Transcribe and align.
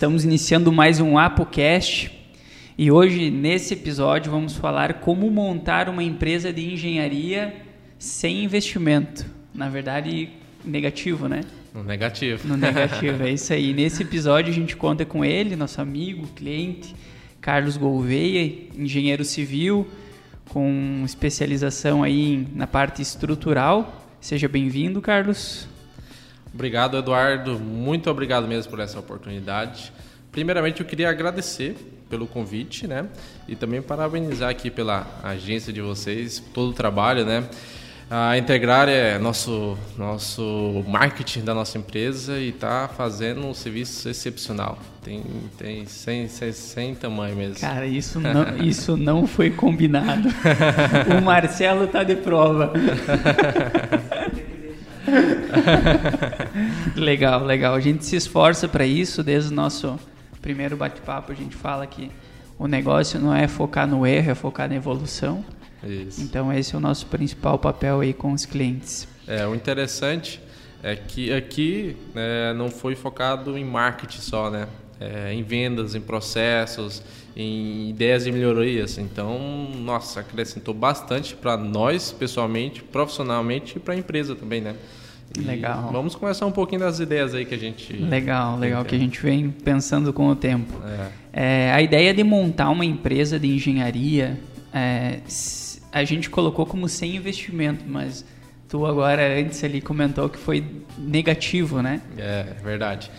Estamos 0.00 0.24
iniciando 0.24 0.72
mais 0.72 0.98
um 0.98 1.18
ApoCast 1.18 2.10
e 2.78 2.90
hoje, 2.90 3.30
nesse 3.30 3.74
episódio, 3.74 4.32
vamos 4.32 4.56
falar 4.56 4.94
como 4.94 5.30
montar 5.30 5.90
uma 5.90 6.02
empresa 6.02 6.50
de 6.50 6.72
engenharia 6.72 7.54
sem 7.98 8.44
investimento. 8.44 9.26
Na 9.54 9.68
verdade, 9.68 10.30
negativo, 10.64 11.28
né? 11.28 11.42
No 11.74 11.84
negativo. 11.84 12.48
No 12.48 12.56
negativo, 12.56 13.24
é 13.28 13.32
isso 13.32 13.52
aí. 13.52 13.74
Nesse 13.74 14.02
episódio, 14.02 14.50
a 14.50 14.54
gente 14.54 14.74
conta 14.74 15.04
com 15.04 15.22
ele, 15.22 15.54
nosso 15.54 15.82
amigo, 15.82 16.26
cliente, 16.28 16.96
Carlos 17.38 17.76
Gouveia, 17.76 18.70
engenheiro 18.74 19.22
civil, 19.22 19.86
com 20.48 21.02
especialização 21.04 22.02
aí 22.02 22.48
na 22.54 22.66
parte 22.66 23.02
estrutural. 23.02 24.08
Seja 24.18 24.48
bem-vindo, 24.48 25.02
Carlos. 25.02 25.68
Obrigado, 26.52 26.96
Eduardo. 26.96 27.58
Muito 27.58 28.10
obrigado 28.10 28.46
mesmo 28.46 28.70
por 28.70 28.80
essa 28.80 28.98
oportunidade. 28.98 29.92
Primeiramente, 30.32 30.80
eu 30.80 30.86
queria 30.86 31.10
agradecer 31.10 31.76
pelo 32.08 32.26
convite, 32.26 32.86
né? 32.86 33.06
E 33.48 33.54
também 33.54 33.80
parabenizar 33.80 34.50
aqui 34.50 34.70
pela 34.70 35.06
agência 35.22 35.72
de 35.72 35.80
vocês, 35.80 36.42
todo 36.52 36.70
o 36.70 36.72
trabalho, 36.72 37.24
né? 37.24 37.48
A 38.12 38.36
Integrar 38.36 38.88
é 38.88 39.20
nosso 39.20 39.78
nosso 39.96 40.84
marketing 40.88 41.42
da 41.42 41.54
nossa 41.54 41.78
empresa 41.78 42.40
e 42.40 42.48
está 42.48 42.88
fazendo 42.88 43.46
um 43.46 43.54
serviço 43.54 44.08
excepcional. 44.08 44.80
Tem 45.00 45.22
tem 45.56 45.86
sem, 45.86 46.26
sem, 46.26 46.50
sem 46.50 46.94
tamanho 46.96 47.36
mesmo. 47.36 47.60
Cara, 47.60 47.86
isso 47.86 48.18
não 48.20 48.56
isso 48.56 48.96
não 48.96 49.28
foi 49.28 49.50
combinado. 49.50 50.28
o 51.16 51.22
Marcelo 51.22 51.86
tá 51.86 52.02
de 52.02 52.16
prova. 52.16 52.72
legal, 56.96 57.44
legal. 57.44 57.74
A 57.74 57.80
gente 57.80 58.04
se 58.04 58.16
esforça 58.16 58.68
para 58.68 58.86
isso 58.86 59.22
desde 59.22 59.52
o 59.52 59.54
nosso 59.54 59.98
primeiro 60.40 60.76
bate-papo. 60.76 61.32
A 61.32 61.34
gente 61.34 61.56
fala 61.56 61.86
que 61.86 62.10
o 62.58 62.66
negócio 62.66 63.18
não 63.18 63.34
é 63.34 63.48
focar 63.48 63.86
no 63.86 64.06
erro, 64.06 64.30
é 64.30 64.34
focar 64.34 64.68
na 64.68 64.74
evolução. 64.76 65.44
Isso. 65.82 66.20
Então 66.20 66.52
esse 66.52 66.74
é 66.74 66.78
o 66.78 66.80
nosso 66.80 67.06
principal 67.06 67.58
papel 67.58 68.00
aí 68.00 68.12
com 68.12 68.32
os 68.32 68.44
clientes. 68.44 69.08
É, 69.26 69.46
o 69.46 69.54
interessante 69.54 70.40
é 70.82 70.94
que 70.96 71.32
aqui 71.32 71.96
é, 72.14 72.52
não 72.54 72.70
foi 72.70 72.94
focado 72.94 73.56
em 73.56 73.64
marketing 73.64 74.20
só, 74.20 74.50
né? 74.50 74.66
É, 74.98 75.32
em 75.32 75.42
vendas, 75.42 75.94
em 75.94 76.00
processos, 76.00 77.02
em 77.34 77.88
ideias 77.88 78.24
de 78.24 78.32
melhorias. 78.32 78.98
Então, 78.98 79.38
nossa, 79.76 80.20
acrescentou 80.20 80.74
bastante 80.74 81.34
para 81.34 81.56
nós, 81.56 82.12
pessoalmente, 82.12 82.82
profissionalmente 82.82 83.78
e 83.78 83.80
para 83.80 83.94
a 83.94 83.96
empresa 83.96 84.34
também, 84.34 84.60
né? 84.60 84.74
E 85.38 85.40
legal. 85.40 85.90
Vamos 85.92 86.14
começar 86.14 86.44
um 86.46 86.52
pouquinho 86.52 86.80
das 86.80 86.98
ideias 86.98 87.34
aí 87.34 87.44
que 87.44 87.54
a 87.54 87.58
gente. 87.58 87.92
Legal, 87.92 88.58
legal, 88.58 88.84
que 88.84 88.96
a 88.96 88.98
gente 88.98 89.20
vem 89.20 89.50
pensando 89.50 90.12
com 90.12 90.28
o 90.28 90.34
tempo. 90.34 90.72
É. 91.32 91.68
É, 91.68 91.72
a 91.72 91.80
ideia 91.80 92.12
de 92.12 92.24
montar 92.24 92.70
uma 92.70 92.84
empresa 92.84 93.38
de 93.38 93.46
engenharia, 93.46 94.38
é, 94.72 95.20
a 95.92 96.04
gente 96.04 96.28
colocou 96.28 96.66
como 96.66 96.88
sem 96.88 97.16
investimento, 97.16 97.84
mas 97.86 98.24
tu 98.68 98.84
agora 98.84 99.38
antes 99.38 99.62
ali 99.62 99.80
comentou 99.80 100.28
que 100.28 100.38
foi 100.38 100.64
negativo, 100.98 101.80
né? 101.80 102.00
É, 102.18 102.54
verdade. 102.62 103.10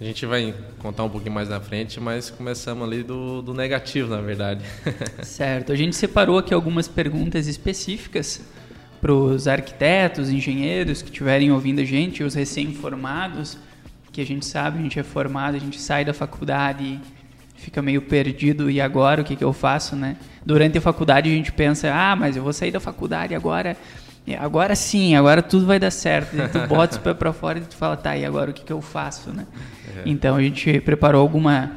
A 0.00 0.04
gente 0.04 0.24
vai 0.24 0.54
contar 0.78 1.04
um 1.04 1.10
pouquinho 1.10 1.34
mais 1.34 1.48
na 1.48 1.60
frente, 1.60 2.00
mas 2.00 2.30
começamos 2.30 2.86
ali 2.86 3.02
do, 3.02 3.42
do 3.42 3.52
negativo, 3.52 4.08
na 4.08 4.20
verdade. 4.20 4.64
certo. 5.22 5.72
A 5.72 5.76
gente 5.76 5.96
separou 5.96 6.38
aqui 6.38 6.54
algumas 6.54 6.86
perguntas 6.86 7.48
específicas 7.48 8.40
para 9.00 9.12
os 9.12 9.46
arquitetos, 9.46 10.30
engenheiros 10.30 11.02
que 11.02 11.08
estiverem 11.08 11.52
ouvindo 11.52 11.80
a 11.80 11.84
gente, 11.84 12.22
os 12.22 12.34
recém-formados, 12.34 13.58
que 14.12 14.20
a 14.20 14.26
gente 14.26 14.44
sabe, 14.46 14.78
a 14.78 14.82
gente 14.82 14.98
é 14.98 15.02
formado, 15.02 15.56
a 15.56 15.60
gente 15.60 15.80
sai 15.80 16.04
da 16.04 16.12
faculdade 16.12 16.84
e 16.84 17.00
fica 17.54 17.80
meio 17.80 18.02
perdido, 18.02 18.70
e 18.70 18.80
agora 18.80 19.22
o 19.22 19.24
que, 19.24 19.36
que 19.36 19.44
eu 19.44 19.52
faço, 19.52 19.94
né? 19.94 20.16
Durante 20.44 20.78
a 20.78 20.80
faculdade 20.80 21.30
a 21.30 21.32
gente 21.32 21.52
pensa, 21.52 21.92
ah, 21.92 22.16
mas 22.16 22.36
eu 22.36 22.42
vou 22.42 22.52
sair 22.52 22.70
da 22.70 22.80
faculdade 22.80 23.34
agora, 23.34 23.76
agora 24.38 24.74
sim, 24.74 25.14
agora 25.14 25.42
tudo 25.42 25.66
vai 25.66 25.78
dar 25.78 25.90
certo. 25.90 26.36
E 26.36 26.48
tu 26.48 26.66
bota 26.66 26.96
o 26.96 27.00
pé 27.00 27.14
para 27.14 27.32
fora 27.32 27.58
e 27.58 27.62
tu 27.62 27.76
fala, 27.76 27.96
tá, 27.96 28.16
e 28.16 28.24
agora 28.24 28.50
o 28.50 28.54
que, 28.54 28.64
que 28.64 28.72
eu 28.72 28.80
faço, 28.80 29.30
né? 29.30 29.46
É. 29.96 30.02
Então 30.06 30.36
a 30.36 30.42
gente 30.42 30.80
preparou 30.80 31.20
alguma 31.20 31.72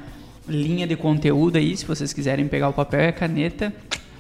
linha 0.47 0.88
de 0.88 0.96
conteúdo 0.96 1.57
aí, 1.57 1.78
se 1.78 1.85
vocês 1.85 2.12
quiserem 2.12 2.47
pegar 2.47 2.69
o 2.69 2.73
papel 2.73 3.01
e 3.01 3.07
a 3.07 3.12
caneta, 3.12 3.73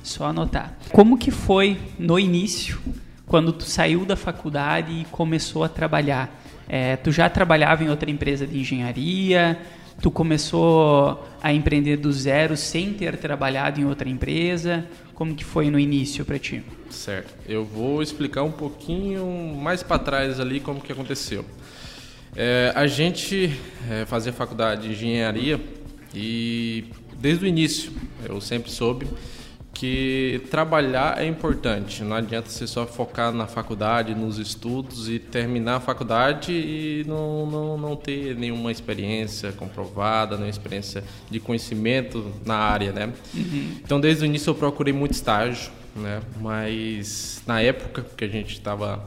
só 0.03 0.25
anotar. 0.25 0.77
Como 0.91 1.17
que 1.17 1.31
foi 1.31 1.77
no 1.97 2.19
início, 2.19 2.79
quando 3.25 3.53
tu 3.53 3.63
saiu 3.63 4.05
da 4.05 4.15
faculdade 4.15 4.91
e 4.91 5.05
começou 5.05 5.63
a 5.63 5.69
trabalhar? 5.69 6.41
É, 6.67 6.95
tu 6.95 7.11
já 7.11 7.29
trabalhava 7.29 7.83
em 7.83 7.89
outra 7.89 8.09
empresa 8.09 8.47
de 8.47 8.59
engenharia? 8.59 9.59
Tu 10.01 10.09
começou 10.09 11.27
a 11.41 11.53
empreender 11.53 11.97
do 11.97 12.11
zero 12.11 12.57
sem 12.57 12.93
ter 12.93 13.17
trabalhado 13.17 13.79
em 13.79 13.85
outra 13.85 14.09
empresa? 14.09 14.85
Como 15.13 15.35
que 15.35 15.43
foi 15.43 15.69
no 15.69 15.77
início 15.77 16.25
para 16.25 16.39
ti? 16.39 16.63
Certo. 16.89 17.33
Eu 17.47 17.63
vou 17.63 18.01
explicar 18.01 18.43
um 18.43 18.51
pouquinho 18.51 19.55
mais 19.61 19.83
para 19.83 19.99
trás 19.99 20.39
ali 20.39 20.59
como 20.59 20.81
que 20.81 20.91
aconteceu. 20.91 21.45
É, 22.35 22.71
a 22.73 22.87
gente 22.87 23.51
é, 23.89 24.05
fazia 24.05 24.31
faculdade 24.31 24.87
de 24.87 24.93
engenharia 24.93 25.59
e 26.15 26.85
desde 27.19 27.45
o 27.45 27.47
início 27.47 27.91
eu 28.27 28.39
sempre 28.39 28.71
soube 28.71 29.07
que 29.73 30.41
trabalhar 30.51 31.21
é 31.21 31.25
importante. 31.25 32.03
Não 32.03 32.15
adianta 32.15 32.49
você 32.49 32.67
só 32.67 32.85
focar 32.85 33.33
na 33.33 33.47
faculdade, 33.47 34.13
nos 34.13 34.37
estudos 34.37 35.09
e 35.09 35.17
terminar 35.17 35.77
a 35.77 35.79
faculdade 35.79 36.51
e 36.51 37.03
não, 37.07 37.45
não, 37.45 37.77
não 37.77 37.95
ter 37.95 38.35
nenhuma 38.35 38.71
experiência 38.71 39.51
comprovada, 39.51 40.35
nenhuma 40.35 40.49
experiência 40.49 41.03
de 41.29 41.39
conhecimento 41.39 42.31
na 42.45 42.55
área, 42.55 42.91
né? 42.91 43.13
Uhum. 43.33 43.77
Então, 43.83 43.99
desde 43.99 44.23
o 44.23 44.25
início 44.25 44.51
eu 44.51 44.55
procurei 44.55 44.93
muito 44.93 45.13
estágio, 45.13 45.71
né? 45.95 46.21
Mas 46.39 47.41
na 47.47 47.61
época 47.61 48.05
que 48.15 48.25
a 48.25 48.27
gente 48.27 48.53
estava 48.53 49.03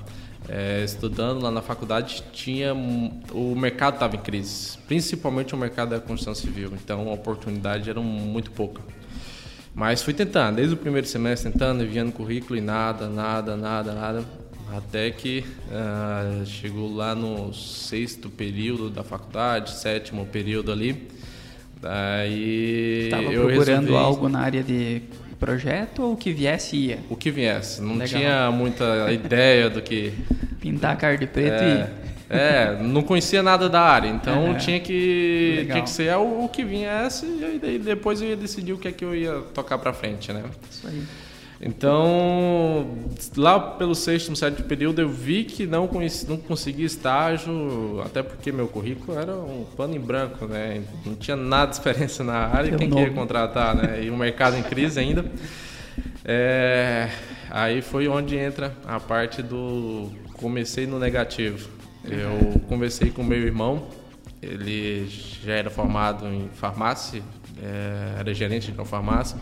é, 0.48 0.82
estudando 0.84 1.42
lá 1.42 1.50
na 1.50 1.62
faculdade, 1.62 2.24
tinha 2.32 2.74
o 2.74 3.54
mercado 3.54 3.94
estava 3.94 4.16
em 4.16 4.20
crise, 4.20 4.78
principalmente 4.86 5.54
o 5.54 5.58
mercado 5.58 5.90
da 5.90 6.00
construção 6.00 6.34
civil. 6.34 6.72
Então, 6.74 7.08
a 7.08 7.12
oportunidade 7.12 7.88
era 7.88 8.00
muito 8.00 8.50
pouca. 8.50 8.82
Mas 9.74 10.02
fui 10.02 10.14
tentando, 10.14 10.56
desde 10.56 10.74
o 10.74 10.76
primeiro 10.76 11.06
semestre 11.06 11.50
tentando, 11.50 11.82
enviando 11.82 12.12
currículo 12.12 12.56
e 12.56 12.60
nada, 12.60 13.08
nada, 13.08 13.56
nada, 13.56 13.92
nada. 13.92 14.24
Até 14.72 15.10
que 15.10 15.44
uh, 15.68 16.46
chegou 16.46 16.94
lá 16.94 17.14
no 17.14 17.52
sexto 17.52 18.30
período 18.30 18.88
da 18.88 19.02
faculdade, 19.02 19.72
sétimo 19.72 20.26
período 20.26 20.72
ali. 20.72 21.08
Daí 21.80 23.04
Estava 23.04 23.30
procurando 23.30 23.86
resolvi... 23.86 23.94
algo 23.94 24.28
na 24.28 24.40
área 24.40 24.62
de 24.62 25.02
projeto 25.38 26.02
ou 26.02 26.12
o 26.14 26.16
que 26.16 26.32
viesse 26.32 26.76
ia? 26.76 26.98
O 27.10 27.16
que 27.16 27.30
viesse. 27.30 27.82
Não 27.82 27.96
Legal. 27.96 28.08
tinha 28.08 28.50
muita 28.50 29.12
ideia 29.12 29.68
do 29.68 29.82
que... 29.82 30.12
Pintar 30.60 30.92
a 30.92 30.96
cara 30.96 31.18
de 31.18 31.26
preto 31.26 31.62
é, 31.62 31.90
e. 32.10 32.13
É, 32.34 32.76
não 32.82 33.02
conhecia 33.02 33.42
nada 33.42 33.68
da 33.68 33.80
área, 33.80 34.08
então 34.08 34.54
É. 34.54 34.58
tinha, 34.58 34.80
que, 34.80 35.54
Legal. 35.58 35.72
tinha 35.74 35.84
que 35.84 35.90
ser 35.90 36.14
o, 36.16 36.44
o 36.44 36.48
que 36.48 36.64
viesse 36.64 37.24
e 37.26 37.60
aí 37.62 37.78
depois 37.78 38.20
eu 38.20 38.28
ia 38.28 38.36
decidir 38.36 38.72
o 38.72 38.78
que 38.78 38.88
é 38.88 38.92
que 38.92 39.04
eu 39.04 39.14
ia 39.14 39.40
tocar 39.54 39.78
pra 39.78 39.92
frente, 39.92 40.32
né? 40.32 40.42
Isso 40.70 40.86
aí. 40.86 41.02
Então, 41.66 42.86
lá 43.36 43.58
pelo 43.58 43.94
sexto, 43.94 44.34
sétimo 44.36 44.66
período, 44.68 45.00
eu 45.00 45.08
vi 45.08 45.44
que 45.44 45.64
não, 45.66 45.86
conheci, 45.86 46.28
não 46.28 46.36
conseguia 46.36 46.84
estágio, 46.84 48.02
até 48.04 48.22
porque 48.22 48.52
meu 48.52 48.66
currículo 48.68 49.18
era 49.18 49.32
um 49.34 49.64
pano 49.76 49.94
em 49.94 50.00
branco, 50.00 50.46
né? 50.46 50.82
Não 51.06 51.14
tinha 51.14 51.36
nada 51.36 51.70
de 51.70 51.76
experiência 51.76 52.24
na 52.24 52.34
área, 52.34 52.76
quem 52.76 52.90
queria 52.90 53.10
contratar, 53.12 53.74
né? 53.74 54.02
E 54.02 54.10
o 54.10 54.16
mercado 54.16 54.56
em 54.56 54.62
crise 54.62 55.00
ainda. 55.00 55.24
É, 56.24 57.08
aí 57.50 57.80
foi 57.80 58.08
onde 58.08 58.36
entra 58.36 58.74
a 58.86 58.98
parte 58.98 59.42
do 59.42 60.10
comecei 60.34 60.86
no 60.86 60.98
negativo. 60.98 61.68
Eu 62.06 62.60
conversei 62.68 63.10
com 63.10 63.22
meu 63.22 63.38
irmão, 63.38 63.88
ele 64.42 65.06
já 65.08 65.54
era 65.54 65.70
formado 65.70 66.26
em 66.26 66.48
farmácia, 66.52 67.22
é, 67.62 68.20
era 68.20 68.34
gerente 68.34 68.70
de 68.70 68.78
uma 68.78 68.84
farmácia. 68.84 69.38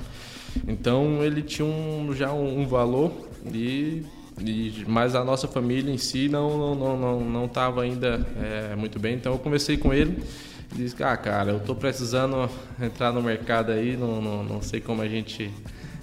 Então 0.66 1.24
ele 1.24 1.42
tinha 1.42 1.66
um, 1.66 2.14
já 2.14 2.32
um, 2.32 2.66
valor 2.66 3.12
e, 3.52 4.04
e 4.40 4.84
mas 4.86 5.14
a 5.14 5.24
nossa 5.24 5.48
família 5.48 5.92
em 5.92 5.98
si 5.98 6.28
não 6.28 6.74
não 6.74 6.96
não 6.96 7.20
não 7.20 7.44
estava 7.46 7.82
ainda 7.82 8.26
é, 8.40 8.76
muito 8.76 8.98
bem. 8.98 9.14
Então 9.14 9.32
eu 9.32 9.38
conversei 9.38 9.76
com 9.76 9.92
ele 9.92 10.22
disse 10.74 11.02
ah 11.02 11.16
cara 11.16 11.50
eu 11.52 11.58
estou 11.58 11.74
precisando 11.74 12.48
entrar 12.80 13.12
no 13.12 13.22
mercado 13.22 13.72
aí 13.72 13.96
não, 13.96 14.20
não, 14.20 14.42
não 14.42 14.62
sei 14.62 14.80
como 14.80 15.02
a 15.02 15.08
gente 15.08 15.50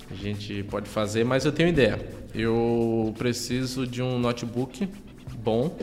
a 0.10 0.14
gente 0.14 0.64
pode 0.64 0.88
fazer 0.88 1.24
mas 1.24 1.46
eu 1.46 1.52
tenho 1.52 1.70
ideia 1.70 2.00
eu 2.34 3.14
preciso 3.18 3.88
de 3.88 4.02
um 4.02 4.20
notebook 4.20 4.88
bom 5.44 5.76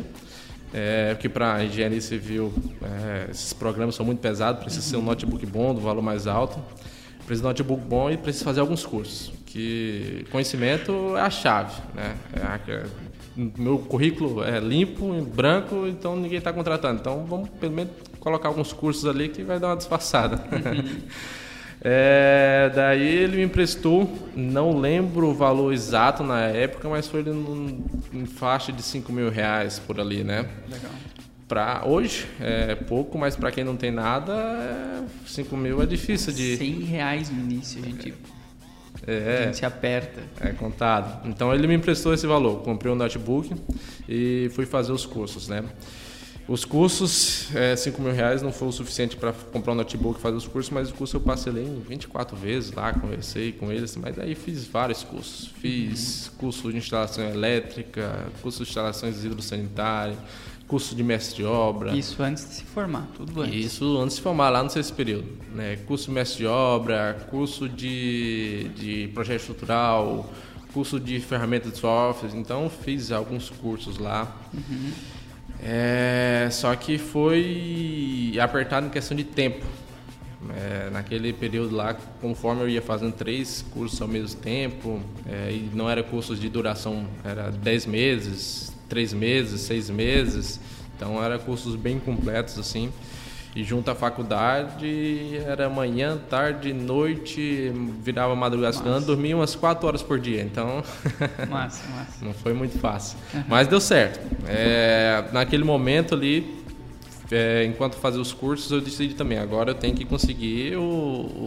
é, 0.75 1.15
porque 1.15 1.29
para 1.29 1.65
engenharia 1.65 2.01
civil 2.01 2.53
é, 2.83 3.31
esses 3.31 3.53
programas 3.53 3.95
são 3.95 4.05
muito 4.05 4.19
pesados 4.21 4.63
precisa 4.63 4.83
ser 4.83 4.97
um 4.97 5.03
notebook 5.03 5.45
bom 5.47 5.75
do 5.75 5.81
valor 5.81 6.03
mais 6.03 6.27
alto 6.27 6.59
precisa 7.25 7.43
de 7.43 7.47
um 7.47 7.49
notebook 7.51 7.83
bom 7.85 8.11
e 8.11 8.17
precisa 8.17 8.45
fazer 8.45 8.61
alguns 8.61 8.87
cursos. 8.87 9.33
Que 9.47 10.25
conhecimento 10.31 11.17
é 11.17 11.21
a 11.23 11.31
chave, 11.31 11.75
né? 11.95 12.15
É 12.33 12.41
a- 12.43 12.61
é- 12.69 12.85
meu 13.37 13.79
currículo 13.81 14.45
é 14.45 14.61
limpo, 14.61 15.13
branco, 15.23 15.87
então 15.89 16.15
ninguém 16.15 16.39
está 16.39 16.53
contratando. 16.53 17.01
Então 17.01 17.25
vamos 17.29 17.49
pelo 17.61 17.73
menos 17.73 17.93
colocar 18.21 18.49
alguns 18.49 18.73
cursos 18.73 19.05
ali 19.07 19.29
que 19.29 19.43
vai 19.43 19.59
dar 19.59 19.69
uma 19.71 19.77
disfarçada. 19.77 20.41
É, 21.89 22.69
daí 22.75 23.07
ele 23.07 23.37
me 23.37 23.45
emprestou, 23.45 24.13
não 24.35 24.77
lembro 24.77 25.29
o 25.29 25.33
valor 25.33 25.73
exato 25.73 26.25
na 26.25 26.41
época, 26.41 26.89
mas 26.89 27.07
foi 27.07 27.23
num, 27.23 27.81
em 28.13 28.27
faixa 28.27 28.73
de 28.73 28.83
5 28.83 29.13
mil 29.13 29.31
reais 29.31 29.79
por 29.79 30.01
ali, 30.01 30.25
né? 30.25 30.49
Legal. 30.69 30.91
Pra 31.47 31.85
hoje 31.87 32.27
é 32.41 32.75
pouco, 32.75 33.17
mas 33.17 33.37
para 33.37 33.53
quem 33.53 33.63
não 33.63 33.77
tem 33.77 33.93
nada, 33.93 35.05
5 35.29 35.55
é, 35.55 35.59
mil 35.59 35.81
é 35.81 35.87
difícil 35.87 36.33
de. 36.33 36.57
100 36.57 36.81
reais 36.81 37.31
no 37.31 37.39
início, 37.39 37.81
a 37.81 37.87
gente, 37.87 38.15
é, 39.07 39.39
a 39.39 39.45
gente 39.45 39.59
se 39.59 39.65
aperta. 39.65 40.21
É 40.41 40.49
contado. 40.49 41.25
Então 41.29 41.55
ele 41.55 41.69
me 41.69 41.75
emprestou 41.75 42.13
esse 42.13 42.27
valor. 42.27 42.63
Comprei 42.63 42.93
um 42.93 42.97
notebook 42.97 43.55
e 44.09 44.51
fui 44.57 44.67
fazer 44.67 44.91
os 44.91 45.07
cursos, 45.07 45.47
né? 45.47 45.63
Os 46.49 46.65
cursos, 46.65 47.53
é, 47.57 47.75
5 47.75 48.01
mil 48.01 48.13
reais 48.13 48.41
não 48.41 48.53
foi 48.53 48.69
o 48.69 48.73
suficiente 48.73 49.17
para 49.17 49.33
comprar 49.33 49.73
um 49.73 49.75
notebook 49.75 50.19
e 50.19 50.23
fazer 50.23 50.37
os 50.37 50.47
cursos, 50.47 50.71
mas 50.71 50.91
o 50.91 50.95
curso 50.95 51.17
eu 51.17 51.21
passei 51.21 51.53
em 51.53 51.81
24 51.81 52.37
vezes 52.37 52.71
lá, 52.71 52.93
conversei 52.93 53.51
com 53.51 53.73
eles, 53.73 53.97
mas 53.97 54.17
aí 54.17 54.37
fiz 54.37 54.65
vários 54.65 55.03
cursos. 55.03 55.49
Fiz 55.61 56.31
curso 56.39 56.71
de 56.71 56.79
instalação 56.79 57.25
elétrica, 57.25 58.29
curso 58.41 58.63
de 58.63 58.69
instalações 58.69 59.25
hidrossanitárias, 59.25 60.17
curso 60.69 60.95
de 60.95 61.03
mestre 61.03 61.37
de 61.37 61.45
obra. 61.45 61.97
Isso 61.97 62.23
antes 62.23 62.49
de 62.49 62.55
se 62.55 62.63
formar, 62.63 63.09
tudo 63.17 63.43
antes. 63.43 63.67
Isso 63.67 63.99
antes 63.99 64.15
de 64.15 64.15
se 64.15 64.21
formar, 64.21 64.51
lá 64.51 64.63
no 64.63 64.71
sexto 64.71 64.95
período. 64.95 65.29
Né? 65.53 65.77
Curso 65.85 66.07
de 66.07 66.11
mestre 66.13 66.39
de 66.39 66.47
obra, 66.47 67.27
curso 67.29 67.69
de, 67.69 68.71
de 68.77 69.11
projeto 69.13 69.41
estrutural, 69.41 70.31
curso 70.73 71.01
de 71.01 71.19
ferramenta 71.19 71.71
de 71.71 71.79
software. 71.79 72.31
Então, 72.35 72.71
fiz 72.71 73.11
alguns 73.11 73.51
cursos 73.51 73.99
lá. 73.99 74.33
Uhum. 74.55 74.93
É, 75.63 76.49
só 76.51 76.75
que 76.75 76.99
foi 76.99 78.35
apertado 78.41 78.87
em 78.87 78.91
questão 78.91 79.17
de 79.17 79.25
tempo. 79.25 79.65
É, 80.55 80.91
naquele 80.91 81.33
período 81.33 81.75
lá, 81.75 81.97
conforme 82.21 82.63
eu 82.63 82.69
ia 82.69 82.83
fazendo 82.83 83.13
três 83.13 83.65
cursos 83.73 84.01
ao 84.01 84.07
mesmo 84.07 84.41
tempo, 84.41 85.01
é, 85.27 85.51
e 85.51 85.71
não 85.75 85.91
era 85.91 86.03
cursos 86.05 86.39
de 86.39 86.49
duração, 86.49 87.07
era 87.25 87.51
dez 87.51 87.85
meses, 87.85 88.73
três 88.89 89.13
meses, 89.13 89.63
seis 89.63 89.91
meses, 89.91 90.61
então 90.97 91.23
era 91.23 91.39
cursos 91.39 91.75
bem 91.75 91.99
completos 91.99 92.59
assim. 92.59 92.93
E 93.57 93.65
junto 93.65 93.91
à 93.91 93.95
faculdade 93.95 95.39
era 95.47 95.71
manhã, 95.71 96.19
tarde, 96.29 96.75
noite, 96.75 97.73
virava 98.03 98.37
madrugada 98.37 98.77
estudando, 98.77 99.07
dormia 99.07 99.35
umas 99.35 99.55
quatro 99.55 99.87
horas 99.87 100.03
por 100.03 100.21
dia. 100.21 100.43
Então, 100.43 100.85
massa, 101.49 101.83
massa. 101.89 102.23
não 102.23 102.35
foi 102.35 102.53
muito 102.53 102.79
fácil. 102.79 103.17
Uhum. 103.33 103.45
Mas 103.49 103.67
deu 103.67 103.81
certo. 103.81 104.21
É, 104.47 105.25
naquele 105.33 105.65
momento 105.65 106.15
ali, 106.15 106.63
é, 107.33 107.65
enquanto 107.65 107.95
fazia 107.95 108.21
os 108.21 108.31
cursos, 108.31 108.71
eu 108.71 108.83
decidi 108.83 109.15
também, 109.15 109.39
agora 109.39 109.71
eu 109.71 109.75
tenho 109.75 109.95
que 109.95 110.05
conseguir 110.05 110.77
o, 110.77 110.83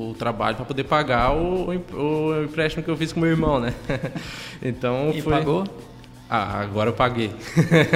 o 0.10 0.16
trabalho 0.18 0.56
para 0.56 0.66
poder 0.66 0.86
pagar 0.86 1.36
o, 1.36 1.70
o, 1.70 2.44
empréstimo 2.44 2.84
que 2.84 2.90
eu 2.90 2.98
fiz 2.98 3.14
com 3.14 3.20
meu 3.20 3.30
irmão, 3.30 3.60
né? 3.60 3.72
então, 4.64 5.12
e 5.14 5.22
foi... 5.22 5.34
pagou? 5.34 5.64
Ah, 6.30 6.62
agora 6.62 6.90
eu 6.90 6.94
paguei. 6.94 7.32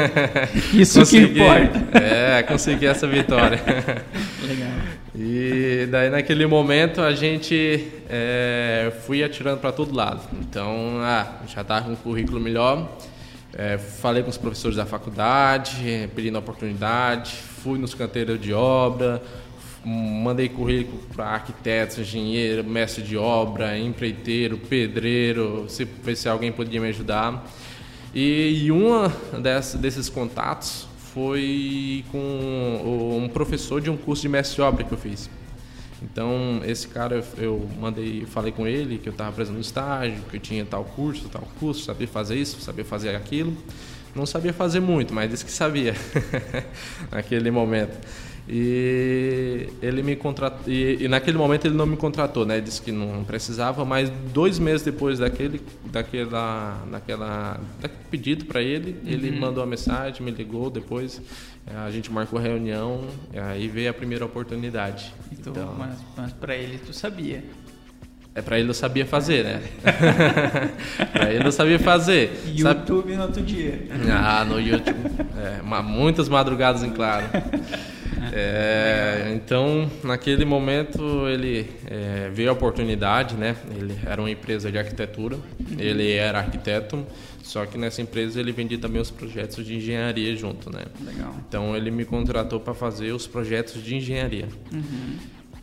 Isso 0.73 0.99
consegui, 0.99 1.33
que 1.33 1.39
importa. 1.39 1.99
É, 1.99 2.41
consegui 2.41 2.87
essa 2.87 3.07
vitória. 3.07 3.61
Legal. 4.41 4.71
E 5.15 5.87
daí 5.91 6.09
naquele 6.09 6.47
momento 6.47 6.99
a 6.99 7.13
gente 7.13 7.87
é, 8.09 8.91
fui 9.05 9.23
atirando 9.23 9.59
para 9.59 9.71
todo 9.71 9.95
lado. 9.95 10.21
Então, 10.41 10.97
ah, 11.01 11.41
já 11.47 11.61
estava 11.61 11.85
com 11.85 11.91
um 11.91 11.95
currículo 11.95 12.39
melhor. 12.39 12.97
É, 13.55 13.77
falei 13.77 14.23
com 14.23 14.31
os 14.31 14.37
professores 14.37 14.77
da 14.77 14.85
faculdade, 14.85 16.09
pedindo 16.15 16.39
oportunidade. 16.39 17.35
Fui 17.61 17.77
nos 17.77 17.93
canteiros 17.93 18.41
de 18.41 18.51
obra, 18.51 19.21
mandei 19.85 20.49
currículo 20.49 20.99
para 21.15 21.25
arquitetos, 21.25 21.99
engenheiro, 21.99 22.63
mestre 22.63 23.03
de 23.03 23.15
obra, 23.15 23.77
empreiteiro, 23.77 24.57
pedreiro, 24.57 25.65
se 25.67 25.85
ver 25.85 26.15
se 26.15 26.27
alguém 26.27 26.51
podia 26.51 26.81
me 26.81 26.89
ajudar. 26.89 27.45
E, 28.13 28.65
e 28.65 28.71
uma 28.71 29.11
desses 29.79 30.09
contatos 30.09 30.87
foi 31.13 32.05
com 32.11 33.19
um 33.23 33.29
professor 33.29 33.81
de 33.81 33.89
um 33.89 33.97
curso 33.97 34.21
de 34.21 34.29
mestre 34.29 34.55
de 34.55 34.61
obra 34.61 34.83
que 34.83 34.91
eu 34.91 34.97
fiz. 34.97 35.29
Então, 36.01 36.61
esse 36.65 36.87
cara, 36.87 37.23
eu 37.37 37.67
mandei, 37.79 38.25
falei 38.25 38.51
com 38.51 38.67
ele 38.67 38.97
que 38.97 39.07
eu 39.07 39.11
estava 39.11 39.29
apresentando 39.29 39.61
estágio, 39.61 40.21
que 40.29 40.35
eu 40.35 40.39
tinha 40.39 40.65
tal 40.65 40.83
curso, 40.83 41.29
tal 41.29 41.47
curso, 41.59 41.85
sabia 41.85 42.07
fazer 42.07 42.35
isso, 42.35 42.59
sabia 42.59 42.83
fazer 42.83 43.15
aquilo. 43.15 43.55
Não 44.13 44.25
sabia 44.25 44.53
fazer 44.53 44.79
muito, 44.79 45.13
mas 45.13 45.29
disse 45.29 45.43
que 45.43 45.51
sabia 45.51 45.95
naquele 47.09 47.49
momento. 47.49 47.97
E 48.47 49.69
ele 49.81 50.03
me 50.03 50.15
contratou. 50.17 50.61
E, 50.67 51.03
e, 51.03 51.07
naquele 51.07 51.37
momento 51.37 51.65
ele 51.65 51.75
não 51.75 51.85
me 51.85 51.95
contratou, 51.95 52.45
né? 52.45 52.57
Ele 52.57 52.65
disse 52.65 52.81
que 52.81 52.91
não 52.91 53.23
precisava, 53.23 53.85
mas 53.85 54.09
dois 54.33 54.59
meses 54.59 54.81
depois 54.81 55.19
daquele, 55.19 55.61
daquela, 55.85 56.83
daquela, 56.91 57.59
daquele 57.81 58.03
pedido 58.11 58.45
para 58.45 58.61
ele, 58.61 58.99
uhum. 59.03 59.11
ele 59.11 59.31
mandou 59.31 59.63
uma 59.63 59.69
mensagem, 59.69 60.21
me 60.21 60.31
ligou. 60.31 60.69
Depois 60.69 61.21
eh, 61.65 61.75
a 61.75 61.89
gente 61.89 62.11
marcou 62.11 62.37
reunião, 62.37 63.05
aí 63.33 63.69
veio 63.69 63.89
a 63.89 63.93
primeira 63.93 64.25
oportunidade. 64.25 65.13
Então, 65.31 65.53
então 65.53 65.75
mas, 65.77 65.97
mas 66.17 66.33
para 66.33 66.55
ele 66.55 66.77
tu 66.79 66.91
sabia? 66.91 67.43
É 68.35 68.41
para 68.41 68.59
ele 68.59 68.67
eu 68.67 68.73
sabia 68.73 69.05
fazer, 69.05 69.43
né? 69.43 69.61
para 71.13 71.31
ele 71.31 71.47
eu 71.47 71.51
sabia 71.51 71.77
fazer. 71.77 72.41
YouTube 72.49 73.03
Sabe? 73.03 73.15
no 73.15 73.23
outro 73.23 73.43
dia. 73.43 73.87
Ah, 74.11 74.43
no 74.43 74.59
YouTube. 74.59 74.97
É, 75.37 75.61
muitas 75.81 76.27
madrugadas 76.27 76.83
em 76.83 76.89
claro. 76.89 77.27
É, 78.35 79.31
então, 79.35 79.87
naquele 80.03 80.43
momento, 80.43 81.27
ele 81.27 81.69
é, 81.85 82.31
veio 82.33 82.49
a 82.49 82.53
oportunidade, 82.53 83.35
né? 83.35 83.55
Ele 83.77 83.95
era 84.03 84.19
uma 84.19 84.31
empresa 84.31 84.71
de 84.71 84.77
arquitetura, 84.79 85.37
ele 85.77 86.13
era 86.13 86.39
arquiteto, 86.39 87.05
só 87.43 87.63
que 87.67 87.77
nessa 87.77 88.01
empresa 88.01 88.39
ele 88.39 88.51
vendia 88.51 88.79
também 88.79 88.99
os 88.99 89.11
projetos 89.11 89.63
de 89.63 89.75
engenharia 89.75 90.35
junto, 90.35 90.71
né? 90.71 90.85
Legal. 91.05 91.35
Então, 91.47 91.77
ele 91.77 91.91
me 91.91 92.05
contratou 92.05 92.59
para 92.59 92.73
fazer 92.73 93.11
os 93.11 93.27
projetos 93.27 93.83
de 93.83 93.95
engenharia. 93.95 94.47
Uhum. 94.71 95.17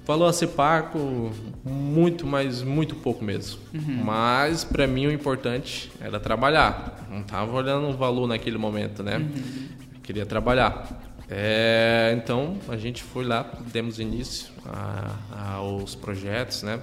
Falou 0.05 0.28
a 0.28 0.32
ser 0.32 0.49
pago 0.49 1.32
muito, 1.64 2.25
mas 2.25 2.62
muito 2.62 2.94
pouco 2.94 3.25
mesmo. 3.25 3.61
Uhum. 3.75 4.02
Mas 4.05 4.64
para 4.64 4.87
mim 4.87 5.06
o 5.06 5.12
importante 5.12 5.90
era 6.00 6.19
trabalhar. 6.19 7.06
Não 7.11 7.20
estava 7.20 7.52
olhando 7.52 7.88
o 7.88 7.93
valor 7.93 8.26
naquele 8.28 8.58
momento, 8.58 9.02
né? 9.02 9.19
Uhum. 9.19 9.69
Queria 10.03 10.27
trabalhar. 10.27 11.09
É, 11.31 12.13
então 12.17 12.58
a 12.69 12.77
gente 12.77 13.05
foi 13.05 13.25
lá, 13.25 13.49
demos 13.72 14.01
início 14.01 14.53
a, 14.67 15.55
aos 15.55 15.94
projetos, 15.94 16.65
né? 16.65 16.81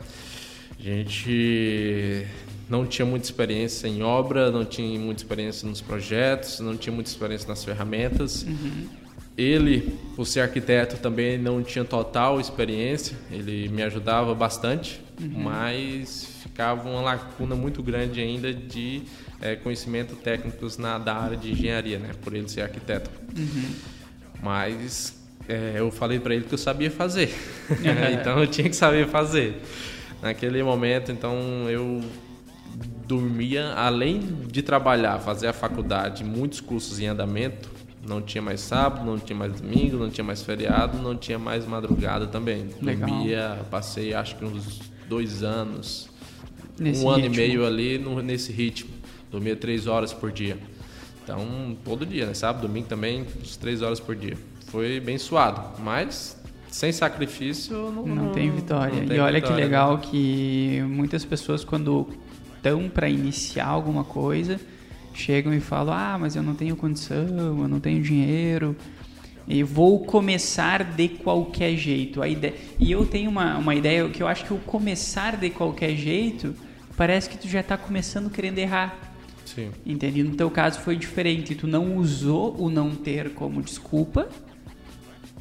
A 0.80 0.82
gente 0.82 2.26
não 2.70 2.86
tinha 2.86 3.06
muita 3.06 3.26
experiência 3.26 3.88
em 3.88 4.02
obra, 4.04 4.50
não 4.50 4.64
tinha 4.64 4.98
muita 5.00 5.22
experiência 5.22 5.68
nos 5.68 5.82
projetos, 5.82 6.60
não 6.62 6.78
tinha 6.78 6.94
muita 6.94 7.10
experiência 7.10 7.48
nas 7.48 7.64
ferramentas. 7.64 8.44
Uhum. 8.44 8.88
Ele, 9.38 10.00
por 10.16 10.26
ser 10.26 10.42
arquiteto, 10.42 10.98
também 10.98 11.38
não 11.38 11.62
tinha 11.62 11.84
total 11.84 12.40
experiência. 12.40 13.18
Ele 13.30 13.68
me 13.70 13.84
ajudava 13.84 14.34
bastante, 14.34 15.02
uhum. 15.20 15.44
mas 15.44 16.28
ficava 16.42 16.90
uma 16.90 17.02
lacuna 17.02 17.56
muito 17.56 17.84
grande 17.84 18.22
ainda 18.22 18.54
de 18.54 19.04
é, 19.42 19.56
conhecimento 19.56 20.16
técnicos 20.16 20.78
na 20.78 20.98
da 20.98 21.16
área 21.16 21.38
de 21.38 21.52
engenharia, 21.52 22.00
né? 22.00 22.12
Por 22.24 22.34
ele 22.34 22.50
ser 22.50 22.62
arquiteto. 22.62 23.12
Uhum. 23.38 23.97
Mas 24.42 25.18
é, 25.48 25.76
eu 25.78 25.92
falei 25.92 26.20
para 26.20 26.36
ele 26.36 26.46
que 26.46 26.54
eu 26.54 26.58
sabia 26.58 26.92
fazer. 26.92 27.34
então 28.20 28.40
eu 28.40 28.48
tinha 28.48 28.70
que 28.70 28.76
saber 28.76 29.08
fazer. 29.08 29.62
Naquele 30.22 30.62
momento, 30.64 31.12
então 31.12 31.36
eu 31.70 32.02
dormia, 33.08 33.74
além 33.74 34.20
de 34.20 34.62
trabalhar, 34.62 35.20
fazer 35.20 35.48
a 35.48 35.54
faculdade, 35.54 36.24
muitos 36.24 36.60
cursos 36.60 37.00
em 37.00 37.08
andamento. 37.08 37.70
Não 38.06 38.22
tinha 38.22 38.42
mais 38.42 38.62
sábado, 38.62 39.06
não 39.06 39.20
tinha 39.20 39.38
mais 39.38 39.60
domingo, 39.60 39.98
não 39.98 40.10
tinha 40.10 40.24
mais 40.24 40.42
feriado, 40.42 40.98
não 40.98 41.16
tinha 41.16 41.38
mais 41.38 41.66
madrugada 41.66 42.26
também. 42.26 42.70
Legal. 42.82 43.10
Dormia, 43.10 43.60
passei 43.70 44.14
acho 44.14 44.38
que 44.38 44.46
uns 44.46 44.80
dois 45.10 45.44
anos, 45.44 46.10
nesse 46.80 47.04
um 47.04 47.10
ritmo. 47.10 47.26
ano 47.26 47.34
e 47.34 47.38
meio 47.38 47.66
ali 47.66 47.98
no, 47.98 48.22
nesse 48.22 48.52
ritmo. 48.52 48.90
Dormia 49.30 49.56
três 49.58 49.88
horas 49.88 50.14
por 50.14 50.32
dia. 50.32 50.58
Então, 51.28 51.76
todo 51.84 52.06
dia, 52.06 52.26
né? 52.26 52.34
Sábado, 52.34 52.66
domingo 52.66 52.88
também, 52.88 53.26
uns 53.42 53.58
três 53.58 53.82
horas 53.82 54.00
por 54.00 54.16
dia. 54.16 54.38
Foi 54.68 55.02
bem 55.02 55.18
suado, 55.18 55.78
mas 55.84 56.42
sem 56.70 56.94
sacrifício 56.94 57.92
não, 57.92 58.06
não, 58.08 58.32
tem 58.32 58.50
vitória. 58.50 59.02
Não 59.02 59.08
tem 59.08 59.18
e 59.18 59.20
olha 59.20 59.36
vitória, 59.36 59.58
que 59.58 59.62
legal 59.62 59.98
né? 59.98 60.04
que 60.04 60.82
muitas 60.88 61.26
pessoas 61.26 61.66
quando 61.66 62.08
estão 62.56 62.88
para 62.88 63.10
iniciar 63.10 63.68
alguma 63.68 64.06
coisa 64.06 64.58
chegam 65.14 65.54
e 65.54 65.60
falam: 65.60 65.94
"Ah, 65.94 66.18
mas 66.18 66.38
eu 66.38 66.42
não 66.44 66.56
tenho 66.56 66.78
condição, 66.78 67.28
eu 67.28 67.68
não 67.68 67.82
tenho 67.82 68.02
dinheiro" 68.02 68.74
e 69.46 69.64
vou 69.64 70.06
começar 70.06 70.84
de 70.84 71.10
qualquer 71.10 71.76
jeito. 71.76 72.22
A 72.22 72.28
ideia... 72.28 72.54
E 72.80 72.90
eu 72.90 73.06
tenho 73.06 73.30
uma, 73.30 73.58
uma 73.58 73.76
ideia 73.76 74.08
que 74.10 74.24
eu 74.24 74.28
acho 74.28 74.46
que 74.46 74.54
o 74.54 74.58
começar 74.60 75.38
de 75.38 75.50
qualquer 75.50 75.96
jeito 75.96 76.54
parece 76.98 77.30
que 77.30 77.38
tu 77.38 77.48
já 77.48 77.62
está 77.62 77.78
começando 77.78 78.30
querendo 78.30 78.60
errar. 78.60 79.07
Sim. 79.58 79.72
Entende? 79.86 80.24
No 80.24 80.36
teu 80.36 80.52
caso 80.52 80.80
foi 80.82 80.96
diferente. 80.96 81.56
Tu 81.56 81.66
não 81.66 81.98
usou 81.98 82.56
o 82.62 82.70
não 82.70 82.92
ter 82.92 83.32
como 83.32 83.62
desculpa 83.62 84.30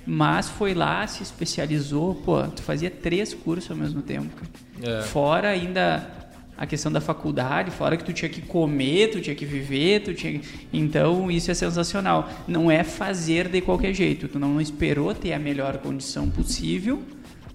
mas 0.06 0.48
foi 0.48 0.72
lá, 0.72 1.04
se 1.08 1.24
especializou, 1.24 2.14
pô, 2.14 2.40
tu 2.44 2.62
fazia 2.62 2.88
três 2.88 3.34
cursos 3.34 3.68
ao 3.68 3.76
mesmo 3.76 4.00
tempo. 4.02 4.40
É. 4.80 5.02
Fora 5.02 5.48
ainda 5.48 6.08
a 6.56 6.64
questão 6.64 6.90
da 6.90 7.00
faculdade, 7.00 7.70
fora 7.70 7.96
que 7.96 8.04
tu 8.04 8.12
tinha 8.12 8.28
que 8.28 8.40
comer, 8.40 9.10
tu 9.10 9.20
tinha 9.20 9.34
que 9.34 9.44
viver, 9.44 10.02
tu 10.02 10.14
tinha 10.14 10.40
então 10.72 11.30
isso 11.30 11.50
é 11.50 11.54
sensacional. 11.54 12.30
Não 12.46 12.70
é 12.70 12.84
fazer 12.84 13.48
de 13.48 13.60
qualquer 13.60 13.92
jeito, 13.92 14.28
tu 14.28 14.38
não 14.38 14.60
esperou 14.60 15.12
ter 15.12 15.32
a 15.32 15.38
melhor 15.38 15.78
condição 15.78 16.30
possível, 16.30 17.02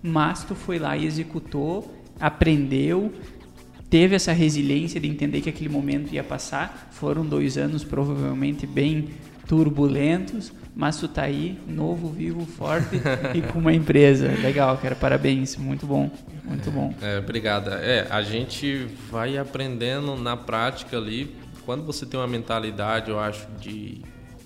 mas 0.03 0.43
tu 0.43 0.53
foi 0.53 0.77
lá 0.77 0.97
e 0.97 1.05
executou, 1.05 1.89
aprendeu, 2.19 3.11
teve 3.91 4.15
essa 4.15 4.31
resiliência 4.31 5.01
de 5.01 5.07
entender 5.07 5.41
que 5.41 5.49
aquele 5.49 5.69
momento 5.69 6.13
ia 6.13 6.23
passar. 6.23 6.89
Foram 6.91 7.25
dois 7.25 7.57
anos 7.57 7.83
provavelmente 7.83 8.65
bem 8.65 9.09
turbulentos, 9.45 10.53
mas 10.73 10.95
tu 10.95 11.09
tá 11.09 11.23
aí, 11.23 11.59
novo, 11.67 12.07
vivo, 12.07 12.45
forte 12.45 12.95
e 13.35 13.41
com 13.41 13.59
uma 13.59 13.73
empresa. 13.73 14.29
Legal, 14.41 14.77
cara, 14.77 14.95
parabéns, 14.95 15.57
muito 15.57 15.85
bom, 15.85 16.09
muito 16.45 16.71
bom. 16.71 16.93
É, 17.01 17.19
obrigada. 17.19 17.71
É, 17.83 18.07
a 18.09 18.21
gente 18.21 18.87
vai 19.11 19.37
aprendendo 19.37 20.15
na 20.15 20.37
prática 20.37 20.95
ali. 20.95 21.35
Quando 21.65 21.83
você 21.83 22.05
tem 22.05 22.17
uma 22.17 22.27
mentalidade, 22.27 23.11
eu 23.11 23.19
acho, 23.19 23.45
de 23.59 24.01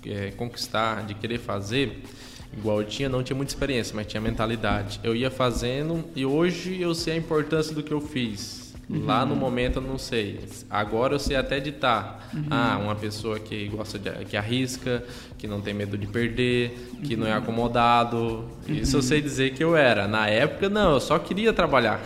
é, 0.08 0.32
conquistar, 0.32 1.06
de 1.06 1.14
querer 1.14 1.38
fazer, 1.38 2.02
igual 2.58 2.82
eu 2.82 2.88
tinha, 2.88 3.08
não 3.08 3.22
tinha 3.22 3.38
muita 3.38 3.52
experiência, 3.52 3.96
mas 3.96 4.08
tinha 4.08 4.20
mentalidade. 4.20 5.00
Eu 5.04 5.16
ia 5.16 5.30
fazendo 5.30 6.04
e 6.16 6.26
hoje 6.26 6.82
eu 6.82 6.96
sei 6.96 7.14
a 7.14 7.18
importância 7.18 7.76
do 7.76 7.84
que 7.84 7.94
eu 7.94 8.02
fiz 8.02 8.65
Uhum. 8.90 9.06
Lá 9.06 9.26
no 9.26 9.36
momento 9.36 9.78
eu 9.78 9.82
não 9.82 9.98
sei. 9.98 10.40
Agora 10.70 11.16
eu 11.16 11.20
sei 11.20 11.36
até 11.36 11.58
editar. 11.58 12.30
Uhum. 12.34 12.46
Ah, 12.50 12.78
uma 12.82 12.96
pessoa 12.96 13.40
que 13.40 13.68
gosta 13.68 13.98
de 13.98 14.12
que 14.26 14.38
arrisca, 14.38 15.04
que 15.38 15.48
não 15.48 15.62
tem 15.62 15.74
medo 15.74 15.98
de 15.98 16.06
perder, 16.06 16.90
que 17.04 17.16
uhum. 17.16 17.22
não 17.22 17.28
é 17.28 17.32
uhum. 17.32 17.38
acomodado. 17.38 18.46
Isso 18.68 18.98
eu 18.98 19.02
sei 19.02 19.22
dizer 19.22 19.54
que 19.54 19.64
eu 19.64 19.76
era. 19.76 20.08
Na 20.08 20.28
época 20.28 20.70
não, 20.70 20.94
eu 20.94 21.00
só 21.00 21.18
queria 21.18 21.52
trabalhar. 21.52 22.00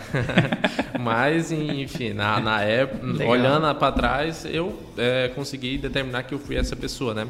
Mas 0.98 1.52
enfim, 1.52 2.12
na, 2.12 2.40
na 2.40 2.62
época, 2.62 3.06
Legal. 3.06 3.28
olhando 3.28 3.74
para 3.74 3.92
trás, 3.92 4.44
eu 4.44 4.78
é, 4.96 5.28
consegui 5.34 5.78
determinar 5.78 6.22
que 6.24 6.34
eu 6.34 6.38
fui 6.38 6.56
essa 6.56 6.76
pessoa, 6.76 7.14
né? 7.14 7.26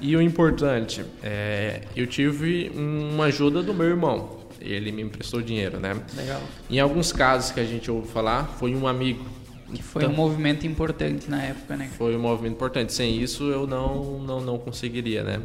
E 0.00 0.16
o 0.16 0.22
importante, 0.22 1.04
é, 1.22 1.82
eu 1.94 2.06
tive 2.06 2.72
uma 2.74 3.26
ajuda 3.26 3.62
do 3.62 3.72
meu 3.72 3.86
irmão 3.86 4.45
ele 4.66 4.92
me 4.92 5.02
emprestou 5.02 5.40
dinheiro, 5.42 5.78
né? 5.78 6.00
Legal. 6.16 6.40
Em 6.70 6.78
alguns 6.78 7.12
casos 7.12 7.50
que 7.50 7.60
a 7.60 7.64
gente 7.64 7.90
ouve 7.90 8.08
falar, 8.08 8.44
foi 8.58 8.74
um 8.74 8.86
amigo. 8.86 9.24
Que 9.72 9.82
foi 9.82 10.02
então, 10.02 10.12
um 10.12 10.16
movimento 10.16 10.66
importante 10.66 11.28
na 11.28 11.42
época, 11.42 11.76
né? 11.76 11.90
Foi 11.96 12.16
um 12.16 12.20
movimento 12.20 12.54
importante. 12.54 12.92
Sem 12.92 13.20
isso, 13.20 13.44
eu 13.44 13.66
não, 13.66 14.18
não, 14.20 14.40
não 14.40 14.58
conseguiria, 14.58 15.22
né? 15.22 15.40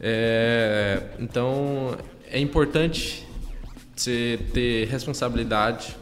É, 0.00 1.02
então, 1.18 1.96
é 2.30 2.38
importante 2.38 3.26
você 3.94 4.38
ter 4.52 4.88
responsabilidade, 4.88 5.96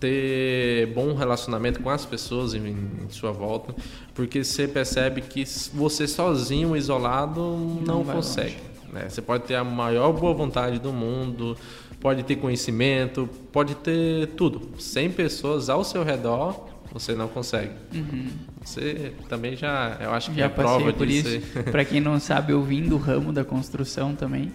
ter 0.00 0.86
bom 0.94 1.14
relacionamento 1.14 1.80
com 1.80 1.90
as 1.90 2.04
pessoas 2.04 2.54
em, 2.54 2.68
em, 2.68 3.10
sua 3.10 3.32
volta, 3.32 3.74
porque 4.14 4.42
você 4.42 4.66
percebe 4.66 5.20
que 5.20 5.44
você 5.72 6.06
sozinho, 6.06 6.76
isolado, 6.76 7.40
não, 7.40 8.02
não 8.02 8.04
consegue. 8.04 8.56
Longe. 8.56 8.67
Né? 8.92 9.08
Você 9.08 9.20
pode 9.20 9.44
ter 9.44 9.54
a 9.54 9.64
maior 9.64 10.12
boa 10.12 10.34
vontade 10.34 10.78
do 10.78 10.92
mundo, 10.92 11.56
pode 12.00 12.22
ter 12.22 12.36
conhecimento, 12.36 13.28
pode 13.52 13.74
ter 13.76 14.28
tudo. 14.28 14.80
100 14.80 15.10
pessoas 15.12 15.68
ao 15.68 15.84
seu 15.84 16.02
redor, 16.02 16.68
você 16.92 17.14
não 17.14 17.28
consegue. 17.28 17.72
Uhum. 17.94 18.28
Você 18.64 19.12
também 19.28 19.56
já, 19.56 19.96
eu 20.00 20.12
acho 20.12 20.30
que 20.30 20.38
já 20.38 20.46
é 20.46 20.48
prova 20.48 20.92
por 20.92 21.06
disso. 21.06 21.28
isso. 21.28 21.62
Para 21.70 21.84
quem 21.84 22.00
não 22.00 22.18
sabe, 22.18 22.52
eu 22.52 22.62
vim 22.62 22.82
do 22.82 22.96
ramo 22.96 23.32
da 23.32 23.44
construção 23.44 24.14
também. 24.14 24.52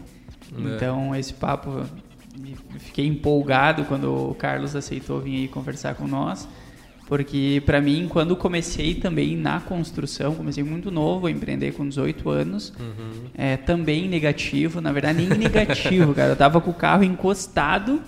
É. 0.55 0.75
Então, 0.75 1.15
esse 1.15 1.33
papo, 1.33 1.83
fiquei 2.79 3.07
empolgado 3.07 3.85
quando 3.85 4.29
o 4.29 4.35
Carlos 4.35 4.75
aceitou 4.75 5.19
vir 5.19 5.41
aí 5.41 5.47
conversar 5.47 5.95
com 5.95 6.07
nós. 6.07 6.47
Porque 7.13 7.61
para 7.63 7.79
mim, 7.79 8.07
quando 8.09 8.35
comecei 8.35 8.95
também 8.95 9.37
na 9.37 9.59
construção, 9.59 10.33
comecei 10.33 10.63
muito 10.63 10.89
novo 10.89 11.27
a 11.27 11.31
empreender 11.31 11.71
com 11.73 11.87
18 11.87 12.27
anos, 12.27 12.73
uhum. 12.79 13.25
é, 13.35 13.55
também 13.55 14.09
negativo, 14.09 14.81
na 14.81 14.91
verdade 14.91 15.23
nem 15.23 15.37
negativo, 15.37 16.11
cara. 16.15 16.31
Eu 16.31 16.35
tava 16.35 16.59
com 16.59 16.71
o 16.71 16.73
carro 16.73 17.03
encostado 17.03 18.01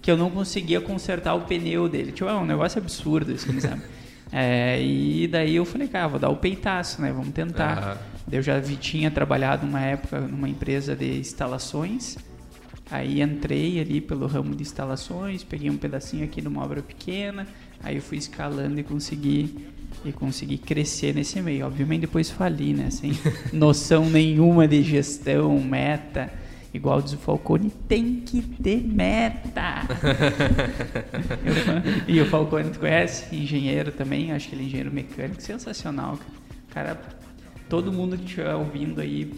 que 0.00 0.08
eu 0.08 0.16
não 0.16 0.30
conseguia 0.30 0.80
consertar 0.80 1.34
o 1.34 1.40
pneu 1.40 1.88
dele. 1.88 2.12
Tipo, 2.12 2.30
é 2.30 2.34
um 2.34 2.46
negócio 2.46 2.80
absurdo, 2.80 3.32
assim, 3.32 3.58
sabe? 3.58 3.82
É, 4.36 4.82
e 4.82 5.28
daí 5.28 5.54
eu 5.54 5.64
falei, 5.64 5.86
cara, 5.86 6.08
vou 6.08 6.18
dar 6.18 6.28
o 6.28 6.36
peitaço, 6.36 7.00
né? 7.00 7.12
Vamos 7.12 7.32
tentar. 7.32 7.98
Uhum. 8.28 8.32
Eu 8.32 8.42
já 8.42 8.58
vi, 8.58 8.74
tinha 8.74 9.08
trabalhado 9.08 9.64
uma 9.64 9.80
época 9.80 10.20
numa 10.20 10.48
empresa 10.48 10.96
de 10.96 11.18
instalações. 11.18 12.16
Aí 12.90 13.22
entrei 13.22 13.80
ali 13.80 14.00
pelo 14.00 14.26
ramo 14.26 14.54
de 14.54 14.62
instalações, 14.62 15.44
peguei 15.44 15.70
um 15.70 15.76
pedacinho 15.76 16.24
aqui 16.24 16.40
de 16.40 16.48
uma 16.48 16.64
obra 16.64 16.82
pequena, 16.82 17.46
Aí 17.84 17.96
eu 17.96 18.02
fui 18.02 18.16
escalando 18.16 18.80
e 18.80 18.82
consegui 18.82 19.68
e 20.04 20.12
consegui 20.12 20.56
crescer 20.56 21.14
nesse 21.14 21.40
meio. 21.40 21.66
Obviamente 21.66 22.02
depois 22.02 22.30
fali, 22.30 22.72
né? 22.72 22.90
Sem 22.90 23.12
noção 23.52 24.08
nenhuma 24.08 24.66
de 24.66 24.82
gestão, 24.82 25.60
meta. 25.60 26.32
Igual 26.72 27.00
diz 27.00 27.12
o 27.12 27.18
Falcone, 27.18 27.70
tem 27.86 28.16
que 28.16 28.42
ter 28.42 28.82
meta. 28.82 29.86
eu, 32.08 32.16
e 32.16 32.20
o 32.20 32.26
Falcone, 32.26 32.70
tu 32.70 32.80
conhece? 32.80 33.34
Engenheiro 33.34 33.92
também, 33.92 34.32
acho 34.32 34.48
que 34.48 34.56
ele 34.56 34.64
é 34.64 34.66
engenheiro 34.66 34.92
mecânico, 34.92 35.40
sensacional. 35.40 36.18
Cara, 36.70 37.00
todo 37.68 37.92
mundo 37.92 38.16
que 38.16 38.24
estiver 38.24 38.54
ouvindo 38.54 39.00
aí 39.00 39.32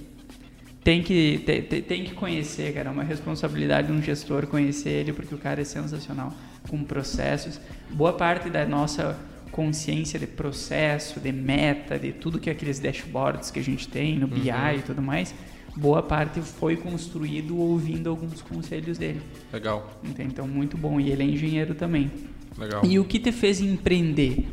tem 0.83 1.03
que, 1.03 1.43
tem, 1.45 1.83
tem 1.83 2.05
que 2.05 2.15
conhecer, 2.15 2.73
cara. 2.73 2.89
É 2.89 2.93
uma 2.93 3.05
responsabilidade 3.05 3.89
de 3.89 3.93
um 3.93 4.01
gestor 4.01 4.47
conhecer 4.47 4.89
ele, 4.89 5.13
porque 5.13 5.35
o 5.35 5.39
cara 5.39 5.61
é 5.61 5.65
sensacional 5.65 6.33
com 6.69 6.83
processos. 6.85 7.61
Boa 7.91 8.13
parte 8.13 8.51
da 8.51 8.67
nossa 8.67 9.19
consciência 9.51 10.19
de 10.19 10.27
processo, 10.27 11.19
de 11.19 11.33
meta, 11.33 11.99
de 11.99 12.13
tudo 12.13 12.39
que 12.39 12.51
é 12.51 12.53
aqueles 12.53 12.79
dashboards 12.79 13.51
que 13.51 13.59
a 13.59 13.63
gente 13.63 13.89
tem 13.89 14.19
no 14.19 14.27
BI 14.27 14.51
uhum. 14.51 14.79
e 14.79 14.83
tudo 14.83 15.01
mais, 15.01 15.35
boa 15.75 16.03
parte 16.03 16.41
foi 16.41 16.77
construído 16.77 17.57
ouvindo 17.59 18.11
alguns 18.11 18.43
conselhos 18.43 18.99
dele. 18.99 19.23
Legal. 19.53 19.99
Então, 20.19 20.47
muito 20.47 20.77
bom. 20.77 21.01
E 21.01 21.11
ele 21.11 21.23
é 21.23 21.27
engenheiro 21.27 21.75
também. 21.75 22.11
Legal. 22.59 22.85
E 22.85 22.99
o 22.99 23.05
que 23.05 23.19
te 23.19 23.33
fez 23.33 23.61
empreender? 23.61 24.47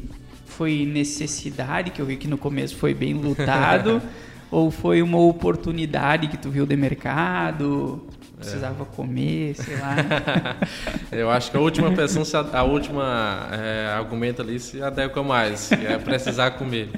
Foi 0.46 0.86
necessidade, 0.86 1.91
que 1.91 2.01
eu 2.01 2.05
vi 2.05 2.15
que 2.15 2.27
no 2.27 2.38
começo 2.38 2.75
foi 2.75 2.93
bem 2.93 3.13
lutado, 3.13 4.01
ou 4.51 4.70
foi 4.70 5.01
uma 5.01 5.17
oportunidade 5.17 6.27
que 6.27 6.38
tu 6.38 6.50
viu 6.50 6.65
de 6.65 6.75
mercado? 6.75 8.05
Precisava 8.44 8.84
é. 8.84 8.96
comer, 8.96 9.56
sei 9.56 9.78
lá. 9.78 9.96
Eu 11.12 11.30
acho 11.30 11.50
que 11.50 11.58
a 11.58 11.60
última 11.60 11.92
pessoa, 11.94 12.50
a 12.54 12.64
última 12.64 13.48
é, 13.52 13.88
argumento 13.96 14.42
ali 14.42 14.60
se 14.60 14.82
adequa 14.82 15.24
mais, 15.24 15.72
é 15.72 15.98
precisar 15.98 16.52
comer. 16.52 16.90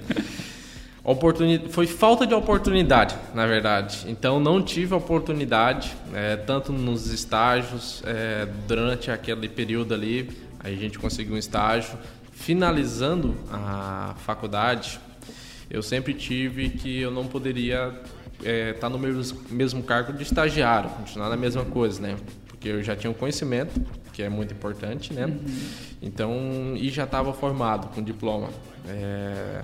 Foi 1.69 1.85
falta 1.85 2.25
de 2.25 2.33
oportunidade, 2.33 3.15
na 3.33 3.45
verdade. 3.45 4.05
Então 4.07 4.39
não 4.39 4.61
tive 4.61 4.95
oportunidade, 4.95 5.93
é, 6.13 6.35
tanto 6.35 6.73
nos 6.73 7.07
estágios, 7.11 8.01
é, 8.07 8.47
durante 8.67 9.11
aquele 9.11 9.47
período 9.47 9.93
ali, 9.93 10.31
a 10.59 10.69
gente 10.71 10.97
conseguiu 10.97 11.35
um 11.35 11.37
estágio. 11.37 11.95
Finalizando 12.31 13.35
a 13.51 14.15
faculdade, 14.25 14.99
eu 15.69 15.83
sempre 15.83 16.13
tive 16.13 16.69
que 16.69 17.01
eu 17.01 17.11
não 17.11 17.27
poderia 17.27 17.93
é, 18.43 18.73
tá 18.73 18.89
no 18.89 18.99
mesmo, 18.99 19.41
mesmo 19.49 19.83
cargo 19.83 20.13
de 20.13 20.23
estagiário, 20.23 20.89
continuar 20.89 21.29
na 21.29 21.37
mesma 21.37 21.65
coisa, 21.65 22.01
né? 22.01 22.15
Porque 22.47 22.69
eu 22.69 22.83
já 22.83 22.95
tinha 22.95 23.09
um 23.09 23.13
conhecimento, 23.13 23.79
que 24.11 24.23
é 24.23 24.29
muito 24.29 24.53
importante, 24.53 25.13
né? 25.13 25.25
Uhum. 25.25 25.45
Então, 26.01 26.73
e 26.75 26.89
já 26.89 27.03
estava 27.03 27.33
formado 27.33 27.87
com 27.89 28.01
diploma. 28.01 28.49
É, 28.87 29.61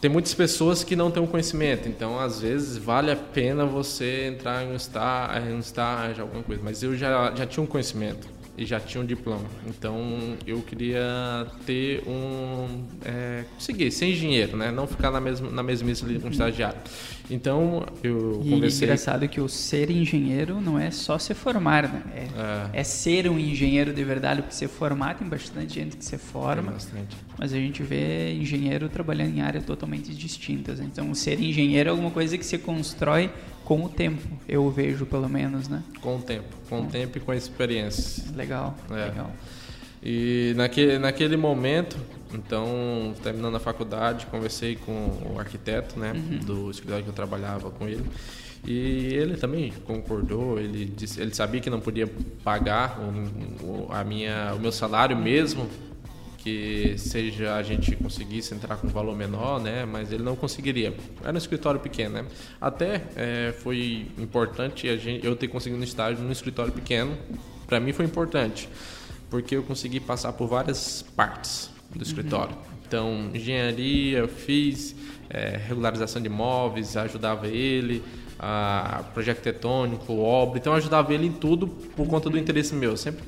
tem 0.00 0.10
muitas 0.10 0.34
pessoas 0.34 0.82
que 0.82 0.96
não 0.96 1.10
têm 1.10 1.22
um 1.22 1.26
conhecimento, 1.26 1.88
então 1.88 2.18
às 2.18 2.40
vezes 2.40 2.76
vale 2.76 3.10
a 3.10 3.16
pena 3.16 3.64
você 3.64 4.26
entrar 4.26 4.64
em 4.64 4.72
um 4.72 4.76
estágio, 4.76 5.54
um 5.54 5.60
estágio 5.60 6.22
alguma 6.22 6.42
coisa. 6.42 6.60
Mas 6.64 6.82
eu 6.82 6.96
já, 6.96 7.32
já 7.34 7.46
tinha 7.46 7.62
um 7.62 7.66
conhecimento 7.66 8.41
e 8.56 8.66
já 8.66 8.78
tinha 8.78 9.02
um 9.02 9.06
diploma. 9.06 9.44
Então 9.66 10.36
eu 10.46 10.60
queria 10.60 11.46
ter 11.64 12.02
um. 12.06 12.84
É, 13.04 13.44
conseguir 13.54 13.90
ser 13.90 14.06
engenheiro, 14.06 14.56
né? 14.56 14.70
Não 14.70 14.86
ficar 14.86 15.10
na 15.10 15.20
mesma, 15.20 15.50
na 15.50 15.62
mesmice 15.62 16.04
ali 16.04 16.18
com 16.18 16.28
estagiário. 16.28 16.78
Então 17.30 17.86
eu 18.02 18.42
e 18.44 18.50
conversei. 18.50 18.82
E 18.82 18.84
engraçado 18.84 19.26
que 19.28 19.40
o 19.40 19.48
ser 19.48 19.90
engenheiro 19.90 20.60
não 20.60 20.78
é 20.78 20.90
só 20.90 21.18
se 21.18 21.32
formar, 21.32 21.84
né? 21.84 22.02
É, 22.14 22.20
é. 22.76 22.80
é 22.80 22.84
ser 22.84 23.28
um 23.28 23.38
engenheiro 23.38 23.92
de 23.92 24.04
verdade, 24.04 24.42
porque 24.42 24.54
se 24.54 24.68
formar 24.68 25.14
tem 25.14 25.26
bastante 25.26 25.74
gente 25.74 25.96
que 25.96 26.04
se 26.04 26.18
forma. 26.18 26.74
Mas 27.38 27.52
a 27.54 27.56
gente 27.56 27.82
vê 27.82 28.34
engenheiro 28.34 28.88
trabalhando 28.88 29.34
em 29.34 29.40
áreas 29.40 29.64
totalmente 29.64 30.14
distintas. 30.14 30.78
Então 30.78 31.14
ser 31.14 31.40
engenheiro 31.40 31.88
é 31.88 31.90
alguma 31.90 32.10
coisa 32.10 32.36
que 32.36 32.44
se 32.44 32.58
constrói 32.58 33.30
com 33.64 33.84
o 33.84 33.88
tempo, 33.88 34.22
eu 34.48 34.68
vejo 34.70 35.06
pelo 35.06 35.28
menos, 35.28 35.68
né? 35.68 35.82
Com 36.00 36.16
o 36.16 36.22
tempo, 36.22 36.48
com 36.68 36.82
o 36.82 36.86
tempo 36.86 37.18
e 37.18 37.20
com 37.20 37.30
a 37.32 37.36
experiência. 37.36 38.24
Legal, 38.34 38.74
é. 38.90 38.94
legal. 39.06 39.30
E 40.02 40.52
naquele, 40.56 40.98
naquele 40.98 41.36
momento 41.36 41.96
Então, 42.34 43.14
terminando 43.22 43.56
a 43.56 43.60
faculdade, 43.60 44.24
conversei 44.24 44.74
com 44.74 44.92
o 45.34 45.38
arquiteto, 45.38 45.98
né, 46.00 46.12
Uhum. 46.14 46.38
do 46.38 46.70
escritório 46.70 47.04
que 47.04 47.10
eu 47.10 47.14
trabalhava 47.14 47.70
com 47.70 47.86
ele. 47.86 48.06
E 48.66 49.12
ele 49.12 49.36
também 49.36 49.70
concordou, 49.84 50.58
ele 50.58 50.86
disse, 50.86 51.20
ele 51.20 51.34
sabia 51.34 51.60
que 51.60 51.68
não 51.68 51.78
podia 51.78 52.08
pagar 52.42 52.98
o, 53.00 53.64
o- 53.66 53.88
a 53.92 54.02
minha, 54.02 54.54
o 54.56 54.58
meu 54.60 54.72
salário 54.72 55.14
mesmo, 55.14 55.68
que 56.42 56.94
seja 56.98 57.54
a 57.54 57.62
gente 57.62 57.94
conseguisse 57.96 58.52
entrar 58.54 58.76
com 58.76 58.88
um 58.88 58.90
valor 58.90 59.16
menor, 59.16 59.60
né? 59.60 59.84
Mas 59.84 60.10
ele 60.10 60.22
não 60.22 60.34
conseguiria. 60.34 60.92
Era 61.22 61.32
um 61.32 61.38
escritório 61.38 61.78
pequeno, 61.78 62.16
né? 62.16 62.26
Até 62.60 63.02
eh, 63.14 63.54
foi 63.60 64.08
importante 64.18 64.88
a 64.88 64.96
gente, 64.96 65.24
eu 65.24 65.36
ter 65.36 65.48
conseguido 65.48 65.80
um 65.80 65.84
estágio 65.84 66.22
num 66.22 66.32
escritório 66.32 66.72
pequeno. 66.72 67.16
Para 67.66 67.78
mim 67.78 67.92
foi 67.92 68.04
importante, 68.04 68.68
porque 69.30 69.56
eu 69.56 69.62
consegui 69.62 70.00
passar 70.00 70.32
por 70.32 70.48
várias 70.48 71.02
partes 71.14 71.70
do 71.94 72.02
escritório. 72.02 72.56
Então, 72.86 73.30
engenharia, 73.32 74.18
eu 74.18 74.28
fiz 74.28 74.94
eh, 75.30 75.60
regularização 75.66 76.20
de 76.20 76.26
imóveis, 76.26 76.96
ajudava 76.96 77.46
ele, 77.46 78.02
a 78.38 79.04
projeto 79.14 79.40
tectônico, 79.40 80.18
obra. 80.18 80.58
Então, 80.58 80.72
eu 80.72 80.76
ajudava 80.78 81.14
ele 81.14 81.28
em 81.28 81.32
tudo 81.32 81.68
por 81.68 82.06
conta 82.08 82.28
do 82.28 82.36
interesse 82.36 82.74
meu. 82.74 82.90
Eu 82.90 82.96
sempre 82.96 83.22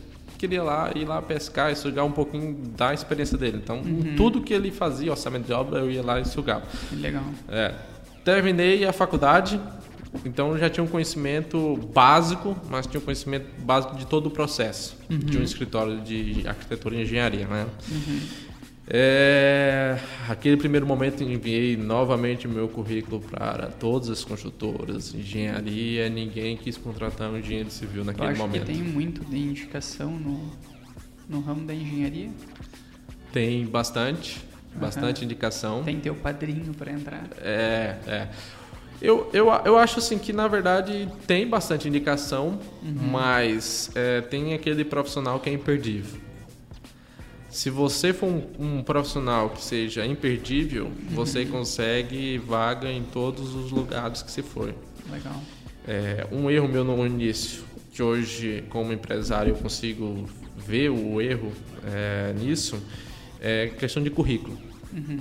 queria 0.44 0.62
lá 0.62 0.90
ir 0.94 1.06
lá 1.06 1.22
pescar 1.22 1.72
e 1.72 1.76
sugar 1.76 2.04
um 2.04 2.12
pouquinho 2.12 2.54
da 2.76 2.92
experiência 2.92 3.38
dele. 3.38 3.60
Então, 3.62 3.78
em 3.78 4.14
tudo 4.14 4.42
que 4.42 4.52
ele 4.52 4.70
fazia, 4.70 5.10
orçamento 5.10 5.46
de 5.46 5.52
obra, 5.52 5.80
eu 5.80 5.90
ia 5.90 6.02
lá 6.02 6.20
e 6.20 6.24
sugava. 6.26 6.64
Legal. 6.92 7.24
É. 7.48 7.74
Terminei 8.22 8.84
a 8.84 8.92
faculdade, 8.92 9.58
então 10.24 10.56
já 10.58 10.68
tinha 10.68 10.84
um 10.84 10.86
conhecimento 10.86 11.76
básico, 11.94 12.56
mas 12.70 12.86
tinha 12.86 13.00
um 13.00 13.04
conhecimento 13.04 13.46
básico 13.62 13.96
de 13.96 14.06
todo 14.06 14.26
o 14.26 14.30
processo 14.30 14.96
de 15.08 15.38
um 15.38 15.42
escritório 15.42 16.00
de 16.00 16.46
arquitetura 16.46 16.96
e 16.96 17.02
engenharia, 17.02 17.46
né? 17.46 17.66
É, 18.86 19.98
aquele 20.28 20.58
primeiro 20.58 20.86
momento 20.86 21.22
enviei 21.22 21.74
novamente 21.74 22.46
meu 22.46 22.68
currículo 22.68 23.20
para 23.20 23.68
todas 23.68 24.10
as 24.10 24.22
construtoras, 24.22 25.14
engenharia, 25.14 26.08
ninguém 26.10 26.56
quis 26.56 26.76
contratar 26.76 27.30
um 27.30 27.38
engenheiro 27.38 27.70
civil 27.70 28.04
naquele 28.04 28.28
acho 28.28 28.38
momento. 28.38 28.66
que 28.66 28.72
tem 28.72 28.82
muito 28.82 29.24
de 29.24 29.38
indicação 29.38 30.10
no, 30.10 30.50
no 31.26 31.40
ramo 31.40 31.66
da 31.66 31.74
engenharia. 31.74 32.30
Tem 33.32 33.64
bastante, 33.64 34.44
bastante 34.74 35.24
indicação. 35.24 35.82
Tem 35.82 35.98
teu 35.98 36.14
padrinho 36.14 36.74
para 36.74 36.92
entrar. 36.92 37.26
É, 37.38 37.96
é. 38.06 38.28
Eu, 39.00 39.28
eu, 39.32 39.48
eu 39.64 39.78
acho 39.78 39.98
assim 39.98 40.18
que 40.18 40.32
na 40.32 40.46
verdade 40.46 41.08
tem 41.26 41.46
bastante 41.48 41.88
indicação, 41.88 42.60
mas 42.82 43.90
é, 43.94 44.20
tem 44.20 44.54
aquele 44.54 44.84
profissional 44.84 45.40
que 45.40 45.48
é 45.48 45.52
imperdível. 45.52 46.20
Se 47.54 47.70
você 47.70 48.12
for 48.12 48.26
um, 48.26 48.42
um 48.58 48.82
profissional 48.82 49.50
que 49.50 49.62
seja 49.62 50.04
imperdível, 50.04 50.90
você 51.10 51.46
consegue 51.46 52.36
vaga 52.36 52.90
em 52.90 53.04
todos 53.04 53.54
os 53.54 53.70
lugares 53.70 54.24
que 54.24 54.32
você 54.32 54.42
for. 54.42 54.74
Legal. 55.08 55.40
É, 55.86 56.26
um 56.32 56.50
erro 56.50 56.66
meu 56.66 56.82
no 56.82 57.06
início, 57.06 57.62
que 57.92 58.02
hoje, 58.02 58.64
como 58.70 58.92
empresário, 58.92 59.52
eu 59.52 59.56
consigo 59.56 60.28
ver 60.56 60.88
o 60.88 61.20
erro 61.20 61.52
é, 61.86 62.34
nisso, 62.36 62.82
é 63.40 63.68
questão 63.68 64.02
de 64.02 64.10
currículo. 64.10 64.58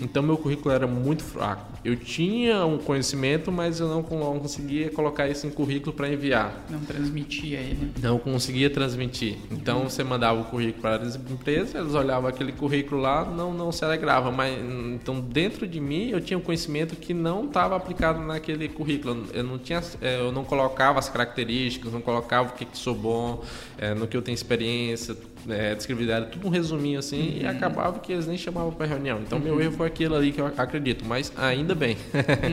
Então, 0.01 0.23
meu 0.23 0.35
currículo 0.35 0.73
era 0.73 0.87
muito 0.87 1.23
fraco. 1.23 1.71
Eu 1.83 1.97
tinha 1.97 2.65
um 2.65 2.77
conhecimento, 2.77 3.51
mas 3.51 3.79
eu 3.79 3.87
não, 3.87 4.01
não 4.01 4.39
conseguia 4.39 4.89
colocar 4.89 5.27
isso 5.27 5.45
em 5.45 5.49
currículo 5.49 5.93
para 5.93 6.07
enviar. 6.07 6.65
Não 6.69 6.79
transmitia 6.79 7.59
ele. 7.59 7.91
Não 8.01 8.17
conseguia 8.17 8.69
transmitir. 8.69 9.37
Então, 9.51 9.83
você 9.83 10.03
mandava 10.03 10.39
o 10.39 10.45
currículo 10.45 10.81
para 10.81 11.03
as 11.03 11.15
empresas, 11.15 11.75
eles 11.75 11.93
olhavam 11.93 12.29
aquele 12.29 12.53
currículo 12.53 13.01
lá, 13.01 13.25
não, 13.25 13.53
não 13.53 13.71
se 13.71 13.83
alegrava. 13.83 14.31
Mas, 14.31 14.57
então, 14.93 15.19
dentro 15.19 15.67
de 15.67 15.79
mim, 15.81 16.09
eu 16.09 16.21
tinha 16.21 16.37
um 16.37 16.41
conhecimento 16.41 16.95
que 16.95 17.13
não 17.13 17.45
estava 17.45 17.75
aplicado 17.75 18.19
naquele 18.21 18.69
currículo. 18.69 19.25
Eu 19.33 19.43
não, 19.43 19.57
tinha, 19.57 19.81
eh, 20.01 20.21
eu 20.21 20.31
não 20.31 20.45
colocava 20.45 20.99
as 20.99 21.09
características, 21.09 21.91
não 21.91 22.01
colocava 22.01 22.49
o 22.49 22.51
que, 22.53 22.63
que 22.63 22.77
sou 22.77 22.95
bom, 22.95 23.43
eh, 23.77 23.93
no 23.93 24.07
que 24.07 24.15
eu 24.15 24.21
tenho 24.21 24.35
experiência, 24.35 25.15
é, 25.49 25.75
descrevidário, 25.75 26.27
tudo 26.27 26.47
um 26.47 26.49
resuminho 26.49 26.99
assim, 26.99 27.39
e 27.41 27.45
acabava 27.45 27.99
que 27.99 28.11
eles 28.11 28.27
nem 28.27 28.37
chamavam 28.37 28.71
para 28.71 28.85
reunião. 28.85 29.19
Então, 29.21 29.39
meu 29.39 29.59
erro 29.61 29.73
foi 29.73 29.87
aquilo 29.87 30.15
ali 30.15 30.31
que 30.31 30.39
eu 30.41 30.47
acredito, 30.57 31.05
mas 31.05 31.31
ainda 31.37 31.75
bem. 31.75 31.97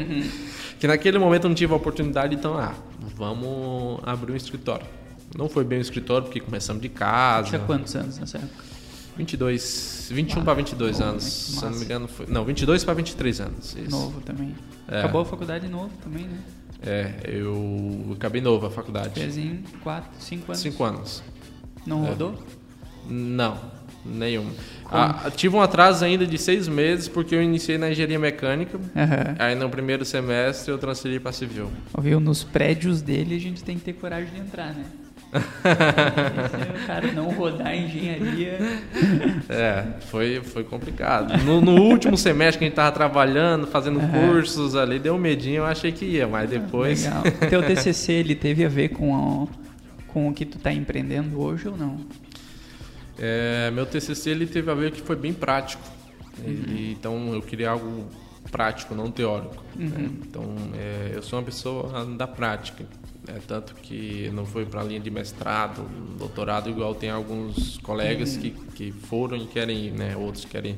que 0.79 0.87
naquele 0.87 1.19
momento 1.19 1.45
eu 1.45 1.49
não 1.49 1.55
tive 1.55 1.73
a 1.73 1.77
oportunidade, 1.77 2.35
então, 2.35 2.59
ah, 2.59 2.75
vamos 3.17 4.01
abrir 4.05 4.33
um 4.33 4.37
escritório. 4.37 4.87
Não 5.37 5.49
foi 5.49 5.65
bem 5.65 5.79
um 5.79 5.83
escritório, 5.83 6.25
porque 6.25 6.41
começamos 6.41 6.83
de 6.83 6.89
casa. 6.89 7.49
Tinha 7.49 7.61
quantos 7.61 7.95
anos 7.95 8.19
nessa 8.19 8.39
época? 8.39 8.65
22, 9.17 10.09
21 10.13 10.41
Ah, 10.41 10.45
para 10.45 10.55
22 10.55 10.99
bom, 10.99 11.05
anos. 11.05 11.25
né? 11.25 11.31
Se 11.31 11.65
não 11.65 11.71
me 11.73 11.85
engano, 11.85 12.09
foi. 12.09 12.27
Não, 12.29 12.45
22 12.45 12.85
para 12.85 12.95
23 12.95 13.41
anos. 13.41 13.77
Isso. 13.77 13.91
Novo 13.91 14.21
também. 14.23 14.55
É. 14.89 15.01
Acabou 15.01 15.21
a 15.21 15.25
faculdade 15.25 15.69
novo 15.69 15.91
também, 16.03 16.25
né? 16.25 16.39
É, 16.83 17.15
eu 17.25 18.15
acabei 18.17 18.41
novo 18.41 18.67
a 18.67 18.71
faculdade. 18.71 19.21
Em 19.21 19.63
4, 19.83 20.11
5 20.19 20.53
anos. 20.53 20.63
5 20.63 20.85
anos. 20.85 21.23
Não 21.87 22.07
É. 22.07 22.15
Não, 23.11 23.59
nenhum. 24.05 24.47
Como? 24.85 25.03
Ah, 25.03 25.31
tive 25.35 25.55
um 25.57 25.61
atraso 25.61 26.05
ainda 26.05 26.27
de 26.27 26.39
seis 26.39 26.67
meses 26.69 27.07
porque 27.09 27.35
eu 27.35 27.43
iniciei 27.43 27.77
na 27.79 27.91
engenharia 27.91 28.19
mecânica. 28.19 28.79
Aham. 28.97 29.37
Aí 29.39 29.55
no 29.55 29.69
primeiro 29.69 30.05
semestre 30.05 30.71
eu 30.73 30.79
transferi 30.79 31.21
para 31.21 31.33
civil. 31.33 31.71
Viu? 32.01 32.19
Nos 32.21 32.43
prédios 32.45 33.03
dele 33.03 33.37
a 33.37 33.39
gente 33.41 33.63
tem 33.63 33.77
que 33.79 33.85
ter 33.85 33.93
coragem 33.95 34.31
de 34.33 34.41
entrar, 34.41 34.75
né? 34.75 34.85
Se 35.33 36.83
o 36.83 36.87
cara 36.89 37.13
não 37.13 37.31
rodar 37.31 37.73
engenharia. 37.77 38.59
É, 39.49 39.85
foi, 40.07 40.41
foi 40.43 40.65
complicado. 40.65 41.37
No, 41.45 41.61
no 41.61 41.81
último 41.83 42.17
semestre 42.17 42.59
que 42.59 42.65
a 42.65 42.69
gente 42.69 42.75
tava 42.75 42.91
trabalhando, 42.91 43.67
fazendo 43.69 44.01
cursos 44.11 44.75
ali, 44.75 44.99
deu 44.99 45.15
um 45.15 45.19
medinho, 45.19 45.59
eu 45.59 45.67
achei 45.67 45.93
que 45.93 46.05
ia, 46.05 46.27
mas 46.27 46.51
depois. 46.51 47.05
Legal. 47.05 47.23
Teu 47.49 47.63
TCC 47.67 48.13
ele 48.13 48.35
teve 48.35 48.65
a 48.65 48.69
ver 48.69 48.89
com, 48.89 49.15
a- 49.15 49.47
com 50.09 50.29
o 50.29 50.35
que 50.35 50.45
tu 50.45 50.59
tá 50.59 50.73
empreendendo 50.73 51.41
hoje 51.41 51.69
ou 51.69 51.77
não? 51.77 51.99
É, 53.21 53.71
meu 53.71 53.85
TCC 53.87 54.31
ele 54.31 54.47
teve 54.47 54.71
a 54.71 54.75
ver 54.75 54.91
que 54.93 55.01
foi 55.03 55.15
bem 55.17 55.33
prático. 55.33 55.83
Ele- 56.43 56.93
então 56.93 57.35
eu 57.35 57.43
queria 57.43 57.71
algo 57.71 58.07
prático, 58.51 58.95
não 58.95 59.11
teórico. 59.11 59.63
né? 59.77 60.11
Então 60.27 60.45
é, 60.75 61.13
eu 61.15 61.23
sou 61.23 61.39
uma 61.39 61.45
pessoa 61.45 62.05
da 62.17 62.27
prática. 62.27 62.85
É, 63.29 63.35
tanto 63.47 63.75
que 63.75 64.31
não 64.33 64.47
foi 64.47 64.65
para 64.65 64.81
a 64.81 64.85
linha 64.85 64.99
de 64.99 65.11
mestrado, 65.11 65.83
doutorado, 66.19 66.71
igual 66.71 66.95
tem 66.95 67.11
alguns 67.11 67.77
colegas 67.79 68.37
que, 68.39 68.51
que 68.75 68.91
foram 68.91 69.37
e 69.37 69.47
querem 69.47 69.87
ir, 69.87 69.91
né? 69.93 70.17
outros 70.17 70.45
querem 70.47 70.77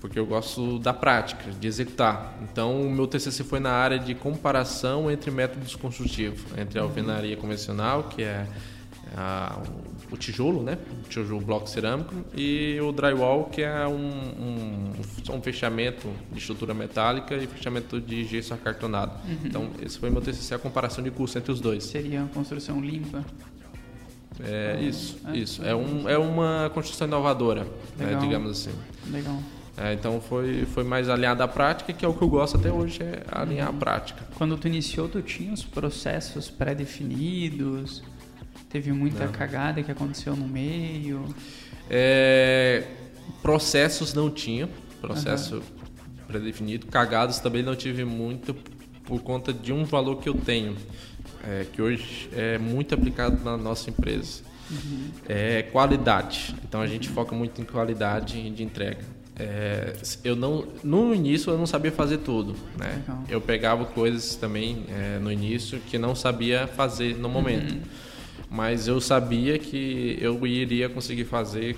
porque 0.00 0.18
eu 0.18 0.24
gosto 0.24 0.78
da 0.78 0.94
prática, 0.94 1.50
de 1.50 1.66
executar. 1.68 2.38
Então, 2.42 2.80
o 2.80 2.90
meu 2.90 3.06
TCC 3.06 3.44
foi 3.44 3.60
na 3.60 3.70
área 3.72 3.98
de 3.98 4.14
comparação 4.14 5.10
entre 5.10 5.30
métodos 5.30 5.74
construtivos, 5.76 6.40
entre 6.56 6.78
a 6.78 6.82
alvenaria 6.82 7.36
convencional, 7.36 8.04
que 8.04 8.22
é 8.22 8.46
a- 9.14 9.58
o 10.10 10.16
tijolo, 10.16 10.62
né? 10.62 10.78
O 11.04 11.08
tijolo 11.08 11.40
bloco 11.40 11.68
cerâmico, 11.68 12.14
e 12.36 12.78
o 12.80 12.92
drywall, 12.92 13.44
que 13.44 13.62
é 13.62 13.86
um, 13.86 13.92
um, 13.94 15.36
um 15.36 15.42
fechamento 15.42 16.08
de 16.32 16.38
estrutura 16.38 16.74
metálica 16.74 17.34
e 17.36 17.46
fechamento 17.46 18.00
de 18.00 18.24
gesso 18.24 18.52
acartonado. 18.54 19.12
Então, 19.44 19.70
esse 19.82 19.98
foi 19.98 20.10
meu 20.10 20.20
TCC, 20.20 20.54
a 20.54 20.58
comparação 20.58 21.02
de 21.02 21.10
custo 21.10 21.38
entre 21.38 21.52
os 21.52 21.60
dois. 21.60 21.84
Seria 21.84 22.20
uma 22.20 22.28
construção 22.28 22.80
limpa? 22.80 23.24
É 24.42 24.80
isso, 24.80 25.18
Ah, 25.24 25.36
isso. 25.36 25.62
É, 25.62 25.74
um, 25.74 26.08
é 26.08 26.16
uma 26.16 26.70
construção 26.72 27.06
inovadora, 27.06 27.66
né, 27.98 28.16
digamos 28.20 28.50
assim. 28.52 28.70
Legal. 29.10 29.38
É, 29.76 29.92
então 29.94 30.20
foi, 30.20 30.66
foi 30.66 30.84
mais 30.84 31.08
alinhado 31.08 31.42
à 31.42 31.48
prática, 31.48 31.92
que 31.92 32.04
é 32.04 32.08
o 32.08 32.12
que 32.12 32.22
eu 32.22 32.28
gosto 32.28 32.56
até 32.56 32.70
hoje, 32.72 33.02
é 33.02 33.22
alinhar 33.30 33.68
a 33.68 33.72
prática. 33.72 34.26
Quando 34.36 34.56
tu 34.56 34.66
iniciou, 34.66 35.08
tu 35.08 35.22
tinha 35.22 35.52
os 35.52 35.64
processos 35.64 36.50
pré-definidos? 36.50 38.02
Teve 38.70 38.92
muita 38.92 39.26
Não. 39.26 39.32
cagada 39.32 39.82
que 39.82 39.90
aconteceu 39.90 40.36
no 40.36 40.46
meio? 40.46 41.26
É, 41.90 42.84
processos 43.42 44.14
não 44.14 44.30
tinha, 44.30 44.68
processo 45.00 45.60
pré-definido. 46.28 46.86
Cagados 46.86 47.40
também 47.40 47.62
não 47.64 47.74
tive 47.74 48.04
muito 48.04 48.54
por 49.04 49.20
conta 49.20 49.52
de 49.52 49.72
um 49.72 49.84
valor 49.84 50.20
que 50.20 50.28
eu 50.28 50.34
tenho, 50.34 50.76
é, 51.44 51.66
que 51.72 51.82
hoje 51.82 52.30
é 52.32 52.58
muito 52.58 52.94
aplicado 52.94 53.42
na 53.42 53.56
nossa 53.56 53.90
empresa. 53.90 54.44
É 55.28 55.62
qualidade. 55.62 56.54
Então 56.62 56.80
a 56.80 56.86
gente 56.86 57.08
foca 57.08 57.34
muito 57.34 57.60
em 57.60 57.64
qualidade 57.64 58.50
de 58.50 58.62
entrega. 58.62 59.00
É, 59.36 59.96
eu 60.22 60.36
não, 60.36 60.66
no 60.84 61.14
início 61.14 61.50
eu 61.50 61.58
não 61.58 61.66
sabia 61.66 61.90
fazer 61.90 62.18
tudo, 62.18 62.54
né? 62.78 63.02
Legal. 63.06 63.24
Eu 63.28 63.40
pegava 63.40 63.84
coisas 63.86 64.36
também 64.36 64.84
é, 64.88 65.18
no 65.18 65.32
início 65.32 65.80
que 65.80 65.98
não 65.98 66.14
sabia 66.14 66.66
fazer 66.66 67.16
no 67.16 67.28
momento, 67.28 67.74
mas 68.50 68.88
eu 68.88 69.00
sabia 69.00 69.58
que 69.58 70.18
eu 70.20 70.44
iria 70.44 70.88
conseguir 70.88 71.24
fazer 71.24 71.76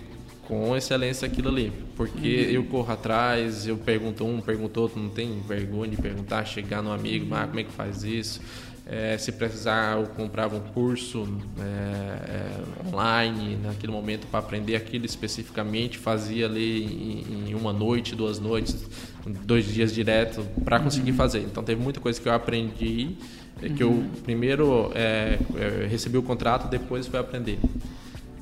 com 0.49 0.77
excelência 0.77 1.27
aquilo 1.27 1.49
ali. 1.49 1.73
Porque 1.97 2.47
uhum. 2.47 2.53
eu 2.53 2.65
corro 2.65 2.93
atrás, 2.93 3.67
eu 3.67 3.77
pergunto 3.77 4.25
um, 4.25 4.41
pergunto 4.41 4.81
outro, 4.81 5.01
não 5.01 5.11
tem 5.11 5.41
vergonha 5.41 5.91
de 5.91 6.01
perguntar, 6.01 6.45
chegar 6.47 6.83
no 6.83 6.91
amigo, 6.91 7.35
ah, 7.35 7.47
como 7.47 7.61
é 7.61 7.65
que 7.65 7.73
faz 7.73 8.03
isso? 8.03 8.41
É, 8.85 9.17
se 9.17 9.31
precisar, 9.31 9.97
eu 9.97 10.07
comprava 10.09 10.57
um 10.57 10.61
curso 10.61 11.29
é, 11.57 11.63
é, 11.63 12.89
online 12.89 13.57
naquele 13.63 13.93
momento 13.93 14.27
para 14.27 14.41
aprender 14.41 14.75
aquilo 14.75 15.07
especificamente, 15.07 15.97
fazia 15.97 16.47
ali 16.47 17.25
em, 17.31 17.51
em, 17.51 17.55
uma 17.55 17.73
noite, 17.73 18.17
duas 18.17 18.41
noites, 18.41 18.85
dois 19.45 19.67
dias 19.67 19.95
direto 19.95 20.45
para 20.65 20.81
conseguir 20.81 21.13
uhum. 21.13 21.17
fazer. 21.17 21.41
Então 21.41 21.63
teve 21.63 21.81
muita 21.81 22.01
coisa 22.01 22.21
que 22.21 22.29
eu 22.29 22.33
aprendi, 22.33 23.17
é, 23.63 23.69
que 23.69 23.85
uhum. 23.85 24.05
eu 24.15 24.23
primeiro 24.23 24.91
é, 24.95 25.39
é, 25.57 25.87
recebi 25.87 26.19
o 26.19 26.23
contrato, 26.23 26.69
depois 26.69 27.07
fui 27.07 27.19
aprender. 27.19 27.59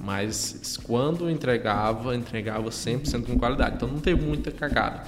Mas 0.03 0.79
quando 0.83 1.29
entregava, 1.29 2.17
entregava 2.17 2.71
100% 2.71 3.27
com 3.27 3.39
qualidade. 3.39 3.77
Então 3.77 3.89
não 3.89 4.01
teve 4.01 4.21
muita 4.23 4.51
cagada. 4.51 5.05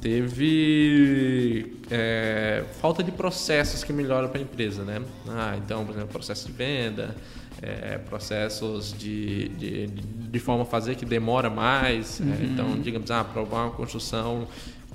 Teve 0.00 1.76
é, 1.90 2.64
falta 2.80 3.02
de 3.02 3.10
processos 3.10 3.82
que 3.82 3.92
melhoram 3.92 4.28
para 4.28 4.38
a 4.38 4.42
empresa, 4.42 4.84
né? 4.84 5.02
Ah, 5.28 5.56
então, 5.56 5.84
por 5.84 5.92
exemplo, 5.92 6.10
processo 6.10 6.46
de 6.46 6.52
venda, 6.52 7.16
é, 7.60 7.98
processos 7.98 8.94
de, 8.96 9.48
de, 9.48 9.86
de 9.88 10.38
forma 10.38 10.62
a 10.62 10.66
fazer 10.66 10.94
que 10.94 11.04
demora 11.04 11.50
mais. 11.50 12.20
Uhum. 12.20 12.32
É, 12.32 12.44
então, 12.44 12.80
digamos, 12.80 13.10
ah, 13.10 13.20
aprovar 13.20 13.64
uma 13.64 13.72
construção 13.72 14.46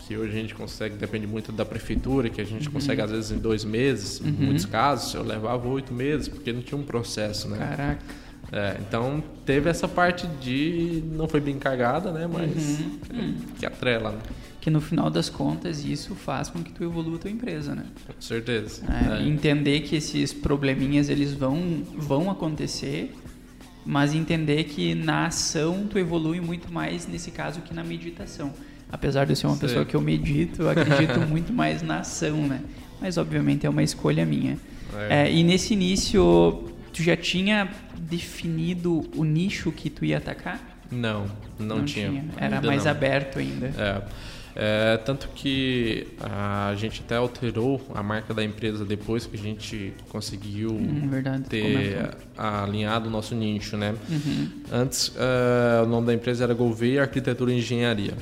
que 0.08 0.18
hoje 0.18 0.38
a 0.38 0.42
gente 0.42 0.54
consegue, 0.54 0.96
depende 0.96 1.26
muito 1.26 1.52
da 1.52 1.64
prefeitura, 1.64 2.30
que 2.30 2.42
a 2.42 2.44
gente 2.44 2.68
uhum. 2.68 2.74
consegue 2.74 3.02
às 3.02 3.12
vezes 3.12 3.32
em 3.32 3.38
dois 3.38 3.64
meses, 3.64 4.20
uhum. 4.20 4.28
em 4.28 4.32
muitos 4.32 4.66
casos, 4.66 5.14
eu 5.14 5.24
levava 5.24 5.68
oito 5.68 5.94
meses, 5.94 6.28
porque 6.28 6.52
não 6.52 6.62
tinha 6.62 6.78
um 6.78 6.84
processo, 6.84 7.48
né? 7.48 7.58
Caraca. 7.58 8.00
É, 8.52 8.78
então 8.88 9.24
teve 9.46 9.70
essa 9.70 9.88
parte 9.88 10.28
de 10.40 11.04
não 11.12 11.28
foi 11.28 11.40
bem 11.40 11.58
cagada, 11.58 12.12
né? 12.12 12.28
Mas 12.32 12.80
uhum. 12.80 13.00
é, 13.10 13.60
que 13.60 13.66
atrela, 13.66 14.12
né? 14.12 14.20
Que 14.62 14.70
no 14.70 14.80
final 14.80 15.10
das 15.10 15.30
contas 15.30 15.84
isso 15.84 16.14
faz 16.14 16.50
com 16.50 16.62
que 16.62 16.72
tu 16.72 16.84
evolua 16.84 17.16
a 17.16 17.20
tua 17.20 17.32
empresa, 17.32 17.74
né? 17.74 17.86
Com 18.06 18.22
certeza. 18.22 18.84
É, 18.88 19.24
é. 19.24 19.28
Entender 19.28 19.82
que 19.82 19.96
esses 19.96 20.32
probleminhas 20.32 21.10
eles 21.10 21.34
vão 21.34 21.84
vão 21.98 22.30
acontecer, 22.30 23.16
mas 23.86 24.14
entender 24.14 24.66
que 24.66 24.94
na 24.94 25.28
ação 25.28 25.88
tu 25.90 25.98
evolui 25.98 26.40
muito 26.40 26.72
mais 26.72 27.08
nesse 27.08 27.32
caso 27.32 27.62
que 27.62 27.74
na 27.74 27.84
meditação. 27.84 28.54
Apesar 28.94 29.26
de 29.26 29.32
eu 29.32 29.36
ser 29.36 29.48
uma 29.48 29.56
Sei. 29.56 29.68
pessoa 29.68 29.86
que 29.86 29.96
eu 29.96 30.02
medito, 30.02 30.62
eu 30.62 30.70
acredito 30.70 31.20
muito 31.28 31.52
mais 31.52 31.82
na 31.82 32.02
ação, 32.02 32.38
né? 32.48 32.62
Mas 33.02 33.18
obviamente 33.18 33.66
é 33.66 33.70
uma 33.70 33.82
escolha 33.82 34.24
minha. 34.24 34.56
É. 35.10 35.24
É, 35.24 35.32
e 35.32 35.44
nesse 35.44 35.74
início 35.74 36.70
tu 36.94 37.02
já 37.02 37.18
tinha 37.18 37.68
definido 37.98 39.04
o 39.16 39.24
nicho 39.24 39.72
que 39.72 39.90
tu 39.90 40.06
ia 40.06 40.20
atacar? 40.20 40.62
Não, 40.92 41.26
não, 41.58 41.78
não 41.78 41.86
tinha. 41.86 42.08
tinha. 42.08 42.26
Era 42.38 42.58
ainda 42.58 42.68
mais 42.68 42.84
não. 42.84 42.92
aberto 42.92 43.40
ainda. 43.40 43.66
É. 43.76 44.04
É, 44.56 44.98
tanto 44.98 45.30
que 45.30 46.06
a 46.22 46.76
gente 46.76 47.02
até 47.04 47.16
alterou 47.16 47.82
a 47.96 48.04
marca 48.04 48.32
da 48.36 48.44
empresa 48.44 48.86
depois 48.86 49.26
que 49.26 49.36
a 49.36 49.40
gente 49.40 49.92
conseguiu 50.10 50.70
hum, 50.70 51.08
verdade, 51.10 51.46
ter 51.46 52.12
alinhado 52.38 53.10
o 53.10 53.12
nosso 53.12 53.34
nicho, 53.34 53.76
né? 53.76 53.96
Uhum. 54.08 54.50
Antes, 54.72 55.08
uh, 55.08 55.84
o 55.84 55.88
nome 55.88 56.06
da 56.06 56.14
empresa 56.14 56.44
era 56.44 56.54
Gouveia 56.54 57.02
Arquitetura 57.02 57.52
e 57.52 57.58
Engenharia. 57.58 58.14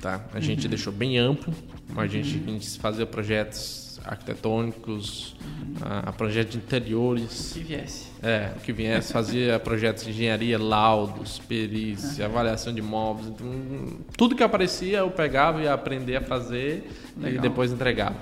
Tá? 0.00 0.24
A 0.32 0.40
gente 0.40 0.64
uhum. 0.64 0.70
deixou 0.70 0.92
bem 0.92 1.18
amplo, 1.18 1.52
a 1.96 2.06
gente, 2.06 2.42
a 2.46 2.50
gente 2.50 2.78
fazia 2.78 3.06
projetos 3.06 3.86
arquitetônicos, 4.04 5.34
a, 5.80 6.10
a 6.10 6.12
projetos 6.12 6.52
de 6.52 6.58
interiores. 6.58 7.50
O 7.50 7.54
que 7.54 7.60
viesse. 7.60 8.06
É, 8.22 8.52
o 8.56 8.60
que 8.60 8.72
viesse. 8.72 9.12
Fazia 9.12 9.58
projetos 9.60 10.04
de 10.04 10.10
engenharia, 10.10 10.58
laudos, 10.58 11.40
perícia, 11.40 12.24
uhum. 12.24 12.30
avaliação 12.30 12.72
de 12.72 12.78
imóveis. 12.78 13.28
Então, 13.28 13.98
tudo 14.16 14.36
que 14.36 14.42
aparecia 14.42 14.98
eu 14.98 15.10
pegava 15.10 15.60
e 15.60 15.64
ia 15.64 15.74
aprender 15.74 16.16
a 16.16 16.20
fazer 16.20 16.88
Legal. 17.16 17.38
e 17.38 17.38
depois 17.38 17.72
entregava. 17.72 18.16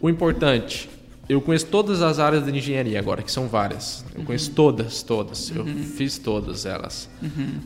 O 0.00 0.10
importante, 0.10 0.88
eu 1.28 1.40
conheço 1.40 1.66
todas 1.66 2.02
as 2.02 2.18
áreas 2.18 2.44
de 2.44 2.56
engenharia 2.56 2.98
agora, 2.98 3.22
que 3.22 3.32
são 3.32 3.48
várias. 3.48 4.04
Eu 4.12 4.20
uhum. 4.20 4.26
conheço 4.26 4.50
todas, 4.52 5.02
todas. 5.02 5.50
Eu 5.50 5.62
uhum. 5.62 5.84
fiz 5.84 6.18
todas 6.18 6.66
elas. 6.66 7.08
Uhum. 7.22 7.60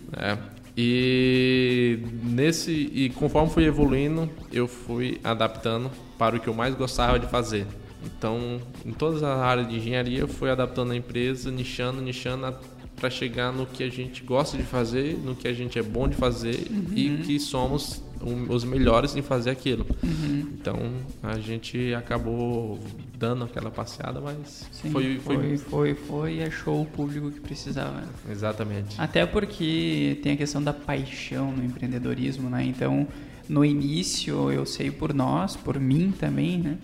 E 0.76 1.98
nesse 2.22 2.70
e 2.70 3.11
conforme 3.11 3.50
fui 3.50 3.64
evoluindo, 3.64 4.30
eu 4.50 4.66
fui 4.66 5.20
adaptando 5.22 5.90
para 6.18 6.37
o 6.37 6.40
que 6.40 6.48
eu 6.48 6.54
mais 6.54 6.74
gostava 6.74 7.18
de 7.18 7.26
fazer. 7.26 7.66
Então, 8.04 8.61
em 8.85 8.92
todas 8.92 9.22
as 9.22 9.38
áreas 9.38 9.68
de 9.68 9.76
engenharia, 9.76 10.20
eu 10.20 10.28
fui 10.28 10.50
adaptando 10.50 10.92
a 10.92 10.96
empresa, 10.96 11.50
nichando, 11.50 12.00
nichando 12.00 12.54
para 12.96 13.11
chegar 13.11 13.52
no 13.52 13.66
que 13.66 13.82
a 13.82 13.90
gente 13.90 14.22
gosta 14.22 14.56
de 14.56 14.62
fazer, 14.62 15.18
no 15.18 15.35
que 15.35 15.46
a 15.46 15.52
gente 15.52 15.78
é 15.78 15.82
bom 15.82 16.08
de 16.08 16.16
fazer 16.16 16.66
uhum. 16.70 16.87
e 16.94 17.18
que 17.18 17.38
somos 17.38 18.02
os 18.48 18.64
melhores 18.64 19.16
em 19.16 19.22
fazer 19.22 19.50
aquilo. 19.50 19.87
Uhum. 20.02 20.48
Então 20.54 20.78
a 21.22 21.38
gente 21.38 21.94
acabou 21.94 22.78
dando 23.18 23.44
aquela 23.44 23.70
passeada, 23.70 24.20
mas 24.20 24.68
Sim, 24.72 24.90
foi, 24.90 25.18
foi, 25.18 25.37
foi 25.37 25.58
foi 25.58 25.94
foi 25.94 26.35
e 26.37 26.42
achou 26.42 26.82
o 26.82 26.87
público 26.87 27.30
que 27.30 27.40
precisava. 27.40 28.04
Exatamente. 28.30 29.00
Até 29.00 29.26
porque 29.26 30.18
tem 30.22 30.32
a 30.32 30.37
questão 30.37 30.62
da 30.62 30.72
paixão 30.72 31.52
no 31.52 31.64
empreendedorismo, 31.64 32.48
né? 32.48 32.64
Então 32.64 33.06
no 33.48 33.64
início 33.64 34.50
eu 34.50 34.64
sei 34.64 34.90
por 34.90 35.12
nós, 35.12 35.56
por 35.56 35.78
mim 35.78 36.12
também, 36.18 36.58
né? 36.58 36.78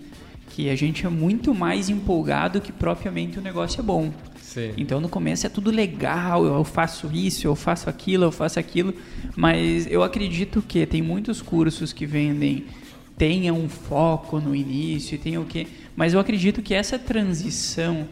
Que 0.50 0.68
a 0.70 0.76
gente 0.76 1.06
é 1.06 1.08
muito 1.08 1.54
mais 1.54 1.88
empolgado 1.88 2.60
que 2.60 2.72
propriamente 2.72 3.38
o 3.38 3.42
negócio 3.42 3.80
é 3.80 3.82
bom. 3.82 4.12
Sim. 4.48 4.72
Então 4.78 4.98
no 4.98 5.10
começo 5.10 5.46
é 5.46 5.50
tudo 5.50 5.70
legal, 5.70 6.42
eu 6.46 6.64
faço 6.64 7.10
isso, 7.12 7.46
eu 7.46 7.54
faço 7.54 7.90
aquilo, 7.90 8.24
eu 8.24 8.32
faço 8.32 8.58
aquilo, 8.58 8.94
mas 9.36 9.86
eu 9.90 10.02
acredito 10.02 10.62
que 10.62 10.86
tem 10.86 11.02
muitos 11.02 11.42
cursos 11.42 11.92
que 11.92 12.06
vendem 12.06 12.64
tenha 13.18 13.52
um 13.52 13.68
foco 13.68 14.40
no 14.40 14.56
início, 14.56 15.18
tem 15.18 15.36
o 15.36 15.44
que, 15.44 15.66
mas 15.94 16.14
eu 16.14 16.20
acredito 16.20 16.62
que 16.62 16.72
essa 16.72 16.98
transição 16.98 18.08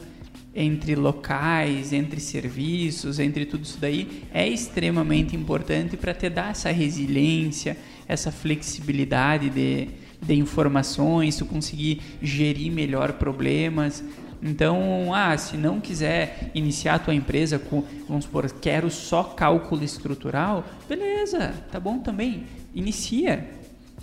entre 0.54 0.94
locais, 0.94 1.94
entre 1.94 2.20
serviços, 2.20 3.18
entre 3.18 3.46
tudo 3.46 3.64
isso 3.64 3.78
daí 3.80 4.22
é 4.30 4.46
extremamente 4.46 5.34
importante 5.34 5.96
para 5.96 6.12
te 6.12 6.28
dar 6.28 6.50
essa 6.50 6.70
resiliência, 6.70 7.78
essa 8.06 8.30
flexibilidade 8.30 9.48
de, 9.48 9.88
de 10.20 10.34
informações, 10.34 11.36
tu 11.36 11.46
conseguir 11.46 12.02
gerir 12.20 12.70
melhor 12.70 13.14
problemas. 13.14 14.04
Então, 14.42 15.14
ah, 15.14 15.36
se 15.36 15.56
não 15.56 15.80
quiser 15.80 16.50
iniciar 16.54 16.94
a 16.94 16.98
tua 16.98 17.14
empresa 17.14 17.58
com, 17.58 17.82
vamos 18.08 18.24
supor, 18.24 18.50
quero 18.60 18.90
só 18.90 19.22
cálculo 19.22 19.82
estrutural, 19.82 20.64
beleza, 20.88 21.54
tá 21.70 21.80
bom 21.80 21.98
também, 21.98 22.44
inicia. 22.74 23.48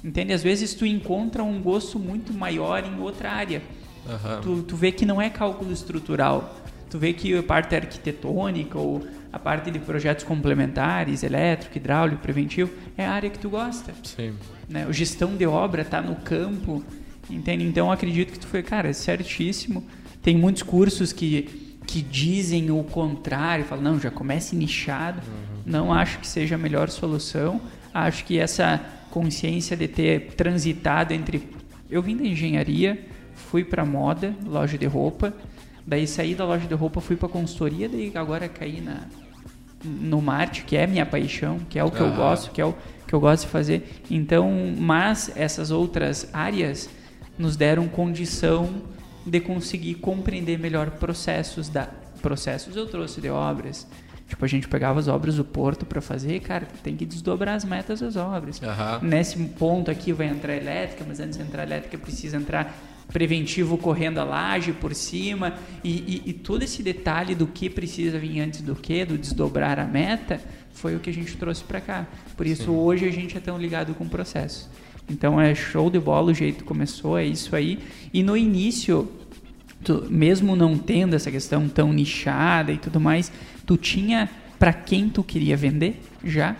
Entende? 0.03 0.33
Às 0.33 0.43
vezes 0.43 0.73
tu 0.73 0.85
encontra 0.85 1.43
um 1.43 1.61
gosto 1.61 1.97
muito 1.97 2.33
maior 2.33 2.83
em 2.83 2.99
outra 2.99 3.31
área. 3.31 3.61
Uhum. 4.05 4.41
Tu, 4.41 4.63
tu 4.63 4.75
vê 4.75 4.91
que 4.91 5.05
não 5.05 5.21
é 5.21 5.29
cálculo 5.29 5.71
estrutural, 5.71 6.57
tu 6.89 6.99
vê 6.99 7.13
que 7.13 7.37
a 7.37 7.43
parte 7.43 7.73
arquitetônica 7.73 8.77
ou 8.77 9.07
a 9.31 9.39
parte 9.39 9.71
de 9.71 9.79
projetos 9.79 10.25
complementares, 10.25 11.23
elétrico, 11.23 11.77
hidráulico, 11.77 12.21
preventivo, 12.21 12.71
é 12.97 13.05
a 13.05 13.11
área 13.11 13.29
que 13.29 13.39
tu 13.39 13.49
gosta. 13.49 13.93
Sim. 14.03 14.33
Né? 14.67 14.85
O 14.85 14.93
gestão 14.93 15.35
de 15.35 15.45
obra 15.45 15.85
tá 15.85 16.01
no 16.01 16.15
campo, 16.17 16.83
entende? 17.29 17.63
Então 17.63 17.91
acredito 17.91 18.33
que 18.33 18.39
tu 18.39 18.45
foi, 18.45 18.61
cara, 18.61 18.93
certíssimo 18.93 19.83
tem 20.23 20.37
muitos 20.37 20.63
cursos 20.63 21.11
que, 21.11 21.77
que 21.85 22.01
dizem 22.01 22.71
o 22.71 22.81
contrário, 22.81 23.65
falam, 23.65 23.83
não, 23.83 23.99
já 23.99 24.09
comece 24.09 24.55
nichado. 24.55 25.19
Uhum. 25.19 25.61
Não 25.65 25.93
acho 25.93 26.19
que 26.19 26.25
seja 26.25 26.55
a 26.55 26.57
melhor 26.57 26.89
solução. 26.89 27.59
Acho 27.93 28.23
que 28.23 28.39
essa 28.39 28.81
consciência 29.11 29.75
de 29.75 29.87
ter 29.87 30.31
transitado 30.31 31.13
entre. 31.13 31.47
Eu 31.89 32.01
vim 32.01 32.15
da 32.15 32.23
engenharia, 32.23 33.05
fui 33.35 33.65
para 33.65 33.85
moda, 33.85 34.33
loja 34.45 34.77
de 34.77 34.85
roupa, 34.85 35.33
daí 35.85 36.07
saí 36.07 36.33
da 36.33 36.45
loja 36.45 36.65
de 36.65 36.73
roupa, 36.73 37.01
fui 37.01 37.17
para 37.17 37.27
consultoria, 37.27 37.89
daí 37.89 38.11
agora 38.15 38.47
caí 38.47 38.79
na, 38.79 39.01
no 39.83 40.21
marketing, 40.21 40.65
que 40.65 40.77
é 40.77 40.87
minha 40.87 41.05
paixão, 41.05 41.59
que 41.69 41.77
é 41.77 41.83
o 41.83 41.91
que 41.91 41.99
eu 41.99 42.11
gosto, 42.15 42.49
que 42.49 42.61
é 42.61 42.65
o 42.65 42.73
que 43.05 43.13
eu 43.13 43.19
gosto 43.19 43.43
de 43.43 43.49
fazer. 43.49 44.01
Então, 44.09 44.49
mas 44.77 45.31
essas 45.35 45.69
outras 45.69 46.29
áreas 46.33 46.89
nos 47.37 47.57
deram 47.57 47.87
condição 47.89 48.92
de 49.25 49.39
conseguir 49.39 49.95
compreender 49.95 50.57
melhor 50.59 50.91
processos 50.91 51.69
da 51.69 51.89
processos. 52.21 52.75
Eu 52.75 52.87
trouxe 52.87 53.19
de 53.19 53.29
obras. 53.29 53.85
Tipo 54.27 54.45
a 54.45 54.47
gente 54.47 54.67
pegava 54.67 54.99
as 54.99 55.07
obras 55.07 55.35
do 55.35 55.43
porto 55.43 55.85
para 55.85 56.01
fazer 56.01 56.39
cara 56.39 56.65
tem 56.81 56.95
que 56.95 57.05
desdobrar 57.05 57.55
as 57.55 57.65
metas 57.65 57.99
das 57.99 58.15
obras. 58.15 58.59
Uhum. 58.59 59.07
nesse 59.07 59.37
ponto 59.37 59.91
aqui 59.91 60.13
vai 60.13 60.27
entrar 60.27 60.55
elétrica 60.55 61.03
mas 61.05 61.19
antes 61.19 61.37
de 61.37 61.43
entrar 61.43 61.63
elétrica 61.63 61.97
precisa 61.97 62.37
entrar 62.37 62.73
preventivo 63.11 63.77
correndo 63.77 64.19
a 64.19 64.23
laje 64.23 64.71
por 64.71 64.95
cima. 64.95 65.53
E, 65.83 66.21
e, 66.25 66.29
e 66.29 66.33
todo 66.33 66.63
esse 66.63 66.81
detalhe 66.81 67.35
do 67.35 67.45
que 67.45 67.69
precisa 67.69 68.17
vir 68.17 68.39
antes 68.39 68.61
do 68.61 68.75
que 68.75 69.05
do 69.05 69.17
desdobrar 69.17 69.77
a 69.77 69.85
meta 69.85 70.39
foi 70.73 70.95
o 70.95 70.99
que 70.99 71.09
a 71.09 71.13
gente 71.13 71.37
trouxe 71.37 71.63
para 71.63 71.81
cá. 71.81 72.07
Por 72.35 72.47
isso 72.47 72.63
Sim. 72.63 72.71
hoje 72.71 73.07
a 73.07 73.11
gente 73.11 73.37
é 73.37 73.39
tão 73.41 73.57
ligado 73.57 73.93
com 73.93 74.05
o 74.05 74.09
processo 74.09 74.69
então 75.09 75.39
é 75.39 75.53
show 75.53 75.89
de 75.89 75.99
bola 75.99 76.31
o 76.31 76.33
jeito 76.33 76.59
que 76.59 76.63
começou, 76.63 77.17
é 77.17 77.25
isso 77.25 77.55
aí. 77.55 77.79
E 78.13 78.23
no 78.23 78.37
início, 78.37 79.11
tu, 79.83 80.07
mesmo 80.09 80.55
não 80.55 80.77
tendo 80.77 81.15
essa 81.15 81.29
questão 81.29 81.67
tão 81.67 81.91
nichada 81.91 82.71
e 82.71 82.77
tudo 82.77 82.99
mais, 82.99 83.31
tu 83.65 83.77
tinha 83.77 84.29
para 84.57 84.73
quem 84.73 85.09
tu 85.09 85.23
queria 85.23 85.57
vender 85.57 86.01
já? 86.23 86.55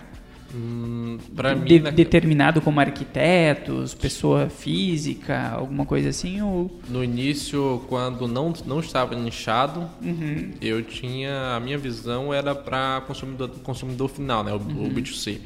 Hum, 0.52 1.18
de, 1.64 1.80
mim, 1.80 1.92
determinado 1.92 2.60
como 2.60 2.78
arquitetos, 2.80 3.94
pessoa 3.94 4.48
física, 4.48 5.50
alguma 5.50 5.84
coisa 5.84 6.10
assim? 6.10 6.40
Ou... 6.42 6.70
No 6.88 7.02
início, 7.02 7.82
quando 7.88 8.28
não, 8.28 8.52
não 8.64 8.80
estava 8.80 9.14
nichado, 9.16 9.88
uhum. 10.02 10.52
eu 10.60 10.82
tinha. 10.82 11.56
A 11.56 11.60
minha 11.60 11.78
visão 11.78 12.32
era 12.32 12.54
para 12.54 13.02
consumidor, 13.06 13.48
consumidor 13.62 14.08
final, 14.08 14.44
né? 14.44 14.52
o, 14.52 14.56
uhum. 14.56 14.86
o 14.86 14.90
B2C. 14.90 15.40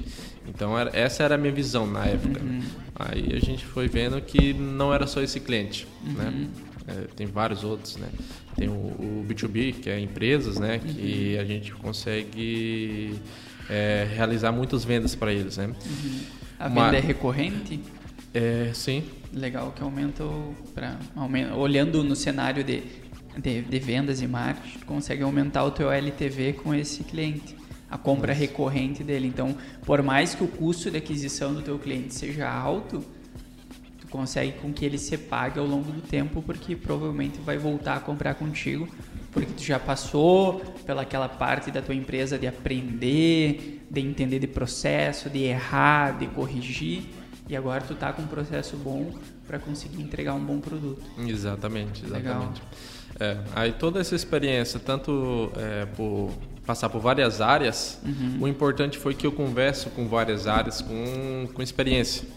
Então 0.46 0.78
era, 0.78 0.90
essa 0.94 1.22
era 1.22 1.34
a 1.34 1.38
minha 1.38 1.52
visão 1.52 1.86
na 1.86 2.04
época. 2.06 2.42
Uhum. 2.42 2.60
Aí 2.94 3.34
a 3.34 3.38
gente 3.38 3.64
foi 3.64 3.86
vendo 3.88 4.20
que 4.20 4.52
não 4.52 4.92
era 4.92 5.06
só 5.06 5.20
esse 5.22 5.40
cliente, 5.40 5.86
né? 6.04 6.32
Uhum. 6.34 6.48
É, 6.86 7.06
tem 7.14 7.26
vários 7.26 7.64
outros, 7.64 7.96
né? 7.96 8.08
Tem 8.56 8.68
o, 8.68 8.72
o, 8.72 9.26
B2B, 9.28 9.74
que 9.74 9.90
é 9.90 10.00
empresas, 10.00 10.58
né? 10.58 10.78
Que 10.78 11.34
uhum. 11.34 11.40
a 11.40 11.44
gente 11.44 11.72
consegue 11.74 13.14
é, 13.68 14.08
realizar 14.14 14.52
muitas 14.52 14.84
vendas 14.84 15.14
para 15.14 15.32
eles, 15.32 15.56
né? 15.56 15.66
Uhum. 15.66 16.20
A 16.58 16.68
venda 16.68 16.80
Uma, 16.80 16.96
é 16.96 17.00
recorrente? 17.00 17.80
É, 18.32 18.70
sim. 18.74 19.04
Legal 19.32 19.72
que 19.72 19.82
aumenta, 19.82 20.24
aumenta 21.14 21.54
olhando 21.54 22.02
no 22.02 22.16
cenário 22.16 22.64
de, 22.64 22.82
de, 23.36 23.62
de, 23.62 23.78
vendas 23.78 24.20
e 24.20 24.26
marketing, 24.26 24.78
tu 24.78 24.86
consegue 24.86 25.22
aumentar 25.22 25.64
o 25.64 25.70
teu 25.70 25.90
LTV 25.90 26.54
com 26.54 26.74
esse 26.74 27.04
cliente, 27.04 27.54
a 27.90 27.98
compra 27.98 28.32
Nossa. 28.32 28.40
recorrente 28.40 29.04
dele. 29.04 29.28
Então, 29.28 29.56
por 29.84 30.02
mais 30.02 30.34
que 30.34 30.42
o 30.42 30.48
custo 30.48 30.90
de 30.90 30.96
aquisição 30.96 31.54
do 31.54 31.62
teu 31.62 31.78
cliente 31.78 32.14
seja 32.14 32.50
alto, 32.50 33.04
consegue 34.10 34.52
com 34.58 34.72
que 34.72 34.84
ele 34.84 34.98
se 34.98 35.16
pague 35.16 35.58
ao 35.58 35.66
longo 35.66 35.92
do 35.92 36.00
tempo, 36.00 36.42
porque 36.42 36.74
provavelmente 36.74 37.38
vai 37.40 37.58
voltar 37.58 37.96
a 37.96 38.00
comprar 38.00 38.34
contigo 38.34 38.88
porque 39.32 39.52
tu 39.52 39.62
já 39.62 39.78
passou 39.78 40.60
pelaquela 40.86 41.28
parte 41.28 41.70
da 41.70 41.82
tua 41.82 41.94
empresa 41.94 42.38
de 42.38 42.46
aprender, 42.46 43.84
de 43.90 44.00
entender 44.00 44.38
de 44.38 44.46
processo, 44.46 45.28
de 45.28 45.44
errar, 45.44 46.18
de 46.18 46.26
corrigir, 46.26 47.04
e 47.48 47.56
agora 47.56 47.82
tu 47.82 47.94
tá 47.94 48.12
com 48.12 48.22
um 48.22 48.26
processo 48.26 48.76
bom 48.76 49.12
para 49.46 49.58
conseguir 49.58 50.02
entregar 50.02 50.34
um 50.34 50.44
bom 50.44 50.60
produto. 50.60 51.02
Exatamente, 51.26 52.04
exatamente. 52.04 52.62
É, 53.18 53.38
aí 53.54 53.72
toda 53.72 54.00
essa 54.00 54.14
experiência, 54.14 54.78
tanto 54.78 55.50
é, 55.56 55.86
por 55.86 56.30
passar 56.66 56.90
por 56.90 57.00
várias 57.00 57.40
áreas, 57.40 57.98
uhum. 58.04 58.38
o 58.42 58.48
importante 58.48 58.98
foi 58.98 59.14
que 59.14 59.26
eu 59.26 59.32
converso 59.32 59.88
com 59.90 60.06
várias 60.06 60.46
áreas 60.46 60.82
com, 60.82 61.48
com 61.54 61.62
experiência. 61.62 62.28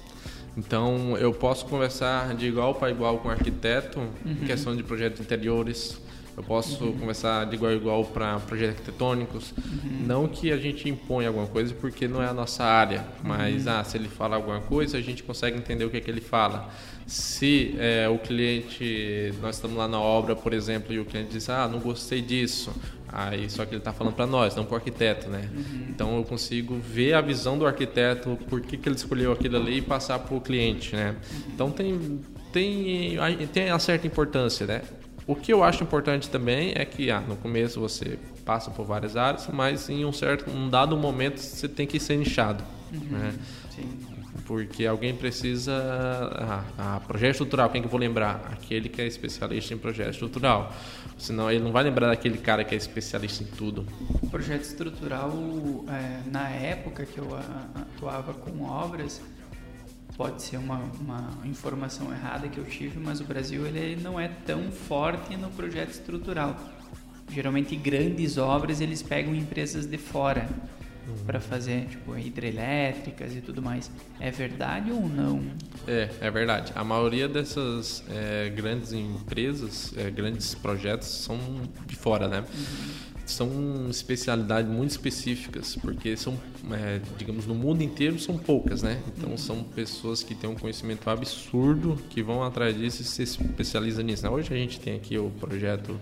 Então 0.57 1.17
eu 1.17 1.33
posso 1.33 1.65
conversar 1.65 2.35
de 2.35 2.47
igual 2.47 2.75
para 2.75 2.89
igual 2.91 3.19
com 3.19 3.29
o 3.29 3.31
arquiteto 3.31 3.99
uhum. 3.99 4.09
em 4.25 4.45
questão 4.45 4.75
de 4.75 4.83
projetos 4.83 5.21
interiores, 5.21 5.99
eu 6.35 6.43
posso 6.43 6.85
uhum. 6.85 6.97
conversar 6.97 7.45
de 7.45 7.55
igual 7.55 7.71
a 7.71 7.75
igual 7.75 8.05
para 8.05 8.39
projetos 8.39 8.75
arquitetônicos. 8.75 9.53
Uhum. 9.57 10.05
Não 10.07 10.27
que 10.27 10.51
a 10.51 10.57
gente 10.57 10.87
impõe 10.87 11.25
alguma 11.25 11.45
coisa, 11.45 11.73
porque 11.73 12.07
não 12.07 12.23
é 12.23 12.27
a 12.27 12.33
nossa 12.33 12.63
área. 12.63 13.05
Mas, 13.23 13.65
uhum. 13.65 13.73
ah, 13.73 13.83
se 13.83 13.97
ele 13.97 14.07
fala 14.07 14.37
alguma 14.37 14.61
coisa, 14.61 14.97
a 14.97 15.01
gente 15.01 15.23
consegue 15.23 15.57
entender 15.57 15.83
o 15.83 15.89
que, 15.89 15.97
é 15.97 16.01
que 16.01 16.09
ele 16.09 16.21
fala. 16.21 16.69
Se 17.05 17.75
é, 17.77 18.07
o 18.07 18.17
cliente, 18.17 19.33
nós 19.41 19.55
estamos 19.55 19.75
lá 19.75 19.87
na 19.87 19.99
obra, 19.99 20.35
por 20.35 20.53
exemplo, 20.53 20.93
e 20.93 20.99
o 20.99 21.05
cliente 21.05 21.31
diz, 21.31 21.49
ah, 21.49 21.67
não 21.67 21.79
gostei 21.79 22.21
disso. 22.21 22.71
Aí, 23.11 23.49
só 23.49 23.65
que 23.65 23.71
ele 23.71 23.79
está 23.79 23.91
falando 23.91 24.13
para 24.13 24.25
nós, 24.25 24.55
não 24.55 24.63
para 24.63 24.73
o 24.73 24.75
arquiteto, 24.77 25.29
né? 25.29 25.49
Uhum. 25.53 25.85
Então, 25.89 26.17
eu 26.17 26.23
consigo 26.23 26.75
ver 26.79 27.13
a 27.13 27.21
visão 27.21 27.57
do 27.57 27.65
arquiteto, 27.65 28.37
por 28.49 28.61
que, 28.61 28.77
que 28.77 28.87
ele 28.87 28.95
escolheu 28.95 29.33
aquilo 29.33 29.57
ali 29.57 29.77
e 29.77 29.81
passar 29.81 30.19
para 30.19 30.35
o 30.35 30.39
cliente, 30.39 30.95
né? 30.95 31.15
Uhum. 31.31 31.41
Então, 31.53 31.71
tem, 31.71 32.21
tem, 32.53 33.17
tem 33.51 33.69
uma 33.69 33.79
certa 33.79 34.07
importância, 34.07 34.65
né? 34.65 34.81
O 35.27 35.35
que 35.35 35.53
eu 35.53 35.63
acho 35.63 35.83
importante 35.83 36.29
também 36.29 36.73
é 36.75 36.83
que 36.85 37.11
ah, 37.11 37.21
no 37.21 37.35
começo 37.35 37.79
você 37.79 38.17
passa 38.45 38.71
por 38.71 38.85
várias 38.85 39.15
áreas, 39.15 39.47
mas 39.51 39.89
em 39.89 40.03
um 40.03 40.11
certo, 40.11 40.49
um 40.49 40.69
dado 40.69 40.97
momento 40.97 41.37
você 41.37 41.67
tem 41.67 41.85
que 41.85 41.99
ser 41.99 42.17
nichado, 42.17 42.63
uhum, 42.91 43.17
né? 43.17 43.33
Sim. 43.75 43.99
Porque 44.45 44.85
alguém 44.85 45.15
precisa. 45.15 45.73
Ah, 46.35 46.63
ah, 46.77 47.01
projeto 47.05 47.31
estrutural, 47.31 47.69
quem 47.69 47.81
que 47.81 47.87
eu 47.87 47.91
vou 47.91 47.99
lembrar? 47.99 48.49
Aquele 48.51 48.89
que 48.89 49.01
é 49.01 49.07
especialista 49.07 49.73
em 49.73 49.77
projeto 49.77 50.11
estrutural. 50.11 50.73
Senão 51.17 51.51
ele 51.51 51.63
não 51.63 51.71
vai 51.71 51.83
lembrar 51.83 52.07
daquele 52.07 52.37
cara 52.37 52.63
que 52.63 52.73
é 52.73 52.77
especialista 52.77 53.43
em 53.43 53.47
tudo. 53.47 53.85
O 54.21 54.29
projeto 54.29 54.63
estrutural, 54.63 55.31
é, 55.87 56.29
na 56.29 56.49
época 56.49 57.05
que 57.05 57.17
eu 57.17 57.29
atuava 57.75 58.33
com 58.33 58.63
obras, 58.63 59.21
pode 60.17 60.41
ser 60.41 60.57
uma, 60.57 60.79
uma 60.99 61.37
informação 61.45 62.11
errada 62.11 62.47
que 62.47 62.57
eu 62.57 62.65
tive, 62.65 62.99
mas 62.99 63.21
o 63.21 63.23
Brasil 63.23 63.65
ele 63.67 64.01
não 64.01 64.19
é 64.19 64.27
tão 64.27 64.71
forte 64.71 65.37
no 65.37 65.49
projeto 65.51 65.91
estrutural. 65.91 66.55
Geralmente 67.29 67.75
grandes 67.75 68.37
obras 68.37 68.81
eles 68.81 69.01
pegam 69.01 69.33
empresas 69.33 69.85
de 69.85 69.97
fora 69.97 70.49
uhum. 71.07 71.25
para 71.25 71.39
fazer 71.39 71.85
tipo 71.87 72.17
hidrelétricas 72.17 73.35
e 73.35 73.41
tudo 73.41 73.61
mais. 73.61 73.91
É 74.19 74.31
verdade 74.31 74.91
ou 74.91 75.07
não? 75.07 75.43
É, 75.87 76.09
é 76.19 76.31
verdade. 76.31 76.71
A 76.75 76.83
maioria 76.83 77.27
dessas 77.27 78.03
é, 78.09 78.49
grandes 78.49 78.93
empresas, 78.93 79.93
é, 79.97 80.09
grandes 80.09 80.55
projetos 80.55 81.07
são 81.07 81.39
de 81.85 81.95
fora, 81.95 82.27
né? 82.27 82.39
Uhum 82.39 83.11
são 83.31 83.87
especialidades 83.89 84.69
muito 84.69 84.91
específicas, 84.91 85.75
porque 85.75 86.15
são, 86.17 86.37
é, 86.71 86.99
digamos, 87.17 87.45
no 87.45 87.55
mundo 87.55 87.81
inteiro 87.81 88.19
são 88.19 88.37
poucas, 88.37 88.83
né? 88.83 89.01
Então 89.17 89.37
são 89.37 89.63
pessoas 89.63 90.21
que 90.21 90.35
têm 90.35 90.49
um 90.49 90.55
conhecimento 90.55 91.09
absurdo, 91.09 91.97
que 92.09 92.21
vão 92.21 92.43
atrás 92.43 92.77
disso 92.77 93.01
e 93.01 93.05
se 93.05 93.23
especializam 93.23 94.03
nisso. 94.03 94.23
Né? 94.23 94.29
Hoje 94.29 94.53
a 94.53 94.57
gente 94.57 94.79
tem 94.79 94.95
aqui 94.95 95.17
o 95.17 95.29
projeto 95.39 95.99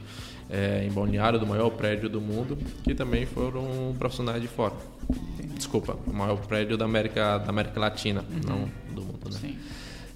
é, 0.50 0.86
em 0.86 0.92
Balneário 0.92 1.40
do 1.40 1.46
maior 1.46 1.70
prédio 1.70 2.10
do 2.10 2.20
mundo, 2.20 2.58
que 2.84 2.96
também 2.96 3.26
foram 3.26 3.96
profissionais 3.98 4.42
de 4.42 4.48
fora. 4.48 4.74
Desculpa, 5.56 5.98
o 6.08 6.14
maior 6.14 6.38
prédio 6.48 6.78
da 6.78 6.86
América, 6.86 7.38
da 7.38 7.50
América 7.50 7.80
Latina, 7.80 8.26
uhum. 8.30 8.40
não 8.48 8.96
do 8.96 9.02
mundo, 9.02 9.30
né? 9.32 9.40
Sim. 9.40 9.58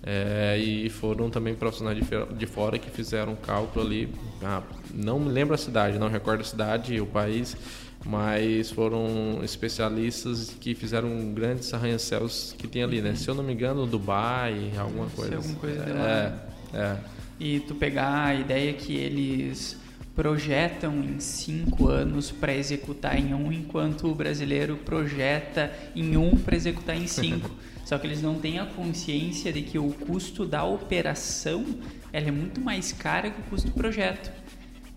É, 0.06 0.58
e 0.58 0.90
foram 0.90 1.30
também 1.30 1.56
profissionais 1.56 1.98
de, 1.98 2.36
de 2.36 2.46
fora 2.46 2.78
que 2.78 2.90
fizeram 2.90 3.34
um 3.34 3.36
cálculo 3.36 3.86
ali. 3.86 4.14
Ah, 4.42 4.62
não 4.94 5.20
me 5.20 5.32
lembro 5.32 5.56
a 5.56 5.58
cidade, 5.58 5.98
não 5.98 6.10
recordo 6.10 6.42
a 6.42 6.44
cidade 6.44 6.94
e 6.94 7.00
o 7.00 7.06
país, 7.06 7.56
mas 8.06 8.70
foram 8.70 9.40
especialistas 9.44 10.56
que 10.60 10.76
fizeram 10.76 11.34
grandes 11.34 11.74
arranha-céus 11.74 12.54
que 12.58 12.68
tem 12.68 12.84
ali, 12.84 13.02
né? 13.02 13.16
Se 13.16 13.30
eu 13.30 13.36
não 13.36 13.44
me 13.44 13.54
engano, 13.54 13.86
Dubai, 13.86 14.74
alguma 14.78 15.08
coisa. 15.08 15.38
Alguma 15.38 15.56
coisa 15.56 15.86
de 15.86 15.92
lá. 15.94 16.10
É, 16.74 16.78
é. 16.78 16.98
E 17.40 17.60
tu 17.62 17.74
pegar 17.76 18.26
a 18.26 18.36
ideia 18.36 18.74
que 18.74 18.96
eles 18.96 19.78
projetam 20.16 21.04
em 21.04 21.20
cinco 21.20 21.88
anos 21.88 22.32
para 22.32 22.54
executar 22.54 23.18
em 23.18 23.34
um, 23.34 23.52
enquanto 23.52 24.08
o 24.08 24.16
brasileiro 24.16 24.78
projeta 24.78 25.72
em 25.96 26.16
um 26.18 26.38
para 26.38 26.56
executar 26.56 26.96
em 26.96 27.08
cinco. 27.08 27.50
Só 27.84 27.98
que 27.98 28.08
eles 28.08 28.22
não 28.22 28.36
têm 28.36 28.60
a 28.60 28.66
consciência 28.66 29.52
de 29.52 29.62
que 29.62 29.78
o 29.78 29.90
custo 29.92 30.46
da 30.46 30.64
operação 30.64 31.66
ela 32.14 32.28
é 32.28 32.32
muito 32.32 32.62
mais 32.62 32.94
cara 32.94 33.30
que 33.30 33.42
o 33.42 33.44
custo 33.46 33.68
do 33.68 33.74
projeto. 33.74 34.32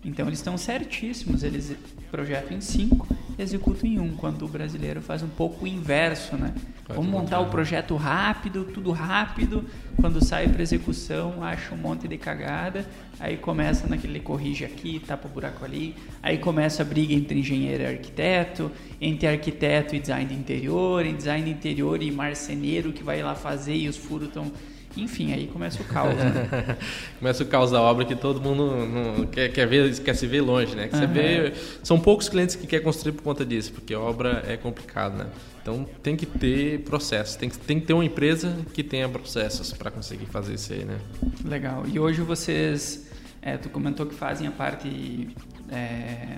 Então 0.03 0.27
eles 0.27 0.39
estão 0.39 0.57
certíssimos, 0.57 1.43
eles 1.43 1.75
projetam 2.09 2.55
em 2.55 2.61
cinco, 2.61 3.07
executam 3.37 3.89
em 3.89 3.99
um, 3.99 4.15
quando 4.15 4.45
o 4.45 4.47
brasileiro 4.47 5.01
faz 5.01 5.21
um 5.21 5.27
pouco 5.27 5.65
o 5.65 5.67
inverso, 5.67 6.35
né? 6.37 6.53
Vamos 6.87 7.07
montar 7.07 7.39
o 7.41 7.47
projeto 7.47 7.95
rápido, 7.95 8.63
tudo 8.63 8.91
rápido, 8.91 9.65
quando 9.99 10.23
sai 10.23 10.47
para 10.47 10.61
execução, 10.61 11.43
acha 11.43 11.75
um 11.75 11.77
monte 11.77 12.07
de 12.07 12.17
cagada, 12.17 12.85
aí 13.19 13.35
começa 13.35 13.87
naquele 13.87 14.21
corrige 14.21 14.63
aqui, 14.63 14.99
tapa 15.05 15.27
o 15.27 15.31
buraco 15.31 15.65
ali, 15.65 15.93
aí 16.23 16.37
começa 16.37 16.83
a 16.83 16.85
briga 16.85 17.13
entre 17.13 17.39
engenheiro 17.39 17.83
e 17.83 17.87
arquiteto, 17.87 18.71
entre 19.01 19.27
arquiteto 19.27 19.95
e 19.95 19.99
design 19.99 20.25
de 20.25 20.35
interior, 20.35 21.05
em 21.05 21.15
design 21.15 21.43
de 21.43 21.51
interior 21.51 22.01
e 22.01 22.09
marceneiro 22.09 22.93
que 22.93 23.03
vai 23.03 23.21
lá 23.21 23.35
fazer 23.35 23.75
e 23.75 23.89
os 23.89 23.97
furos 23.97 24.29
estão 24.29 24.51
enfim, 24.97 25.33
aí 25.33 25.47
começa 25.47 25.81
o 25.81 25.85
caos. 25.85 26.15
Né? 26.15 26.77
começa 27.19 27.43
o 27.43 27.45
caos 27.45 27.71
da 27.71 27.81
obra 27.81 28.05
que 28.05 28.15
todo 28.15 28.41
mundo 28.41 28.75
não, 28.85 29.25
quer, 29.27 29.49
quer, 29.49 29.67
ver, 29.67 29.99
quer 29.99 30.15
se 30.15 30.27
ver 30.27 30.41
longe, 30.41 30.75
né? 30.75 30.89
Uhum. 30.91 30.99
Você 30.99 31.07
vê, 31.07 31.53
são 31.83 31.99
poucos 31.99 32.29
clientes 32.29 32.55
que 32.55 32.67
querem 32.67 32.83
construir 32.83 33.13
por 33.13 33.23
conta 33.23 33.45
disso, 33.45 33.71
porque 33.73 33.93
a 33.93 33.99
obra 33.99 34.43
é 34.47 34.57
complicada, 34.57 35.23
né? 35.23 35.29
Então 35.61 35.85
tem 36.01 36.15
que 36.15 36.25
ter 36.25 36.79
processo, 36.83 37.37
tem 37.37 37.49
que, 37.49 37.57
tem 37.57 37.79
que 37.79 37.85
ter 37.85 37.93
uma 37.93 38.05
empresa 38.05 38.57
que 38.73 38.81
tenha 38.83 39.09
processos 39.09 39.73
para 39.73 39.91
conseguir 39.91 40.25
fazer 40.25 40.53
isso 40.53 40.71
aí, 40.71 40.85
né? 40.85 40.97
Legal. 41.43 41.83
E 41.85 41.99
hoje 41.99 42.21
vocês, 42.21 43.09
é, 43.41 43.57
tu 43.57 43.69
comentou 43.69 44.05
que 44.05 44.15
fazem 44.15 44.47
a 44.47 44.51
parte 44.51 45.27
é, 45.69 46.37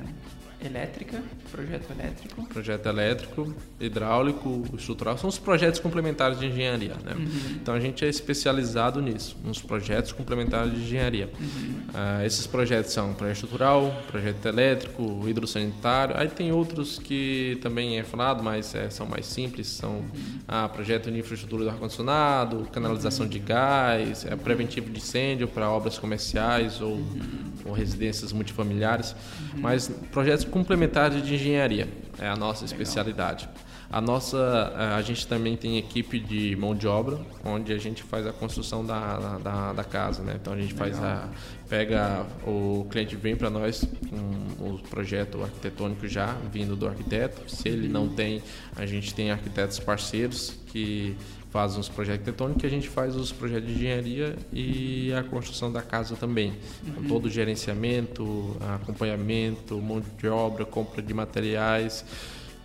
elétrica, 0.63 1.21
projeto 1.51 1.91
elétrico. 1.91 2.45
Projeto 2.45 2.85
elétrico, 2.87 3.55
hidráulico, 3.79 4.63
estrutural, 4.73 5.17
são 5.17 5.29
os 5.29 5.39
projetos 5.39 5.79
complementares 5.79 6.39
de 6.39 6.47
engenharia. 6.47 6.95
Né? 7.03 7.13
Uhum. 7.15 7.57
Então 7.61 7.73
a 7.73 7.79
gente 7.79 8.03
é 8.03 8.09
especializado 8.09 9.01
nisso, 9.01 9.37
nos 9.43 9.61
projetos 9.61 10.11
complementares 10.11 10.73
de 10.73 10.81
engenharia. 10.81 11.29
Uhum. 11.39 11.83
Uh, 11.89 12.25
esses 12.25 12.45
projetos 12.45 12.91
são 12.91 13.13
projeto 13.13 13.35
estrutural, 13.35 14.03
projeto 14.07 14.45
elétrico, 14.45 15.23
hidrossanitário. 15.27 16.17
Aí 16.17 16.27
tem 16.27 16.51
outros 16.51 16.99
que 16.99 17.57
também 17.61 17.97
é 17.97 18.03
falado, 18.03 18.43
mas 18.43 18.75
é, 18.75 18.89
são 18.89 19.05
mais 19.05 19.25
simples, 19.25 19.67
são 19.67 19.91
uhum. 19.91 20.65
uh, 20.65 20.69
projeto 20.69 21.09
de 21.09 21.19
infraestrutura 21.19 21.63
do 21.63 21.69
ar-condicionado, 21.69 22.67
canalização 22.71 23.27
de 23.27 23.39
gás, 23.39 24.25
é 24.25 24.35
preventivo 24.35 24.89
de 24.89 24.99
incêndio 24.99 25.47
para 25.47 25.69
obras 25.69 25.97
comerciais 25.97 26.81
ou, 26.81 26.93
uhum. 26.93 27.19
ou 27.65 27.71
residências 27.71 28.33
multifamiliares. 28.33 29.11
Uhum. 29.53 29.61
Mas 29.61 29.89
projetos 30.11 30.48
complementares 30.49 31.23
de 31.23 31.35
engenharia 31.35 31.87
é 32.19 32.27
a 32.27 32.35
nossa 32.35 32.65
Legal. 32.65 32.81
especialidade. 32.81 33.49
A 33.91 33.99
nossa, 33.99 34.71
a 34.95 35.01
gente 35.01 35.25
também 35.25 35.57
tem 35.57 35.79
equipe 35.79 36.19
de 36.19 36.55
mão 36.55 36.75
de 36.75 36.87
obra, 36.87 37.19
onde 37.43 37.73
a 37.73 37.77
gente 37.79 38.03
faz 38.03 38.27
a 38.27 38.31
construção 38.31 38.85
da, 38.85 39.39
da, 39.39 39.73
da 39.73 39.83
casa, 39.83 40.21
né? 40.21 40.35
Então 40.39 40.53
a 40.53 40.57
gente 40.57 40.73
Legal. 40.73 40.89
faz 40.89 41.03
a 41.03 41.27
pega 41.69 42.25
o 42.45 42.87
cliente 42.89 43.15
vem 43.15 43.35
para 43.35 43.49
nós 43.49 43.87
com 44.09 44.65
o 44.65 44.79
projeto 44.89 45.41
arquitetônico 45.43 46.07
já 46.07 46.35
vindo 46.51 46.75
do 46.75 46.87
arquiteto. 46.87 47.49
Se 47.49 47.69
ele 47.69 47.87
não 47.87 48.09
tem, 48.09 48.41
a 48.75 48.85
gente 48.85 49.13
tem 49.13 49.31
arquitetos 49.31 49.79
parceiros 49.79 50.55
que 50.67 51.15
fazem 51.49 51.79
os 51.79 51.89
projetos 51.89 52.19
arquitetônicos, 52.19 52.63
a 52.63 52.69
gente 52.69 52.87
faz 52.87 53.15
os 53.15 53.31
projetos 53.31 53.67
de 53.67 53.75
engenharia 53.75 54.35
e 54.53 55.11
a 55.13 55.23
construção 55.23 55.71
da 55.71 55.81
casa 55.81 56.15
também. 56.15 56.53
Então, 56.85 57.03
todo 57.05 57.25
o 57.25 57.29
gerenciamento, 57.29 58.55
acompanhamento, 58.75 59.77
mão 59.81 60.01
de 60.17 60.27
obra, 60.27 60.65
compra 60.65 61.01
de 61.01 61.13
materiais. 61.13 62.05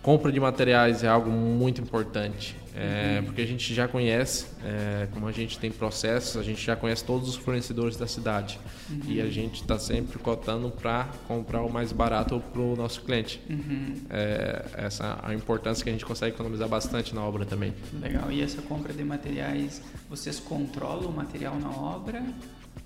Compra 0.01 0.31
de 0.31 0.39
materiais 0.39 1.03
é 1.03 1.07
algo 1.07 1.31
muito 1.31 1.81
importante, 1.81 2.55
é, 2.75 3.21
porque 3.21 3.41
a 3.41 3.45
gente 3.45 3.73
já 3.73 3.87
conhece, 3.87 4.47
é, 4.61 5.07
como 5.13 5.27
a 5.27 5.31
gente 5.31 5.57
tem 5.57 5.71
processos, 5.71 6.35
a 6.35 6.43
gente 6.43 6.63
já 6.63 6.75
conhece 6.75 7.05
todos 7.05 7.29
os 7.29 7.35
fornecedores 7.35 7.95
da 7.95 8.05
cidade 8.05 8.59
uhum. 8.89 8.99
e 9.07 9.21
a 9.21 9.29
gente 9.29 9.61
está 9.61 9.79
sempre 9.79 10.19
cotando 10.19 10.69
para 10.69 11.05
comprar 11.25 11.61
o 11.61 11.71
mais 11.71 11.93
barato 11.93 12.41
para 12.51 12.61
o 12.61 12.75
nosso 12.75 13.01
cliente. 13.01 13.41
Uhum. 13.49 13.95
É, 14.09 14.65
essa 14.73 15.19
a 15.23 15.33
importância 15.33 15.83
que 15.83 15.89
a 15.89 15.93
gente 15.93 16.05
consegue 16.05 16.35
economizar 16.35 16.67
bastante 16.67 17.15
na 17.15 17.23
obra 17.23 17.45
também. 17.45 17.73
Legal. 18.01 18.29
E 18.29 18.41
essa 18.41 18.61
compra 18.61 18.91
de 18.91 19.05
materiais, 19.05 19.81
vocês 20.09 20.37
controlam 20.39 21.09
o 21.09 21.13
material 21.13 21.57
na 21.57 21.69
obra 21.69 22.21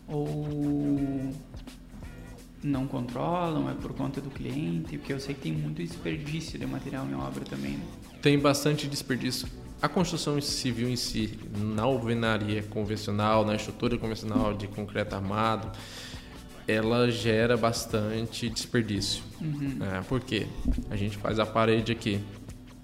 ou 0.07 1.33
não 2.63 2.87
controlam, 2.87 3.69
é 3.69 3.73
por 3.73 3.93
conta 3.93 4.21
do 4.21 4.29
cliente, 4.29 4.97
porque 4.97 5.13
eu 5.13 5.19
sei 5.19 5.33
que 5.33 5.41
tem 5.41 5.53
muito 5.53 5.81
desperdício 5.81 6.59
de 6.59 6.65
material 6.65 7.07
em 7.07 7.15
obra 7.15 7.43
também. 7.45 7.71
Né? 7.71 7.83
Tem 8.21 8.37
bastante 8.37 8.87
desperdício. 8.87 9.47
A 9.81 9.87
construção 9.87 10.39
civil 10.41 10.89
em 10.89 10.95
si, 10.97 11.39
na 11.57 11.83
alvenaria 11.83 12.61
convencional, 12.63 13.45
na 13.45 13.55
estrutura 13.55 13.97
convencional 13.97 14.53
de 14.53 14.67
concreto 14.67 15.15
armado, 15.15 15.71
ela 16.67 17.09
gera 17.09 17.55
bastante 17.55 18.49
desperdício. 18.49 19.23
Uhum. 19.41 19.77
É, 19.81 20.01
por 20.01 20.19
quê? 20.19 20.47
A 20.89 20.95
gente 20.95 21.17
faz 21.17 21.39
a 21.39 21.45
parede 21.45 21.91
aqui, 21.91 22.19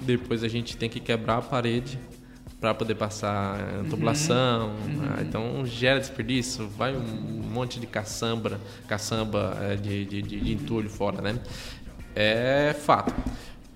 depois 0.01 0.43
a 0.43 0.47
gente 0.47 0.77
tem 0.77 0.89
que 0.89 0.99
quebrar 0.99 1.37
a 1.37 1.41
parede 1.41 1.99
para 2.61 2.73
poder 2.73 2.95
passar 2.95 3.59
tubulação. 3.89 4.69
Uhum. 4.69 5.01
Né? 5.01 5.25
Então 5.27 5.65
gera 5.65 5.99
desperdício, 5.99 6.67
vai 6.69 6.95
um 6.95 7.01
monte 7.01 7.79
de 7.79 7.85
caçamba, 7.85 8.59
caçamba 8.87 9.57
é, 9.61 9.75
de, 9.75 10.05
de, 10.05 10.21
de, 10.21 10.39
de 10.39 10.53
entulho 10.53 10.89
fora, 10.89 11.21
né? 11.21 11.39
É 12.15 12.73
fato. 12.73 13.13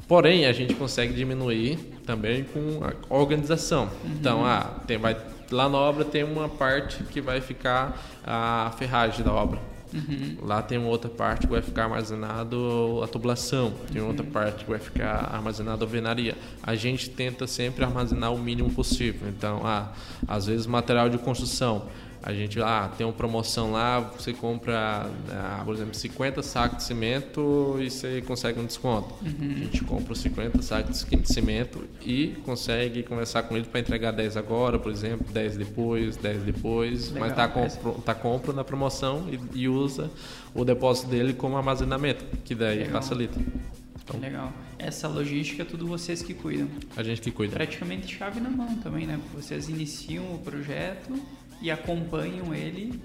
Porém, 0.07 0.45
a 0.47 0.53
gente 0.53 0.73
consegue 0.73 1.13
diminuir 1.13 1.77
também 2.09 2.43
com 2.43 2.79
a 2.83 3.15
organização. 3.15 3.83
Uhum. 3.83 4.11
Então, 4.19 4.43
ah, 4.43 4.79
tem, 4.87 4.97
vai, 4.97 5.15
lá 5.51 5.69
na 5.69 5.77
obra 5.77 6.03
tem 6.03 6.23
uma 6.23 6.49
parte 6.49 7.03
que 7.03 7.21
vai 7.21 7.39
ficar 7.39 8.01
a 8.25 8.73
ferragem 8.79 9.23
da 9.23 9.31
obra. 9.31 9.59
Uhum. 9.93 10.37
Lá 10.41 10.59
tem 10.59 10.79
uma 10.79 10.89
outra 10.89 11.09
parte 11.09 11.45
que 11.45 11.53
vai 11.53 11.61
ficar 11.61 11.83
armazenado 11.83 12.99
a 13.03 13.07
tubulação, 13.07 13.73
tem 13.93 14.01
outra 14.01 14.25
uhum. 14.25 14.31
parte 14.31 14.63
que 14.63 14.71
vai 14.71 14.79
ficar 14.79 15.29
armazenado 15.31 15.83
a 15.83 15.87
alvenaria. 15.87 16.35
A 16.63 16.73
gente 16.73 17.11
tenta 17.11 17.45
sempre 17.45 17.83
armazenar 17.83 18.33
o 18.33 18.39
mínimo 18.39 18.71
possível. 18.71 19.29
Então, 19.29 19.61
ah, 19.63 19.91
às 20.27 20.47
vezes 20.47 20.65
material 20.65 21.09
de 21.09 21.19
construção, 21.19 21.85
a 22.21 22.33
gente 22.33 22.61
ah, 22.61 22.91
tem 22.97 23.05
uma 23.05 23.13
promoção 23.13 23.71
lá, 23.71 23.99
você 23.99 24.33
compra, 24.33 25.09
ah, 25.31 25.61
por 25.63 25.73
exemplo, 25.73 25.93
50 25.93 26.43
sacos 26.43 26.79
de 26.79 26.83
cimento 26.83 27.77
e 27.79 27.89
você 27.89 28.21
consegue 28.21 28.59
um 28.59 28.65
desconto. 28.65 29.13
Uhum. 29.21 29.51
A 29.51 29.59
gente 29.59 29.83
compra 29.85 30.13
os 30.13 30.19
50 30.19 30.61
sacos 30.61 31.05
de 31.05 31.33
cimento 31.33 31.87
e 32.01 32.35
consegue 32.45 33.03
conversar 33.03 33.43
com 33.43 33.55
ele 33.55 33.65
para 33.65 33.79
entregar 33.79 34.11
10 34.11 34.35
agora, 34.35 34.77
por 34.77 34.91
exemplo, 34.91 35.31
10 35.31 35.57
depois, 35.57 36.17
10 36.17 36.43
depois, 36.43 37.11
Legal. 37.11 37.21
mas 37.21 37.31
está 37.31 37.47
compro, 37.47 38.01
tá 38.01 38.13
compro 38.13 38.53
na 38.53 38.63
promoção 38.63 39.27
e, 39.31 39.61
e, 39.61 39.69
usa 39.69 40.11
o 40.53 40.65
depósito 40.65 41.07
dele 41.07 41.33
como 41.33 41.55
armazenamento, 41.55 42.25
que 42.43 42.53
daí 42.53 42.79
Legal. 42.79 43.01
facilita. 43.01 43.39
Então, 44.03 44.19
Legal. 44.19 44.51
Essa 44.77 45.07
logística 45.07 45.61
é 45.61 45.65
tudo 45.65 45.87
vocês 45.87 46.21
que 46.21 46.33
cuidam. 46.33 46.67
A 46.97 47.03
gente 47.03 47.21
que 47.21 47.31
cuida. 47.31 47.53
Praticamente 47.53 48.13
chave 48.13 48.39
na 48.39 48.49
mão 48.49 48.75
também, 48.77 49.05
né? 49.05 49.19
Vocês 49.33 49.69
iniciam 49.69 50.33
o 50.33 50.39
projeto 50.39 51.13
e 51.61 51.69
acompanham 51.69 52.53
ele. 52.53 52.99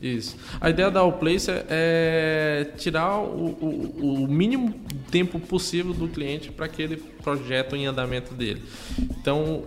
Isso. 0.00 0.36
A 0.60 0.70
ideia 0.70 0.90
da 0.90 1.00
Allplace 1.00 1.50
é 1.68 2.72
tirar 2.78 3.18
o, 3.18 3.50
o, 3.60 4.24
o 4.24 4.28
mínimo 4.28 4.72
tempo 5.10 5.38
possível 5.38 5.92
do 5.92 6.08
cliente 6.08 6.50
para 6.50 6.66
aquele 6.66 6.96
projeto 6.96 7.76
em 7.76 7.86
andamento 7.86 8.32
dele. 8.32 8.62
Então, 8.98 9.64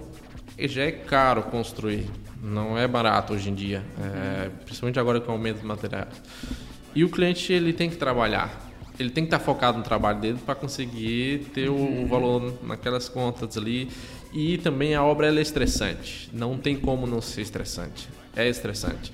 já 0.59 0.83
é 0.83 0.91
caro 0.91 1.43
construir, 1.43 2.07
não 2.41 2.77
é 2.77 2.87
barato 2.87 3.33
hoje 3.33 3.49
em 3.49 3.53
dia, 3.53 3.83
é, 4.01 4.49
principalmente 4.65 4.99
agora 4.99 5.21
com 5.21 5.31
o 5.31 5.35
aumento 5.35 5.59
de 5.59 5.65
materiais. 5.65 6.21
E 6.95 7.03
o 7.03 7.09
cliente 7.09 7.51
ele 7.51 7.73
tem 7.73 7.89
que 7.89 7.95
trabalhar, 7.95 8.71
ele 8.99 9.09
tem 9.09 9.23
que 9.23 9.27
estar 9.27 9.39
focado 9.39 9.77
no 9.77 9.83
trabalho 9.83 10.19
dele 10.19 10.39
para 10.43 10.55
conseguir 10.55 11.49
ter 11.53 11.69
o, 11.69 12.03
o, 12.03 12.07
valor 12.07 12.59
naquelas 12.63 13.09
contas 13.09 13.57
ali 13.57 13.89
e 14.33 14.57
também 14.57 14.95
a 14.95 15.03
obra 15.03 15.27
é 15.27 15.41
estressante. 15.41 16.29
Não 16.33 16.57
tem 16.57 16.75
como 16.75 17.05
não 17.05 17.21
ser 17.21 17.41
estressante. 17.41 18.09
É 18.35 18.49
estressante. 18.49 19.13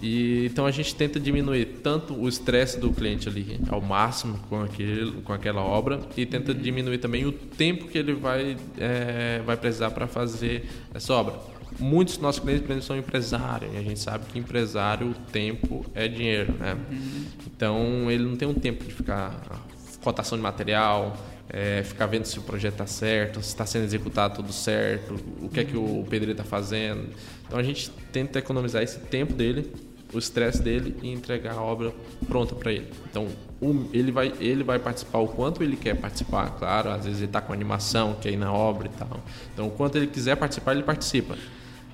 E, 0.00 0.46
então 0.46 0.66
a 0.66 0.70
gente 0.70 0.94
tenta 0.94 1.18
diminuir 1.18 1.80
tanto 1.82 2.14
o 2.14 2.28
estresse 2.28 2.78
do 2.78 2.92
cliente 2.92 3.28
ali 3.28 3.58
ao 3.68 3.80
máximo 3.80 4.38
com, 4.48 4.66
com 5.24 5.32
aquela 5.32 5.62
obra 5.62 6.00
e 6.16 6.26
tenta 6.26 6.52
diminuir 6.52 6.98
também 6.98 7.24
o 7.24 7.32
tempo 7.32 7.88
que 7.88 7.96
ele 7.96 8.12
vai, 8.12 8.56
é, 8.78 9.40
vai 9.44 9.56
precisar 9.56 9.90
para 9.90 10.06
fazer 10.06 10.68
essa 10.92 11.14
obra. 11.14 11.34
Muitos 11.78 12.14
dos 12.14 12.22
nossos 12.22 12.42
clientes 12.42 12.84
são 12.84 12.96
empresários 12.96 13.72
e 13.74 13.76
a 13.76 13.82
gente 13.82 13.98
sabe 13.98 14.24
que 14.26 14.38
empresário 14.38 15.10
o 15.10 15.14
tempo 15.30 15.84
é 15.94 16.08
dinheiro, 16.08 16.54
né? 16.58 16.74
Uhum. 16.90 17.24
Então 17.46 18.10
ele 18.10 18.24
não 18.24 18.36
tem 18.36 18.48
um 18.48 18.54
tempo 18.54 18.84
de 18.84 18.94
ficar 18.94 19.65
cotação 20.06 20.38
de 20.38 20.42
material, 20.42 21.16
é, 21.48 21.82
ficar 21.82 22.06
vendo 22.06 22.26
se 22.26 22.38
o 22.38 22.42
projeto 22.42 22.74
está 22.74 22.86
certo, 22.86 23.42
se 23.42 23.48
está 23.48 23.66
sendo 23.66 23.84
executado 23.84 24.36
tudo 24.36 24.52
certo, 24.52 25.16
o 25.42 25.48
que 25.48 25.58
é 25.58 25.64
que 25.64 25.76
o 25.76 26.04
pedreiro 26.08 26.30
está 26.30 26.44
fazendo. 26.44 27.08
Então 27.44 27.58
a 27.58 27.62
gente 27.62 27.90
tenta 28.12 28.38
economizar 28.38 28.84
esse 28.84 29.00
tempo 29.00 29.32
dele, 29.32 29.72
o 30.14 30.18
estresse 30.18 30.62
dele 30.62 30.96
e 31.02 31.12
entregar 31.12 31.54
a 31.54 31.60
obra 31.60 31.92
pronta 32.28 32.54
para 32.54 32.72
ele. 32.72 32.88
Então 33.10 33.26
ele, 33.92 34.12
vai, 34.12 34.32
ele 34.38 34.62
vai 34.62 34.78
participar 34.78 35.18
o 35.18 35.26
quanto 35.26 35.60
ele 35.60 35.76
quer 35.76 35.96
participar, 35.96 36.50
claro, 36.50 36.90
às 36.90 37.04
vezes 37.04 37.18
ele 37.18 37.26
está 37.26 37.40
com 37.40 37.52
animação, 37.52 38.14
quer 38.20 38.30
ir 38.30 38.36
na 38.36 38.52
obra 38.52 38.86
e 38.86 38.96
tal. 38.96 39.20
Então 39.52 39.66
o 39.66 39.70
quanto 39.72 39.98
ele 39.98 40.06
quiser 40.06 40.36
participar, 40.36 40.72
ele 40.72 40.84
participa. 40.84 41.36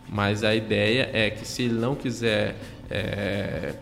Mas 0.06 0.44
a 0.44 0.54
ideia 0.54 1.08
é 1.14 1.30
que 1.30 1.48
se 1.48 1.62
ele 1.62 1.80
não 1.80 1.94
quiser 1.94 2.56
é, 2.90 3.74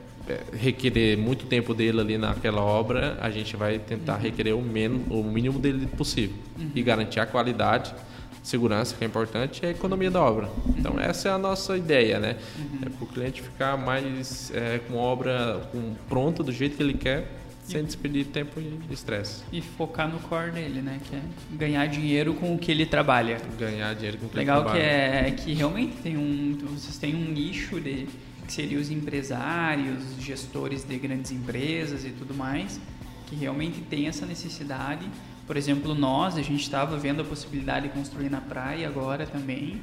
requerer 0.52 1.18
muito 1.18 1.46
tempo 1.46 1.74
dele 1.74 2.00
ali 2.00 2.18
naquela 2.18 2.62
obra, 2.62 3.18
a 3.20 3.30
gente 3.30 3.56
vai 3.56 3.78
tentar 3.78 4.14
uhum. 4.14 4.20
requerer 4.20 4.54
o, 4.54 4.62
menos, 4.62 5.02
o 5.10 5.22
mínimo 5.22 5.58
dele 5.58 5.86
possível 5.86 6.36
uhum. 6.58 6.70
e 6.74 6.82
garantir 6.82 7.20
a 7.20 7.26
qualidade, 7.26 7.94
segurança, 8.42 8.94
que 8.96 9.04
é 9.04 9.06
importante, 9.06 9.62
e 9.62 9.66
a 9.66 9.70
economia 9.70 10.10
da 10.10 10.22
obra. 10.22 10.46
Uhum. 10.46 10.74
Então, 10.78 11.00
essa 11.00 11.28
é 11.28 11.32
a 11.32 11.38
nossa 11.38 11.76
ideia, 11.76 12.18
né? 12.18 12.36
Uhum. 12.58 12.78
É 12.86 12.88
para 12.88 13.04
o 13.04 13.06
cliente 13.06 13.42
ficar 13.42 13.76
mais 13.76 14.50
é, 14.54 14.80
com 14.88 14.98
a 14.98 15.02
obra 15.02 15.68
com, 15.72 15.94
pronta 16.08 16.42
do 16.42 16.52
jeito 16.52 16.76
que 16.76 16.82
ele 16.82 16.94
quer, 16.94 17.36
sem 17.62 17.84
despedir 17.84 18.26
tempo 18.26 18.60
e 18.60 18.92
estresse. 18.92 19.44
E 19.52 19.60
focar 19.60 20.08
no 20.08 20.18
core 20.20 20.50
dele, 20.50 20.82
né? 20.82 20.98
Que 21.08 21.14
é 21.14 21.20
ganhar 21.52 21.86
dinheiro 21.86 22.34
com 22.34 22.54
o 22.54 22.58
que 22.58 22.70
ele 22.70 22.84
trabalha. 22.84 23.38
Ganhar 23.56 23.94
dinheiro 23.94 24.18
com 24.18 24.26
o 24.26 24.28
que 24.28 24.36
Legal 24.36 24.56
ele 24.56 24.64
trabalha. 24.64 24.84
Legal 24.84 25.22
que 25.22 25.28
é 25.28 25.30
que 25.30 25.52
realmente 25.54 25.96
tem 26.02 26.16
um, 26.16 26.58
vocês 26.62 26.98
têm 26.98 27.14
um 27.14 27.30
nicho 27.30 27.80
de 27.80 28.08
que 28.50 28.54
seriam 28.54 28.82
os 28.82 28.90
empresários, 28.90 30.02
gestores 30.18 30.82
de 30.82 30.98
grandes 30.98 31.30
empresas 31.30 32.04
e 32.04 32.10
tudo 32.10 32.34
mais, 32.34 32.80
que 33.28 33.36
realmente 33.36 33.80
tem 33.82 34.08
essa 34.08 34.26
necessidade. 34.26 35.08
Por 35.46 35.56
exemplo, 35.56 35.94
nós, 35.94 36.36
a 36.36 36.42
gente 36.42 36.60
estava 36.60 36.98
vendo 36.98 37.22
a 37.22 37.24
possibilidade 37.24 37.86
de 37.86 37.94
construir 37.94 38.28
na 38.28 38.40
praia 38.40 38.88
agora 38.88 39.24
também, 39.24 39.80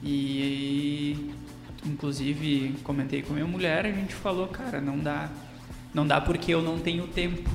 e 0.00 1.34
inclusive 1.84 2.76
comentei 2.84 3.20
com 3.20 3.32
minha 3.34 3.46
mulher, 3.46 3.84
a 3.84 3.90
gente 3.90 4.14
falou, 4.14 4.46
cara, 4.46 4.80
não 4.80 4.96
dá, 4.96 5.28
não 5.92 6.06
dá 6.06 6.20
porque 6.20 6.54
eu 6.54 6.62
não 6.62 6.78
tenho 6.78 7.08
tempo. 7.08 7.50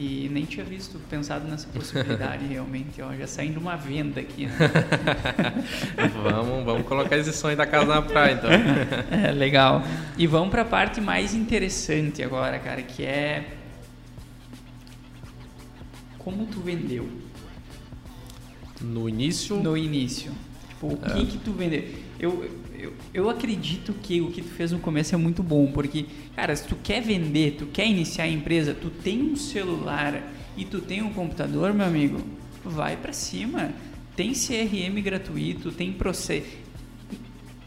E 0.00 0.28
nem 0.30 0.44
tinha 0.44 0.64
visto, 0.64 0.96
pensado 1.10 1.48
nessa 1.48 1.66
possibilidade 1.66 2.46
realmente, 2.46 3.02
ó, 3.02 3.12
já 3.16 3.26
saindo 3.26 3.58
uma 3.58 3.74
venda 3.74 4.20
aqui. 4.20 4.46
Né? 4.46 4.52
vamos, 6.22 6.64
vamos 6.64 6.86
colocar 6.86 7.16
esse 7.18 7.32
sonho 7.32 7.56
da 7.56 7.66
casa 7.66 7.86
na 7.86 8.00
praia, 8.00 8.34
então. 8.34 8.48
é, 9.10 9.32
legal. 9.32 9.82
E 10.16 10.24
vamos 10.24 10.50
para 10.50 10.62
a 10.62 10.64
parte 10.64 11.00
mais 11.00 11.34
interessante 11.34 12.22
agora, 12.22 12.60
cara, 12.60 12.80
que 12.80 13.04
é 13.04 13.58
como 16.28 16.46
tu 16.46 16.60
vendeu? 16.60 17.08
No 18.80 19.08
início? 19.08 19.56
No 19.56 19.76
início. 19.76 20.30
Tipo, 20.68 20.88
o 20.88 20.98
é. 21.02 21.14
que 21.14 21.26
que 21.26 21.38
tu 21.38 21.52
vendeu? 21.52 21.84
Eu, 22.20 22.48
eu, 22.78 22.92
eu 23.12 23.28
acredito 23.28 23.92
que 23.92 24.20
o 24.20 24.30
que 24.30 24.42
tu 24.42 24.48
fez 24.48 24.72
no 24.72 24.78
começo 24.78 25.14
é 25.14 25.18
muito 25.18 25.42
bom, 25.42 25.70
porque, 25.72 26.06
cara, 26.34 26.54
se 26.54 26.66
tu 26.66 26.76
quer 26.76 27.02
vender, 27.02 27.56
tu 27.58 27.66
quer 27.66 27.86
iniciar 27.86 28.24
a 28.24 28.28
empresa, 28.28 28.74
tu 28.74 28.88
tem 28.90 29.20
um 29.20 29.36
celular 29.36 30.32
e 30.56 30.64
tu 30.64 30.80
tem 30.80 31.02
um 31.02 31.12
computador, 31.12 31.74
meu 31.74 31.86
amigo, 31.86 32.20
vai 32.64 32.96
para 32.96 33.12
cima. 33.12 33.72
tem 34.16 34.32
CRM 34.32 35.00
gratuito, 35.02 35.70
tem 35.70 35.92
processo 35.92 36.68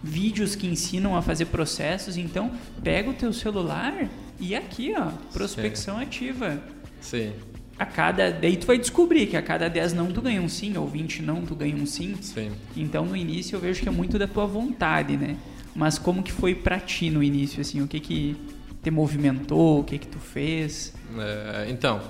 vídeos 0.03 0.55
que 0.55 0.65
ensinam 0.65 1.15
a 1.15 1.21
fazer 1.21 1.45
processos, 1.45 2.17
então 2.17 2.51
pega 2.83 3.09
o 3.09 3.13
teu 3.13 3.31
celular 3.31 4.09
e 4.39 4.55
aqui, 4.55 4.93
ó, 4.97 5.11
prospecção 5.31 5.97
Sim. 5.97 6.03
ativa. 6.03 6.63
Sim. 6.99 7.33
A 7.81 7.85
cada. 7.87 8.31
Daí 8.31 8.57
tu 8.57 8.67
vai 8.67 8.77
descobrir 8.77 9.25
que 9.25 9.35
a 9.35 9.41
cada 9.41 9.67
10 9.67 9.93
não 9.93 10.11
tu 10.11 10.21
ganha 10.21 10.39
um 10.39 10.47
sim, 10.47 10.77
ou 10.77 10.87
20 10.87 11.23
não 11.23 11.41
tu 11.41 11.55
ganha 11.55 11.75
um 11.75 11.87
sim. 11.87 12.15
Sim. 12.21 12.51
Então 12.77 13.03
no 13.03 13.15
início 13.15 13.55
eu 13.55 13.59
vejo 13.59 13.81
que 13.81 13.89
é 13.89 13.91
muito 13.91 14.19
da 14.19 14.27
tua 14.27 14.45
vontade, 14.45 15.17
né? 15.17 15.35
Mas 15.75 15.97
como 15.97 16.21
que 16.21 16.31
foi 16.31 16.53
pra 16.53 16.79
ti 16.79 17.09
no 17.09 17.23
início, 17.23 17.59
assim? 17.59 17.81
O 17.81 17.87
que 17.87 17.99
que 17.99 18.37
te 18.83 18.91
movimentou? 18.91 19.79
O 19.79 19.83
que 19.83 19.97
que 19.97 20.05
tu 20.05 20.19
fez? 20.19 20.93
É, 21.17 21.71
então, 21.71 22.01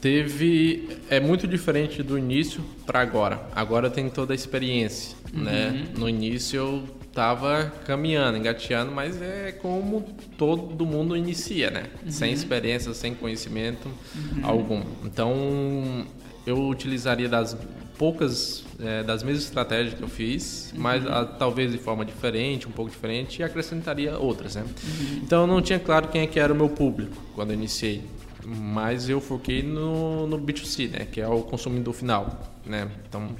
teve 0.00 0.88
é 1.08 1.18
muito 1.18 1.48
diferente 1.48 2.00
do 2.00 2.16
início 2.16 2.64
para 2.86 3.00
agora. 3.00 3.40
Agora 3.52 3.90
tem 3.90 4.08
toda 4.08 4.32
a 4.32 4.36
experiência, 4.36 5.16
uhum. 5.34 5.42
né? 5.42 5.88
No 5.98 6.08
início 6.08 6.56
eu 6.56 6.84
tava 7.12 7.72
caminhando, 7.86 8.38
engateando, 8.38 8.92
mas 8.92 9.20
é 9.20 9.52
como 9.52 10.02
todo 10.38 10.86
mundo 10.86 11.16
inicia, 11.16 11.70
né? 11.70 11.86
Uhum. 12.04 12.10
Sem 12.10 12.32
experiência, 12.32 12.94
sem 12.94 13.14
conhecimento 13.14 13.88
uhum. 13.88 14.40
algum. 14.42 14.82
Então 15.04 16.06
eu 16.46 16.68
utilizaria 16.68 17.28
das 17.28 17.56
poucas 17.98 18.64
é, 18.78 19.02
das 19.02 19.22
mesmas 19.22 19.44
estratégias 19.44 19.94
que 19.94 20.02
eu 20.02 20.08
fiz, 20.08 20.72
uhum. 20.72 20.80
mas 20.80 21.06
a, 21.06 21.24
talvez 21.24 21.72
de 21.72 21.78
forma 21.78 22.04
diferente, 22.04 22.68
um 22.68 22.72
pouco 22.72 22.90
diferente, 22.90 23.40
e 23.40 23.42
acrescentaria 23.42 24.18
outras, 24.18 24.54
né? 24.54 24.62
Uhum. 24.62 25.20
Então 25.22 25.46
não 25.46 25.60
tinha 25.60 25.78
claro 25.78 26.08
quem 26.08 26.22
é 26.22 26.26
que 26.26 26.38
era 26.38 26.52
o 26.52 26.56
meu 26.56 26.68
público 26.68 27.16
quando 27.34 27.50
eu 27.50 27.54
iniciei 27.54 28.02
mas 28.46 29.08
eu 29.08 29.20
foquei 29.20 29.62
no, 29.62 30.26
no 30.26 30.38
B2C, 30.38 30.90
né, 30.90 31.06
que 31.10 31.20
é 31.20 31.28
o 31.28 31.42
consumidor 31.42 31.94
final, 31.94 32.50
né, 32.64 32.88
então 33.08 33.30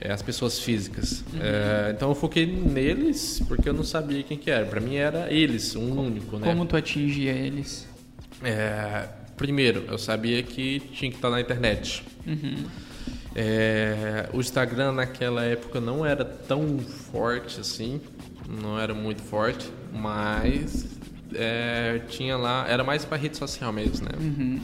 é 0.00 0.12
as 0.12 0.22
pessoas 0.22 0.58
físicas. 0.58 1.24
Uhum. 1.32 1.40
É, 1.40 1.90
então 1.90 2.08
eu 2.08 2.14
foquei 2.14 2.46
neles 2.46 3.42
porque 3.48 3.68
eu 3.68 3.74
não 3.74 3.84
sabia 3.84 4.22
quem 4.22 4.36
que 4.38 4.50
era. 4.50 4.64
Para 4.66 4.80
mim 4.80 4.96
era 4.96 5.32
eles, 5.32 5.74
um 5.74 5.88
como, 5.88 6.02
único, 6.02 6.38
né? 6.38 6.46
Como 6.46 6.64
tu 6.66 6.76
atingia 6.76 7.32
eles? 7.32 7.88
É, 8.42 9.08
primeiro, 9.36 9.84
eu 9.88 9.98
sabia 9.98 10.42
que 10.42 10.80
tinha 10.92 11.10
que 11.10 11.16
estar 11.16 11.30
na 11.30 11.40
internet. 11.40 12.04
Uhum. 12.26 12.64
É, 13.34 14.28
o 14.32 14.40
Instagram 14.40 14.92
naquela 14.92 15.44
época 15.44 15.80
não 15.80 16.04
era 16.04 16.24
tão 16.24 16.78
forte 16.78 17.60
assim, 17.60 18.00
não 18.48 18.78
era 18.80 18.94
muito 18.94 19.22
forte, 19.22 19.70
mas 19.92 20.86
é, 21.34 22.00
tinha 22.08 22.36
lá, 22.36 22.66
era 22.68 22.82
mais 22.82 23.04
para 23.04 23.16
rede 23.16 23.36
social 23.36 23.72
mesmo, 23.72 24.06
né? 24.06 24.12
Uhum. 24.18 24.60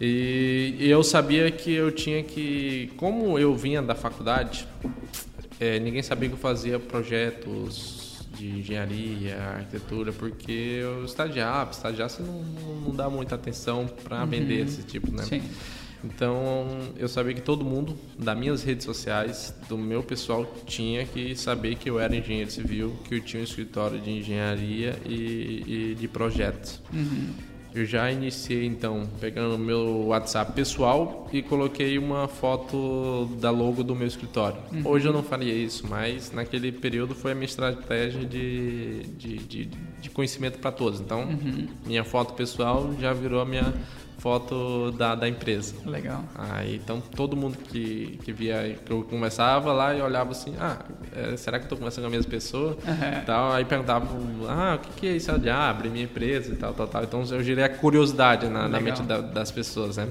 E, 0.00 0.76
e, 0.78 0.90
eu 0.90 1.02
sabia 1.02 1.50
que 1.50 1.72
eu 1.72 1.92
tinha 1.92 2.22
que, 2.22 2.90
como 2.96 3.38
eu 3.38 3.54
vinha 3.54 3.82
da 3.82 3.94
faculdade, 3.94 4.66
é, 5.60 5.78
ninguém 5.78 6.02
sabia 6.02 6.28
que 6.28 6.34
eu 6.34 6.38
fazia 6.38 6.78
projetos 6.78 8.26
de 8.34 8.48
engenharia, 8.48 9.36
arquitetura, 9.36 10.10
porque 10.12 10.78
eu 10.80 11.04
estagiava, 11.04 11.70
estagiar 11.70 12.08
você 12.08 12.22
não, 12.22 12.42
não 12.86 12.94
dá 12.94 13.10
muita 13.10 13.34
atenção 13.34 13.86
para 14.02 14.22
uhum. 14.22 14.26
vender 14.26 14.64
esse 14.64 14.82
tipo, 14.82 15.12
né? 15.12 15.24
Sim. 15.24 15.42
Então 16.02 16.66
eu 16.96 17.06
sabia 17.06 17.34
que 17.34 17.42
todo 17.42 17.62
mundo 17.62 17.94
das 18.18 18.38
minhas 18.38 18.62
redes 18.62 18.86
sociais, 18.86 19.54
do 19.68 19.76
meu 19.76 20.02
pessoal, 20.02 20.50
tinha 20.64 21.04
que 21.04 21.36
saber 21.36 21.74
que 21.74 21.90
eu 21.90 22.00
era 22.00 22.16
engenheiro 22.16 22.50
civil, 22.50 22.96
que 23.04 23.16
eu 23.16 23.20
tinha 23.20 23.42
um 23.42 23.44
escritório 23.44 24.00
de 24.00 24.10
engenharia 24.10 24.96
e, 25.04 25.90
e 25.90 25.94
de 25.94 26.08
projetos. 26.08 26.80
Uhum. 26.90 27.49
Eu 27.74 27.84
já 27.84 28.10
iniciei 28.10 28.66
então 28.66 29.08
pegando 29.20 29.54
o 29.54 29.58
meu 29.58 30.06
WhatsApp 30.06 30.52
pessoal 30.52 31.28
e 31.32 31.40
coloquei 31.42 31.98
uma 31.98 32.26
foto 32.26 33.26
da 33.40 33.50
logo 33.50 33.84
do 33.84 33.94
meu 33.94 34.06
escritório. 34.06 34.58
Uhum. 34.72 34.82
Hoje 34.84 35.06
eu 35.06 35.12
não 35.12 35.22
faria 35.22 35.54
isso, 35.54 35.86
mas 35.88 36.32
naquele 36.32 36.72
período 36.72 37.14
foi 37.14 37.32
a 37.32 37.34
minha 37.34 37.46
estratégia 37.46 38.24
de, 38.24 39.02
de, 39.16 39.38
de, 39.38 39.64
de 40.00 40.10
conhecimento 40.10 40.58
para 40.58 40.72
todos. 40.72 41.00
Então, 41.00 41.22
uhum. 41.22 41.68
minha 41.86 42.04
foto 42.04 42.34
pessoal 42.34 42.90
já 42.98 43.12
virou 43.12 43.40
a 43.40 43.44
minha 43.44 43.72
foto 44.20 44.92
da, 44.92 45.14
da 45.14 45.28
empresa. 45.28 45.74
Legal. 45.84 46.22
Aí, 46.34 46.76
então, 46.76 47.00
todo 47.00 47.34
mundo 47.34 47.56
que, 47.56 48.18
que 48.22 48.32
via, 48.32 48.78
que 48.84 48.92
eu 48.92 49.02
conversava 49.02 49.72
lá 49.72 49.94
e 49.94 50.02
olhava 50.02 50.32
assim, 50.32 50.54
ah, 50.60 50.78
é, 51.16 51.36
será 51.36 51.58
que 51.58 51.64
eu 51.64 51.66
estou 51.66 51.78
conversando 51.78 52.04
com 52.04 52.08
a 52.08 52.10
mesma 52.10 52.30
pessoa? 52.30 52.72
Uhum. 52.72 53.24
Tal, 53.24 53.52
aí 53.52 53.64
perguntava, 53.64 54.06
ah, 54.48 54.74
o 54.76 54.78
que, 54.78 55.00
que 55.00 55.06
é 55.06 55.12
isso? 55.12 55.30
Ah, 55.30 55.70
abrir 55.70 55.88
minha 55.88 56.04
empresa 56.04 56.52
e 56.52 56.56
tal, 56.56 56.74
tal, 56.74 56.86
tal. 56.86 57.02
Então, 57.02 57.24
eu 57.30 57.42
girei 57.42 57.64
a 57.64 57.68
curiosidade 57.68 58.46
na, 58.48 58.68
na 58.68 58.78
mente 58.78 59.02
da, 59.02 59.20
das 59.20 59.50
pessoas, 59.50 59.96
né? 59.96 60.08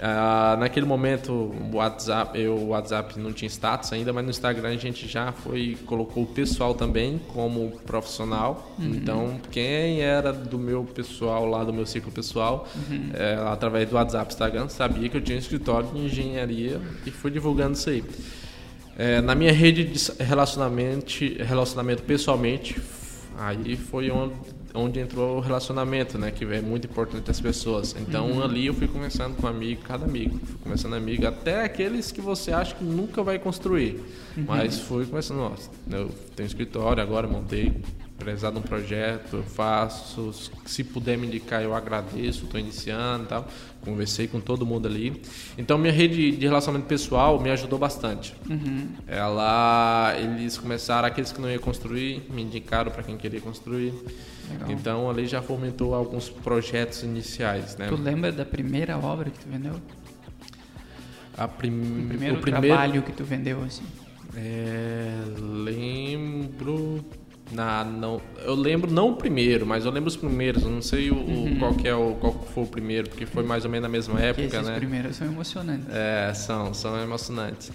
Uh, 0.00 0.56
naquele 0.58 0.86
momento 0.86 1.30
o 1.30 1.76
WhatsApp, 1.76 2.40
eu, 2.40 2.54
o 2.54 2.68
WhatsApp 2.68 3.20
não 3.20 3.34
tinha 3.34 3.50
status 3.50 3.92
ainda, 3.92 4.14
mas 4.14 4.24
no 4.24 4.30
Instagram 4.30 4.70
a 4.70 4.76
gente 4.76 5.06
já 5.06 5.30
foi 5.30 5.76
colocou 5.84 6.22
o 6.22 6.26
pessoal 6.26 6.74
também 6.74 7.20
como 7.34 7.70
profissional. 7.84 8.72
Uhum. 8.78 8.94
Então 8.94 9.40
quem 9.50 10.00
era 10.00 10.32
do 10.32 10.58
meu 10.58 10.84
pessoal 10.84 11.44
lá 11.44 11.62
do 11.62 11.72
meu 11.72 11.84
ciclo 11.84 12.10
pessoal, 12.10 12.66
uhum. 12.74 13.10
é, 13.12 13.34
através 13.52 13.90
do 13.90 13.96
WhatsApp, 13.96 14.32
Instagram, 14.32 14.70
sabia 14.70 15.06
que 15.06 15.18
eu 15.18 15.20
tinha 15.20 15.36
um 15.36 15.40
escritório 15.40 15.90
de 15.90 15.98
engenharia 15.98 16.80
e 17.04 17.10
fui 17.10 17.30
divulgando 17.30 17.74
isso 17.74 17.90
aí. 17.90 18.02
É, 18.96 19.20
na 19.20 19.34
minha 19.34 19.52
rede 19.52 19.84
de 19.84 20.22
relacionamento, 20.22 21.12
relacionamento 21.44 22.02
pessoalmente, 22.04 22.80
aí 23.36 23.76
foi 23.76 24.10
onde 24.10 24.34
onde 24.74 25.00
entrou 25.00 25.38
o 25.38 25.40
relacionamento, 25.40 26.18
né? 26.18 26.30
Que 26.30 26.44
é 26.44 26.60
muito 26.60 26.86
importante 26.86 27.30
as 27.30 27.40
pessoas. 27.40 27.94
Então 27.98 28.30
uhum. 28.30 28.42
ali 28.42 28.66
eu 28.66 28.74
fui 28.74 28.88
conversando 28.88 29.36
com 29.36 29.46
amigo, 29.46 29.82
cada 29.82 30.04
amigo. 30.04 30.38
Fui 30.44 30.58
conversando 30.62 30.94
amigo, 30.94 31.26
até 31.26 31.64
aqueles 31.64 32.12
que 32.12 32.20
você 32.20 32.52
acha 32.52 32.74
que 32.74 32.84
nunca 32.84 33.22
vai 33.22 33.38
construir. 33.38 34.00
Uhum. 34.36 34.44
Mas 34.46 34.78
fui 34.78 35.04
conversando, 35.06 35.40
nossa, 35.40 35.70
eu 35.90 36.10
tenho 36.36 36.46
escritório 36.46 37.02
agora, 37.02 37.26
montei 37.26 37.74
precisar 38.20 38.50
de 38.50 38.58
um 38.58 38.62
projeto, 38.62 39.36
eu 39.36 39.42
faço. 39.42 40.32
Se 40.66 40.84
puder 40.84 41.18
me 41.18 41.26
indicar, 41.26 41.62
eu 41.62 41.74
agradeço, 41.74 42.44
estou 42.44 42.60
iniciando 42.60 43.24
e 43.24 43.26
tal. 43.26 43.48
Conversei 43.80 44.28
com 44.28 44.40
todo 44.40 44.66
mundo 44.66 44.86
ali. 44.86 45.20
Então, 45.56 45.78
minha 45.78 45.92
rede 45.92 46.32
de 46.32 46.46
relacionamento 46.46 46.86
pessoal 46.86 47.40
me 47.40 47.50
ajudou 47.50 47.78
bastante. 47.78 48.34
Uhum. 48.48 48.88
Ela, 49.06 50.14
eles 50.18 50.58
começaram, 50.58 51.08
aqueles 51.08 51.32
que 51.32 51.40
não 51.40 51.50
iam 51.50 51.60
construir, 51.60 52.22
me 52.30 52.42
indicaram 52.42 52.92
para 52.92 53.02
quem 53.02 53.16
queria 53.16 53.40
construir. 53.40 53.94
Legal. 54.50 54.70
Então, 54.70 55.10
ali 55.10 55.26
já 55.26 55.40
fomentou 55.40 55.94
alguns 55.94 56.28
projetos 56.28 57.02
iniciais. 57.02 57.76
Né? 57.76 57.88
Tu 57.88 57.96
lembra 57.96 58.32
da 58.32 58.44
primeira 58.44 58.98
obra 58.98 59.30
que 59.30 59.38
tu 59.38 59.48
vendeu? 59.48 59.74
A 61.36 61.48
prim... 61.48 61.70
o 61.70 62.08
primeiro, 62.08 62.36
o 62.36 62.40
primeiro 62.40 62.66
trabalho 62.66 63.02
que 63.02 63.12
tu 63.12 63.24
vendeu, 63.24 63.62
assim? 63.62 63.84
É, 64.36 65.12
lembro 65.38 67.04
na, 67.52 67.82
não, 67.84 68.20
eu 68.44 68.54
lembro 68.54 68.90
não 68.90 69.10
o 69.10 69.16
primeiro, 69.16 69.66
mas 69.66 69.84
eu 69.84 69.90
lembro 69.90 70.08
os 70.08 70.16
primeiros. 70.16 70.62
Eu 70.62 70.70
não 70.70 70.82
sei 70.82 71.10
o, 71.10 71.16
uhum. 71.16 71.56
qual 71.58 71.74
que 71.74 71.88
é 71.88 71.94
o 71.94 72.14
qual 72.14 72.32
foi 72.32 72.64
o 72.64 72.66
primeiro, 72.66 73.08
porque 73.08 73.26
foi 73.26 73.42
mais 73.42 73.64
ou 73.64 73.70
menos 73.70 73.82
na 73.82 73.88
mesma 73.88 74.20
época, 74.20 74.46
esses 74.46 74.66
né? 74.66 74.72
Os 74.72 74.78
primeiros 74.78 75.16
são 75.16 75.26
emocionantes. 75.26 75.86
É, 75.90 76.32
são, 76.32 76.72
são 76.72 77.00
emocionantes. 77.02 77.72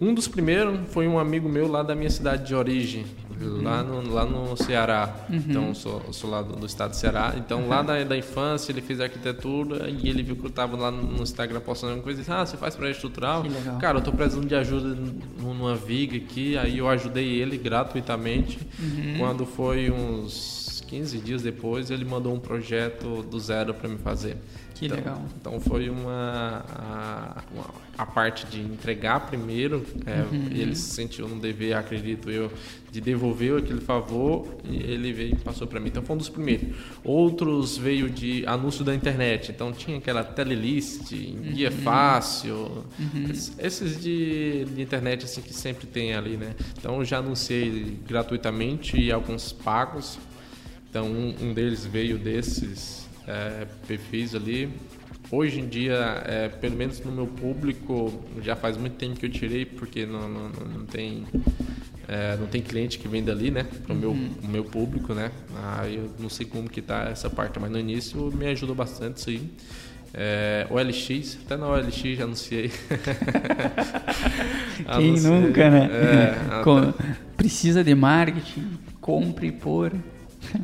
Um 0.00 0.14
dos 0.14 0.26
primeiros 0.28 0.80
foi 0.90 1.06
um 1.06 1.18
amigo 1.18 1.48
meu 1.48 1.68
lá 1.68 1.82
da 1.82 1.94
minha 1.94 2.10
cidade 2.10 2.46
de 2.46 2.54
origem. 2.54 3.04
Lá, 3.40 3.82
no, 3.82 4.12
lá 4.12 4.24
no 4.24 4.56
Ceará. 4.56 5.14
Uhum. 5.28 5.36
Então, 5.36 5.74
sou, 5.74 6.12
sou 6.12 6.30
lá 6.30 6.42
do, 6.42 6.56
do, 6.56 6.66
estado 6.66 6.90
do 6.90 6.96
Ceará. 6.96 7.34
Então, 7.36 7.68
lá 7.68 7.82
da, 7.82 8.02
da 8.04 8.16
infância, 8.16 8.72
ele 8.72 8.80
fez 8.80 9.00
arquitetura 9.00 9.88
e 9.88 10.08
ele 10.08 10.22
viu 10.22 10.36
que 10.36 10.44
eu 10.44 10.48
estava 10.48 10.76
lá 10.76 10.90
no 10.90 11.22
Instagram 11.22 11.60
postando 11.60 11.92
alguma 11.92 12.04
coisa 12.04 12.20
e 12.20 12.22
disse: 12.22 12.32
Ah, 12.32 12.44
você 12.44 12.56
faz 12.56 12.74
projeto 12.74 12.96
estrutural? 12.96 13.44
Cara, 13.80 13.98
eu 13.98 14.02
tô 14.02 14.12
precisando 14.12 14.46
de 14.46 14.54
ajuda 14.54 14.96
numa 15.38 15.74
viga 15.74 16.16
aqui. 16.16 16.56
Aí 16.56 16.78
eu 16.78 16.88
ajudei 16.88 17.40
ele 17.40 17.56
gratuitamente. 17.56 18.58
Uhum. 18.78 19.18
Quando 19.18 19.46
foi 19.46 19.90
uns 19.90 20.82
15 20.86 21.18
dias 21.18 21.42
depois, 21.42 21.90
ele 21.90 22.04
mandou 22.04 22.34
um 22.34 22.40
projeto 22.40 23.22
do 23.22 23.38
zero 23.38 23.74
para 23.74 23.88
me 23.88 23.98
fazer. 23.98 24.36
Que 24.78 24.86
então, 24.86 24.98
legal. 24.98 25.22
Então 25.40 25.60
foi 25.60 25.88
uma 25.88 26.62
a, 26.68 27.42
uma, 27.50 27.64
a 27.96 28.04
parte 28.04 28.46
de 28.46 28.60
entregar 28.60 29.20
primeiro, 29.26 29.86
é, 30.04 30.20
uhum. 30.20 30.48
ele 30.50 30.76
se 30.76 30.94
sentiu 30.94 31.26
no 31.26 31.40
dever, 31.40 31.74
acredito 31.74 32.30
eu, 32.30 32.52
de 32.92 33.00
devolver 33.00 33.56
aquele 33.56 33.80
favor 33.80 34.46
e 34.64 34.76
ele 34.76 35.14
veio 35.14 35.32
e 35.32 35.36
passou 35.36 35.66
para 35.66 35.80
mim. 35.80 35.88
Então 35.88 36.02
foi 36.02 36.14
um 36.14 36.18
dos 36.18 36.28
primeiros. 36.28 36.76
Outros 37.02 37.78
veio 37.78 38.10
de 38.10 38.44
anúncio 38.46 38.84
da 38.84 38.94
internet, 38.94 39.50
então 39.50 39.72
tinha 39.72 39.96
aquela 39.96 40.22
telelist, 40.22 41.10
guia 41.14 41.70
uhum. 41.70 41.76
fácil, 41.78 42.84
uhum. 42.98 43.32
esses 43.58 43.98
de, 43.98 44.66
de, 44.66 44.82
internet 44.82 45.24
assim 45.24 45.40
que 45.40 45.54
sempre 45.54 45.86
tem 45.86 46.14
ali, 46.14 46.36
né? 46.36 46.54
Então 46.78 46.98
eu 46.98 47.04
já 47.04 47.18
anunciei 47.18 47.98
gratuitamente 48.06 49.00
e 49.00 49.10
alguns 49.10 49.52
pagos. 49.52 50.18
Então 50.90 51.06
um, 51.06 51.34
um 51.40 51.54
deles 51.54 51.86
veio 51.86 52.18
desses 52.18 53.05
é, 53.26 53.66
perfis 53.86 54.34
ali. 54.34 54.68
Hoje 55.30 55.60
em 55.60 55.66
dia, 55.66 56.22
é, 56.24 56.48
pelo 56.48 56.76
menos 56.76 57.00
no 57.00 57.10
meu 57.10 57.26
público, 57.26 58.24
já 58.42 58.54
faz 58.54 58.76
muito 58.76 58.94
tempo 58.94 59.18
que 59.18 59.26
eu 59.26 59.30
tirei, 59.30 59.64
porque 59.64 60.06
não, 60.06 60.28
não, 60.28 60.48
não 60.48 60.86
tem 60.86 61.24
é, 62.08 62.36
não 62.36 62.46
tem 62.46 62.62
cliente 62.62 62.98
que 62.98 63.08
venda 63.08 63.32
ali, 63.32 63.50
né? 63.50 63.64
Para 63.64 63.92
o 63.92 63.96
uhum. 63.96 64.00
meu, 64.00 64.16
meu 64.48 64.64
público, 64.64 65.12
né? 65.12 65.32
Aí 65.78 65.96
eu 65.96 66.10
não 66.20 66.28
sei 66.28 66.46
como 66.46 66.70
que 66.70 66.80
tá 66.80 67.08
essa 67.10 67.28
parte, 67.28 67.58
mas 67.58 67.70
no 67.70 67.78
início 67.78 68.30
me 68.32 68.46
ajudou 68.46 68.76
bastante 68.76 69.18
isso 69.18 69.30
aí. 69.30 69.50
É, 70.14 70.66
OLX, 70.70 71.38
até 71.44 71.56
na 71.56 71.68
OLX 71.68 72.16
já 72.16 72.24
anunciei. 72.24 72.70
Quem 74.96 74.96
anunciei, 75.10 75.30
nunca, 75.30 75.70
né? 75.70 75.90
É, 75.90 76.62
Com, 76.62 76.94
precisa 77.36 77.82
de 77.82 77.94
marketing, 77.94 78.78
compre 79.00 79.50
por 79.50 79.92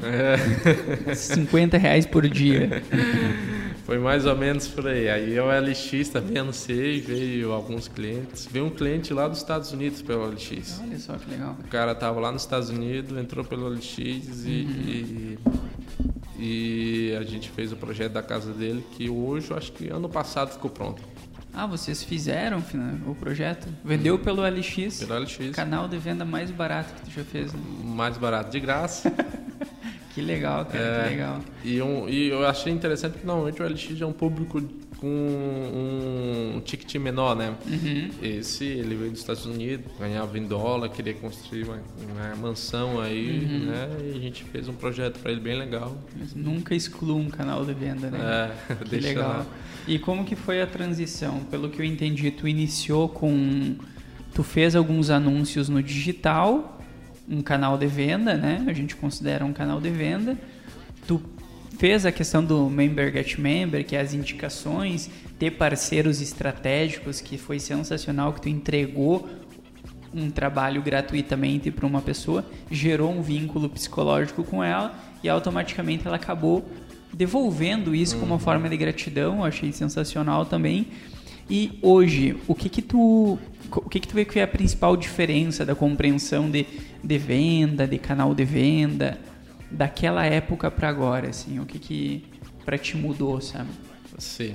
é. 0.02 1.14
50 1.14 1.76
reais 1.78 2.06
por 2.06 2.28
dia. 2.28 2.82
Foi 3.84 3.98
mais 3.98 4.24
ou 4.26 4.36
menos 4.36 4.68
por 4.68 4.86
aí. 4.86 5.08
Aí 5.08 5.38
o 5.40 5.46
LX 5.46 6.08
também 6.08 6.38
anunciei, 6.38 7.00
veio 7.00 7.52
alguns 7.52 7.88
clientes. 7.88 8.48
Veio 8.50 8.66
um 8.66 8.70
cliente 8.70 9.12
lá 9.12 9.26
dos 9.26 9.38
Estados 9.38 9.72
Unidos 9.72 10.00
pelo 10.00 10.24
LX. 10.26 10.80
Olha 10.82 10.98
só 10.98 11.14
que 11.14 11.30
legal. 11.30 11.56
O 11.58 11.68
cara 11.68 11.94
tava 11.94 12.20
lá 12.20 12.30
nos 12.30 12.42
Estados 12.42 12.70
Unidos, 12.70 13.18
entrou 13.18 13.44
pelo 13.44 13.68
LX 13.68 13.98
e, 13.98 14.08
uhum. 14.08 14.82
e, 14.86 15.38
e, 16.38 17.16
a 17.16 17.22
gente 17.24 17.50
fez 17.50 17.72
o 17.72 17.76
projeto 17.76 18.12
da 18.12 18.22
casa 18.22 18.52
dele, 18.52 18.84
que 18.92 19.10
hoje, 19.10 19.52
acho 19.52 19.72
que 19.72 19.88
ano 19.88 20.08
passado 20.08 20.52
ficou 20.52 20.70
pronto. 20.70 21.02
Ah, 21.54 21.66
vocês 21.66 22.02
fizeram 22.02 22.62
o 23.06 23.14
projeto? 23.14 23.68
Vendeu 23.84 24.18
pelo 24.18 24.42
LX? 24.42 25.04
Pelo 25.04 25.18
LX. 25.20 25.50
Canal 25.54 25.86
de 25.86 25.98
venda 25.98 26.24
mais 26.24 26.50
barato 26.50 26.94
que 26.94 27.02
tu 27.02 27.10
já 27.10 27.24
fez, 27.24 27.52
né? 27.52 27.60
Mais 27.84 28.16
barato, 28.16 28.50
de 28.50 28.60
graça. 28.60 29.12
Que 30.14 30.20
legal, 30.20 30.66
cara, 30.66 30.78
é, 30.78 31.04
que 31.04 31.10
legal. 31.10 31.40
E, 31.64 31.80
um, 31.80 32.06
e 32.06 32.28
eu 32.28 32.46
achei 32.46 32.70
interessante 32.70 33.16
que 33.16 33.24
normalmente 33.24 33.62
o 33.62 33.66
LX 33.66 33.98
é 33.98 34.04
um 34.04 34.12
público 34.12 34.60
com 35.02 35.08
um 35.08 36.60
ticket 36.60 36.94
menor, 36.96 37.34
né? 37.34 37.56
Uhum. 37.66 38.10
Esse, 38.22 38.64
ele 38.64 38.94
veio 38.94 39.10
dos 39.10 39.20
Estados 39.20 39.46
Unidos, 39.46 39.90
ganhava 39.98 40.38
em 40.38 40.46
dólar, 40.46 40.90
queria 40.90 41.14
construir 41.14 41.64
uma, 41.64 41.80
uma 42.08 42.36
mansão 42.36 43.00
aí, 43.00 43.40
uhum. 43.44 43.66
né? 43.66 43.88
E 44.04 44.16
a 44.16 44.20
gente 44.20 44.44
fez 44.44 44.68
um 44.68 44.74
projeto 44.74 45.18
para 45.18 45.32
ele 45.32 45.40
bem 45.40 45.58
legal. 45.58 45.96
Mas 46.16 46.34
nunca 46.34 46.74
exclua 46.74 47.16
um 47.16 47.28
canal 47.30 47.64
de 47.64 47.72
venda, 47.72 48.10
né? 48.10 48.52
É, 48.68 48.74
que 48.84 48.94
legal. 49.00 49.28
Lá. 49.28 49.46
E 49.86 49.98
como 49.98 50.24
que 50.24 50.36
foi 50.36 50.62
a 50.62 50.66
transição? 50.66 51.40
Pelo 51.50 51.68
que 51.68 51.80
eu 51.80 51.84
entendi, 51.84 52.30
tu 52.30 52.46
iniciou 52.46 53.08
com... 53.08 53.76
Tu 54.34 54.42
fez 54.42 54.74
alguns 54.74 55.10
anúncios 55.10 55.68
no 55.68 55.82
digital 55.82 56.78
um 57.28 57.42
canal 57.42 57.78
de 57.78 57.86
venda, 57.86 58.34
né? 58.34 58.64
A 58.66 58.72
gente 58.72 58.96
considera 58.96 59.44
um 59.44 59.52
canal 59.52 59.80
de 59.80 59.90
venda. 59.90 60.36
Tu 61.06 61.20
fez 61.78 62.04
a 62.04 62.12
questão 62.12 62.44
do 62.44 62.68
member 62.68 63.12
get 63.12 63.38
member, 63.38 63.84
que 63.84 63.96
é 63.96 64.00
as 64.00 64.14
indicações, 64.14 65.10
ter 65.38 65.52
parceiros 65.52 66.20
estratégicos, 66.20 67.20
que 67.20 67.38
foi 67.38 67.58
sensacional 67.58 68.32
que 68.32 68.42
tu 68.42 68.48
entregou 68.48 69.28
um 70.14 70.30
trabalho 70.30 70.82
gratuitamente 70.82 71.70
para 71.70 71.86
uma 71.86 72.02
pessoa, 72.02 72.44
gerou 72.70 73.10
um 73.10 73.22
vínculo 73.22 73.68
psicológico 73.68 74.44
com 74.44 74.62
ela 74.62 74.94
e 75.22 75.28
automaticamente 75.28 76.06
ela 76.06 76.16
acabou 76.16 76.68
devolvendo 77.12 77.94
isso 77.94 78.14
uhum. 78.14 78.20
como 78.20 78.32
uma 78.32 78.38
uhum. 78.38 78.44
forma 78.44 78.68
de 78.68 78.76
gratidão, 78.76 79.44
achei 79.44 79.72
sensacional 79.72 80.46
também. 80.46 80.86
E 81.50 81.78
hoje, 81.82 82.36
o 82.46 82.54
que 82.54 82.68
que 82.68 82.80
tu 82.80 83.38
o 83.70 83.88
que, 83.88 84.00
que 84.00 84.08
tu 84.08 84.14
vê 84.14 84.24
que 84.24 84.38
é 84.38 84.42
a 84.42 84.48
principal 84.48 84.96
diferença 84.96 85.64
da 85.64 85.74
compreensão 85.74 86.50
de, 86.50 86.66
de 87.02 87.18
venda, 87.18 87.86
de 87.86 87.98
canal 87.98 88.34
de 88.34 88.44
venda, 88.44 89.18
daquela 89.70 90.26
época 90.26 90.70
para 90.70 90.88
agora, 90.88 91.30
assim? 91.30 91.58
O 91.58 91.64
que 91.64 91.78
que 91.78 92.24
para 92.64 92.76
ti 92.76 92.96
mudou, 92.96 93.40
sabe? 93.40 93.70
Sim. 94.18 94.54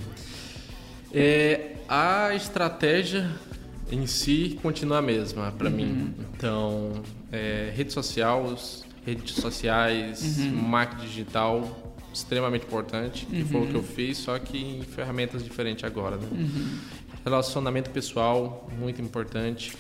É, 1.12 1.78
a 1.90 2.36
estratégia 2.36 3.30
em 3.92 4.06
si 4.06 4.60
continua 4.62 5.00
a 5.00 5.02
mesma 5.02 5.52
para 5.52 5.70
uhum. 5.70 5.76
mim. 5.76 6.14
Então, 6.36 7.02
é, 7.32 7.72
redes 7.76 7.94
sociais, 7.94 8.86
redes 9.06 9.36
sociais, 9.36 10.38
uhum. 10.40 10.52
marketing 10.52 11.08
digital, 11.08 11.87
extremamente 12.18 12.66
importante, 12.66 13.26
uhum. 13.26 13.32
que 13.32 13.46
foi 13.46 13.62
o 13.62 13.68
que 13.68 13.76
eu 13.76 13.84
fiz, 13.84 14.18
só 14.18 14.38
que 14.40 14.58
em 14.58 14.82
ferramentas 14.82 15.44
diferentes 15.44 15.84
agora. 15.84 16.18
Né? 16.18 16.28
Uhum. 16.32 16.80
Relacionamento 17.24 17.90
pessoal, 17.90 18.68
muito 18.78 19.02
importante. 19.02 19.74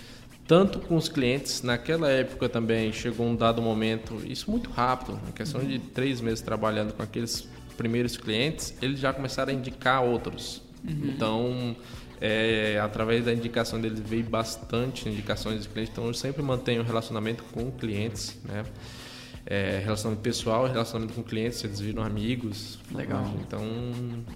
Tanto 0.47 0.79
com 0.79 0.95
os 0.95 1.09
clientes, 1.09 1.61
naquela 1.61 2.09
época 2.09 2.47
também 2.47 2.93
chegou 2.93 3.27
um 3.27 3.35
dado 3.35 3.61
momento, 3.61 4.21
isso 4.25 4.49
muito 4.49 4.69
rápido, 4.69 5.19
em 5.27 5.31
questão 5.31 5.61
de 5.61 5.77
três 5.77 6.21
meses 6.21 6.39
trabalhando 6.39 6.93
com 6.93 7.03
aqueles 7.03 7.47
primeiros 7.75 8.15
clientes, 8.15 8.73
eles 8.81 8.99
já 8.99 9.11
começaram 9.11 9.51
a 9.51 9.55
indicar 9.55 10.03
outros. 10.03 10.61
Uhum. 10.88 11.01
Então, 11.03 11.75
é, 12.21 12.79
através 12.81 13.25
da 13.25 13.33
indicação 13.33 13.79
deles 13.79 13.99
veio 13.99 14.23
bastante 14.23 15.09
indicações 15.09 15.63
de 15.63 15.69
clientes, 15.69 15.91
então 15.91 16.07
eu 16.07 16.13
sempre 16.13 16.41
mantenho 16.41 16.81
relacionamento 16.81 17.43
com 17.51 17.69
clientes, 17.71 18.38
né? 18.45 18.63
É, 19.50 19.80
relacionamento 19.82 20.22
pessoal, 20.22 20.68
relacionamento 20.68 21.14
com 21.14 21.24
clientes, 21.24 21.64
eles 21.64 21.80
viram 21.80 22.04
amigos. 22.04 22.80
Legal. 22.93 23.34
Então, 23.39 23.64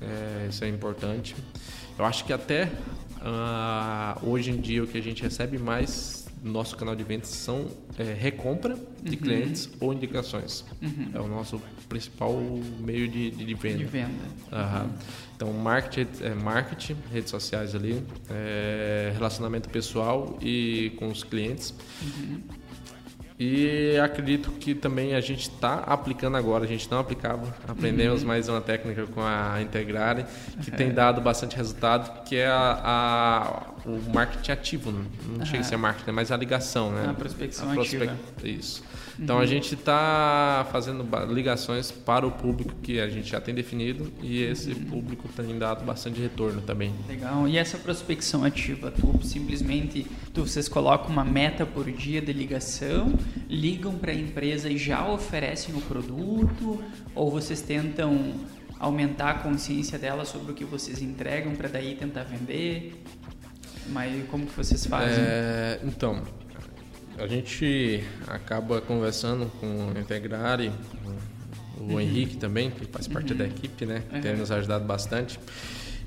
é, 0.01 0.47
isso 0.49 0.63
é 0.63 0.69
importante. 0.69 1.35
Eu 1.99 2.05
acho 2.05 2.23
que 2.23 2.31
até 2.31 2.71
uh, 3.21 4.29
hoje 4.29 4.51
em 4.51 4.61
dia 4.61 4.81
o 4.81 4.87
que 4.87 4.97
a 4.97 5.01
gente 5.01 5.21
recebe 5.21 5.57
mais 5.57 6.21
no 6.41 6.51
nosso 6.51 6.75
canal 6.75 6.95
de 6.95 7.03
vendas 7.03 7.27
são 7.27 7.67
é, 7.97 8.13
recompra 8.13 8.75
de 9.03 9.15
uhum. 9.15 9.21
clientes 9.21 9.69
ou 9.79 9.93
indicações. 9.93 10.65
Uhum. 10.81 11.11
É 11.13 11.19
o 11.19 11.27
nosso 11.27 11.61
principal 11.87 12.33
meio 12.79 13.07
de, 13.07 13.29
de 13.29 13.53
venda. 13.53 13.77
De 13.77 13.85
venda. 13.85 14.23
Uhum. 14.51 14.89
Então, 15.35 15.53
marketing, 15.53 16.23
é, 16.23 16.33
marketing, 16.33 16.97
redes 17.11 17.29
sociais 17.29 17.75
ali, 17.75 18.01
é, 18.29 19.11
relacionamento 19.13 19.69
pessoal 19.69 20.37
e 20.41 20.93
com 20.97 21.09
os 21.09 21.23
clientes. 21.23 21.75
E 23.43 23.97
acredito 23.97 24.51
que 24.51 24.75
também 24.75 25.15
a 25.15 25.19
gente 25.19 25.49
está 25.49 25.79
aplicando 25.79 26.37
agora, 26.37 26.63
a 26.63 26.67
gente 26.67 26.89
não 26.91 26.99
aplicava, 26.99 27.51
aprendemos 27.67 28.21
uhum. 28.21 28.27
mais 28.27 28.47
uma 28.47 28.61
técnica 28.61 29.07
com 29.07 29.19
a 29.19 29.59
Integrare, 29.59 30.27
que 30.61 30.69
uhum. 30.69 30.77
tem 30.77 30.93
dado 30.93 31.19
bastante 31.21 31.55
resultado, 31.55 32.23
que 32.23 32.35
é 32.35 32.45
a, 32.45 32.79
a 32.83 33.71
o 33.83 33.99
marketing 34.13 34.51
ativo, 34.51 34.91
não, 34.91 35.01
não 35.25 35.39
uhum. 35.39 35.45
chega 35.45 35.61
a 35.61 35.63
ser 35.63 35.75
marketing, 35.75 36.11
mas 36.11 36.31
a 36.31 36.37
ligação, 36.37 36.91
né? 36.91 37.07
A 37.09 37.13
prospecção 37.15 37.71
a 37.71 37.73
prospect... 37.73 38.11
ativa. 38.11 38.47
Isso. 38.47 38.83
Então 39.21 39.35
uhum. 39.35 39.41
a 39.43 39.45
gente 39.45 39.75
está 39.75 40.67
fazendo 40.71 41.05
ligações 41.31 41.91
para 41.91 42.25
o 42.25 42.31
público 42.31 42.73
que 42.81 42.99
a 42.99 43.07
gente 43.07 43.29
já 43.29 43.39
tem 43.39 43.53
definido 43.53 44.11
e 44.19 44.41
esse 44.41 44.71
uhum. 44.71 44.85
público 44.85 45.29
tem 45.35 45.59
dado 45.59 45.85
bastante 45.85 46.19
retorno 46.19 46.59
também. 46.61 46.91
Legal. 47.07 47.47
E 47.47 47.55
essa 47.55 47.77
prospecção 47.77 48.43
ativa, 48.43 48.89
tu 48.89 49.19
simplesmente 49.23 50.07
tu, 50.33 50.47
vocês 50.47 50.67
colocam 50.67 51.11
uma 51.11 51.23
meta 51.23 51.67
por 51.67 51.89
dia 51.91 52.19
de 52.19 52.33
ligação, 52.33 53.13
ligam 53.47 53.93
para 53.93 54.11
a 54.11 54.15
empresa 54.15 54.67
e 54.67 54.77
já 54.77 55.07
oferecem 55.07 55.75
o 55.75 55.81
produto, 55.81 56.83
ou 57.13 57.29
vocês 57.29 57.61
tentam 57.61 58.33
aumentar 58.79 59.29
a 59.29 59.33
consciência 59.35 59.99
dela 59.99 60.25
sobre 60.25 60.51
o 60.51 60.55
que 60.55 60.65
vocês 60.65 60.99
entregam 60.99 61.53
para 61.53 61.69
daí 61.69 61.93
tentar 61.93 62.23
vender? 62.23 62.99
Mas 63.89 64.27
como 64.29 64.47
que 64.47 64.57
vocês 64.57 64.83
fazem? 64.87 65.23
É, 65.23 65.79
então, 65.83 66.23
a 67.21 67.27
gente 67.27 68.03
acaba 68.27 68.81
conversando 68.81 69.45
com 69.59 69.93
o 69.93 69.99
Integrare, 69.99 70.71
o 71.77 71.83
uhum. 71.83 71.99
Henrique 71.99 72.37
também, 72.37 72.71
que 72.71 72.85
faz 72.85 73.07
parte 73.07 73.31
uhum. 73.31 73.37
da 73.37 73.45
equipe, 73.45 73.85
né? 73.85 74.03
Uhum. 74.11 74.21
Tem 74.21 74.35
nos 74.35 74.51
ajudado 74.51 74.85
bastante. 74.85 75.39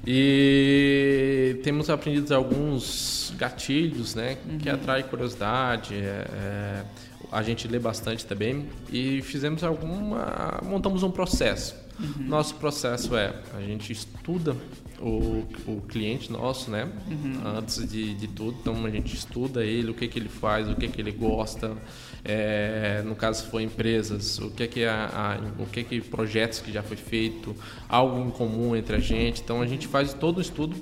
E 0.06 1.60
temos 1.62 1.88
aprendido 1.88 2.34
alguns 2.34 3.32
gatilhos, 3.38 4.14
né? 4.14 4.36
Que 4.58 4.68
uhum. 4.68 4.74
atrai 4.74 5.04
curiosidade. 5.04 5.94
É, 5.94 6.26
é, 6.32 6.84
a 7.30 7.42
gente 7.42 7.68
lê 7.68 7.78
bastante 7.78 8.26
também 8.26 8.68
e 8.92 9.22
fizemos 9.22 9.62
alguma, 9.62 10.60
montamos 10.64 11.02
um 11.02 11.10
processo. 11.10 11.76
Uhum. 11.98 12.26
Nosso 12.26 12.54
processo 12.56 13.16
é 13.16 13.34
a 13.54 13.60
gente 13.60 13.92
estuda 13.92 14.56
o, 15.00 15.44
o 15.66 15.82
cliente 15.88 16.32
nosso, 16.32 16.70
né? 16.70 16.90
Uhum. 17.08 17.40
Antes 17.58 17.88
de, 17.88 18.14
de 18.14 18.28
tudo, 18.28 18.56
então 18.60 18.84
a 18.84 18.90
gente 18.90 19.14
estuda 19.14 19.64
ele, 19.64 19.90
o 19.90 19.94
que, 19.94 20.08
que 20.08 20.18
ele 20.18 20.28
faz, 20.28 20.68
o 20.68 20.74
que, 20.74 20.88
que 20.88 21.00
ele 21.00 21.12
gosta. 21.12 21.76
É, 22.24 23.02
no 23.04 23.14
caso, 23.14 23.42
se 23.42 23.50
for 23.50 23.60
empresas, 23.60 24.38
o 24.38 24.50
que 24.50 24.66
que 24.66 24.84
a, 24.84 25.38
a, 25.38 25.62
o 25.62 25.66
que 25.66 25.84
que 25.84 26.00
projetos 26.00 26.60
que 26.60 26.72
já 26.72 26.82
foi 26.82 26.96
feito, 26.96 27.54
algo 27.88 28.18
em 28.20 28.30
comum 28.30 28.74
entre 28.74 28.96
a 28.96 29.00
gente. 29.00 29.42
Então 29.42 29.60
a 29.60 29.66
gente 29.66 29.86
faz 29.86 30.14
todo 30.14 30.38
o 30.38 30.40
estudo 30.40 30.76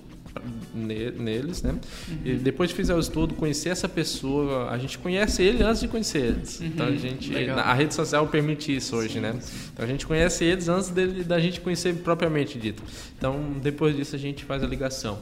neles, 0.75 1.63
né? 1.63 1.73
Uhum. 1.73 2.19
E 2.25 2.35
depois 2.35 2.71
de 2.71 2.77
fizer 2.77 2.95
o 2.95 2.99
estudo, 2.99 3.35
conhecer 3.35 3.69
essa 3.69 3.89
pessoa, 3.89 4.71
a 4.71 4.79
gente 4.79 4.99
conhece 4.99 5.43
ele 5.43 5.63
antes 5.63 5.81
de 5.81 5.89
conhecer 5.89 6.19
eles. 6.19 6.61
Uhum. 6.61 6.67
Então 6.67 6.87
a 6.87 6.93
gente, 6.93 7.51
a 7.51 7.75
rede 7.75 7.95
social 7.95 8.27
permite 8.27 8.75
isso 8.75 8.97
hoje, 8.97 9.15
sim, 9.15 9.21
né? 9.21 9.37
Sim. 9.41 9.71
Então 9.73 9.85
a 9.85 9.89
gente 9.89 10.07
conhece 10.07 10.45
eles 10.45 10.69
antes 10.69 10.89
dele, 10.89 11.25
da 11.25 11.39
gente 11.39 11.61
conhecer 11.61 11.95
propriamente 11.97 12.59
dito. 12.59 12.83
Então 13.17 13.55
depois 13.63 13.95
disso 13.97 14.17
a 14.17 14.19
gente 14.19 14.45
faz 14.45 14.63
a 14.63 14.67
ligação. 14.67 15.19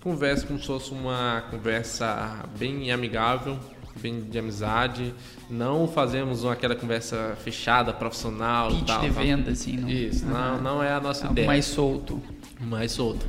Conversa 0.00 0.46
como 0.46 0.58
se 0.58 0.66
fosse 0.66 0.90
uma 0.90 1.44
conversa 1.50 2.44
bem 2.58 2.90
amigável, 2.90 3.56
bem 4.00 4.20
de 4.20 4.38
amizade. 4.38 5.14
Não 5.48 5.86
fazemos 5.86 6.42
uma, 6.42 6.54
aquela 6.54 6.74
conversa 6.74 7.36
fechada, 7.44 7.92
profissional. 7.92 8.68
Pitch 8.70 8.86
tal, 8.86 9.00
de 9.00 9.10
venda, 9.10 9.50
assim. 9.52 9.76
Não... 9.76 9.88
Isso, 9.88 10.24
uhum. 10.24 10.32
não, 10.32 10.60
não 10.60 10.82
é 10.82 10.92
a 10.92 11.00
nossa 11.00 11.22
Algo 11.22 11.34
ideia. 11.34 11.46
mais 11.46 11.64
solto. 11.64 12.20
Mais 12.60 12.92
solto 12.92 13.26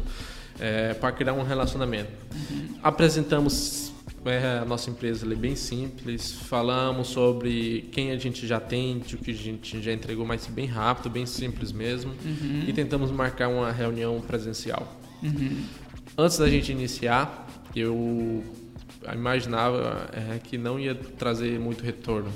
é, 0.59 0.93
para 0.93 1.11
criar 1.11 1.33
um 1.33 1.43
relacionamento. 1.43 2.11
Uhum. 2.33 2.75
Apresentamos 2.81 3.93
é, 4.25 4.59
a 4.59 4.65
nossa 4.65 4.89
empresa 4.89 5.25
é 5.31 5.35
bem 5.35 5.55
simples. 5.55 6.31
Falamos 6.31 7.07
sobre 7.07 7.89
quem 7.91 8.11
a 8.11 8.17
gente 8.17 8.47
já 8.47 8.59
tem, 8.59 8.97
o 8.97 9.17
que 9.17 9.31
a 9.31 9.33
gente 9.33 9.81
já 9.81 9.91
entregou, 9.91 10.25
mas 10.25 10.47
bem 10.47 10.65
rápido, 10.65 11.09
bem 11.09 11.25
simples 11.25 11.71
mesmo. 11.71 12.13
Uhum. 12.23 12.63
E 12.67 12.73
tentamos 12.73 13.11
marcar 13.11 13.49
uma 13.49 13.71
reunião 13.71 14.21
presencial. 14.21 14.99
Uhum. 15.21 15.63
Antes 16.17 16.37
da 16.37 16.49
gente 16.49 16.71
iniciar, 16.71 17.47
eu 17.75 18.43
imaginava 19.13 20.09
é, 20.13 20.39
que 20.39 20.57
não 20.57 20.79
ia 20.79 20.95
trazer 20.95 21.59
muito 21.59 21.83
retorno. 21.83 22.31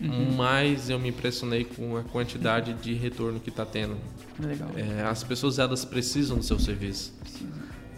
Uhum. 0.00 0.32
Mas 0.34 0.88
eu 0.88 0.98
me 0.98 1.10
impressionei 1.10 1.64
com 1.64 1.96
a 1.96 2.02
quantidade 2.02 2.72
de 2.74 2.94
retorno 2.94 3.38
que 3.38 3.50
está 3.50 3.66
tendo. 3.66 3.96
Legal. 4.38 4.70
É, 4.76 5.02
as 5.02 5.22
pessoas 5.22 5.58
elas 5.58 5.84
precisam 5.84 6.38
do 6.38 6.42
seu 6.42 6.58
serviço. 6.58 7.12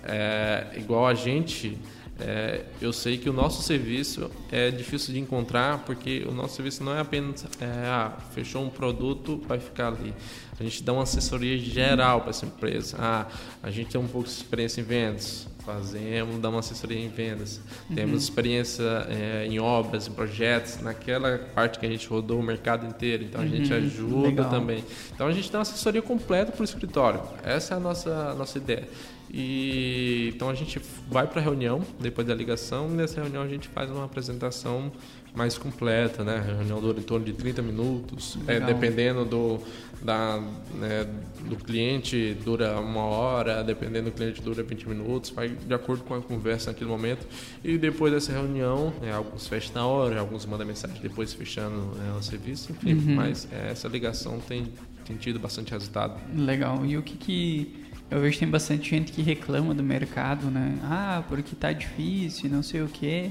É, 0.05 0.67
igual 0.77 1.07
a 1.07 1.15
gente, 1.15 1.79
é, 2.19 2.65
eu 2.81 2.93
sei 2.93 3.19
que 3.19 3.31
o 3.31 3.33
nosso 3.33 3.63
serviço 3.63 4.31
é 4.51 4.71
difícil 4.71 5.15
de 5.15 5.21
encontrar 5.21 5.79
porque 5.79 6.25
o 6.29 6.33
nosso 6.33 6.57
serviço 6.57 6.83
não 6.83 6.95
é 6.95 7.01
apenas 7.01 7.45
é, 7.61 7.67
ah, 7.87 8.13
fechou 8.35 8.65
um 8.65 8.71
produto, 8.71 9.41
vai 9.47 9.61
ficar 9.61 9.89
ali. 9.89 10.13
A 10.59 10.63
gente 10.63 10.83
dá 10.83 10.93
uma 10.93 11.05
assessoria 11.05 11.57
geral 11.59 12.21
para 12.21 12.31
essa 12.31 12.47
empresa. 12.47 12.97
Ah, 12.99 13.27
a 13.63 13.71
gente 13.71 13.91
tem 13.91 14.01
um 14.01 14.09
pouco 14.09 14.29
de 14.29 14.35
experiência 14.35 14.81
em 14.81 14.85
vendas, 14.85 15.47
fazemos, 15.65 16.39
damos 16.39 16.67
assessoria 16.67 16.99
em 16.99 17.09
vendas. 17.09 17.61
Uhum. 17.89 17.97
Temos 17.97 18.23
experiência 18.23 18.83
é, 19.09 19.47
em 19.47 19.59
obras, 19.59 20.09
em 20.09 20.13
projetos, 20.13 20.81
naquela 20.81 21.39
parte 21.55 21.79
que 21.79 21.87
a 21.87 21.89
gente 21.89 22.07
rodou 22.09 22.41
o 22.41 22.43
mercado 22.43 22.87
inteiro. 22.87 23.25
Então 23.25 23.41
a 23.41 23.47
gente 23.47 23.73
uhum. 23.73 23.79
ajuda 23.79 24.29
Legal. 24.29 24.51
também. 24.51 24.85
Então 25.15 25.27
a 25.27 25.33
gente 25.33 25.51
dá 25.51 25.59
uma 25.59 25.63
assessoria 25.63 26.03
completa 26.03 26.53
para 26.53 26.61
o 26.61 26.65
escritório. 26.65 27.21
Essa 27.43 27.75
é 27.75 27.77
a 27.77 27.81
nossa, 27.81 28.31
a 28.31 28.35
nossa 28.35 28.59
ideia. 28.59 28.89
E 29.33 30.31
então 30.35 30.51
a 30.51 30.55
gente 30.55 30.81
vai 31.11 31.27
para 31.27 31.41
a 31.41 31.43
reunião 31.43 31.81
depois 31.99 32.27
da 32.27 32.35
ligação. 32.35 32.89
E 32.89 32.93
nessa 32.93 33.21
reunião 33.21 33.43
a 33.43 33.49
gente 33.49 33.69
faz 33.69 33.91
uma 33.91 34.05
apresentação 34.05 34.93
mais 35.35 35.57
completa, 35.57 36.23
né? 36.23 36.37
A 36.37 36.55
reunião 36.57 36.81
dura 36.81 36.99
em 36.99 37.03
torno 37.03 37.25
de 37.25 37.33
30 37.33 37.63
minutos, 37.63 38.37
é, 38.47 38.61
dependendo 38.61 39.25
do, 39.25 39.61
da, 40.03 40.39
né, 40.75 41.07
do 41.49 41.57
cliente 41.57 42.37
dura 42.45 42.79
uma 42.79 43.03
hora, 43.03 43.65
dependendo 43.65 44.11
do 44.11 44.13
cliente 44.13 44.43
dura 44.43 44.63
20 44.63 44.89
minutos, 44.89 45.31
vai 45.31 45.49
de 45.49 45.73
acordo 45.73 46.05
com 46.05 46.15
a 46.15 46.21
conversa 46.21 46.71
naquele 46.71 46.91
momento. 46.91 47.27
E 47.65 47.79
depois 47.79 48.13
dessa 48.13 48.33
reunião, 48.33 48.93
né, 49.01 49.13
alguns 49.13 49.47
fecham 49.47 49.75
na 49.75 49.87
hora, 49.87 50.21
alguns 50.21 50.45
mandam 50.45 50.67
mensagem 50.67 51.01
depois 51.01 51.33
fechando 51.33 51.77
né, 51.97 52.15
o 52.19 52.23
serviço, 52.23 52.73
enfim. 52.73 52.95
Uhum. 52.95 53.15
Mas 53.15 53.49
é, 53.51 53.71
essa 53.71 53.89
ligação 53.89 54.39
tem, 54.39 54.67
tem 55.07 55.17
tido 55.17 55.39
bastante 55.39 55.73
resultado. 55.73 56.21
Legal. 56.37 56.85
E 56.85 56.99
o 56.99 57.03
que 57.03 57.17
que 57.17 57.83
eu 58.11 58.21
vejo 58.21 58.35
que 58.35 58.41
tem 58.41 58.51
bastante 58.51 58.91
gente 58.91 59.11
que 59.11 59.23
reclama 59.23 59.75
do 59.75 59.83
mercado, 59.83 60.51
né? 60.51 60.79
Ah, 60.83 61.25
porque 61.27 61.57
tá 61.57 61.73
difícil, 61.73 62.51
não 62.51 62.63
sei 62.63 62.83
o 62.83 62.87
quê. 62.87 63.31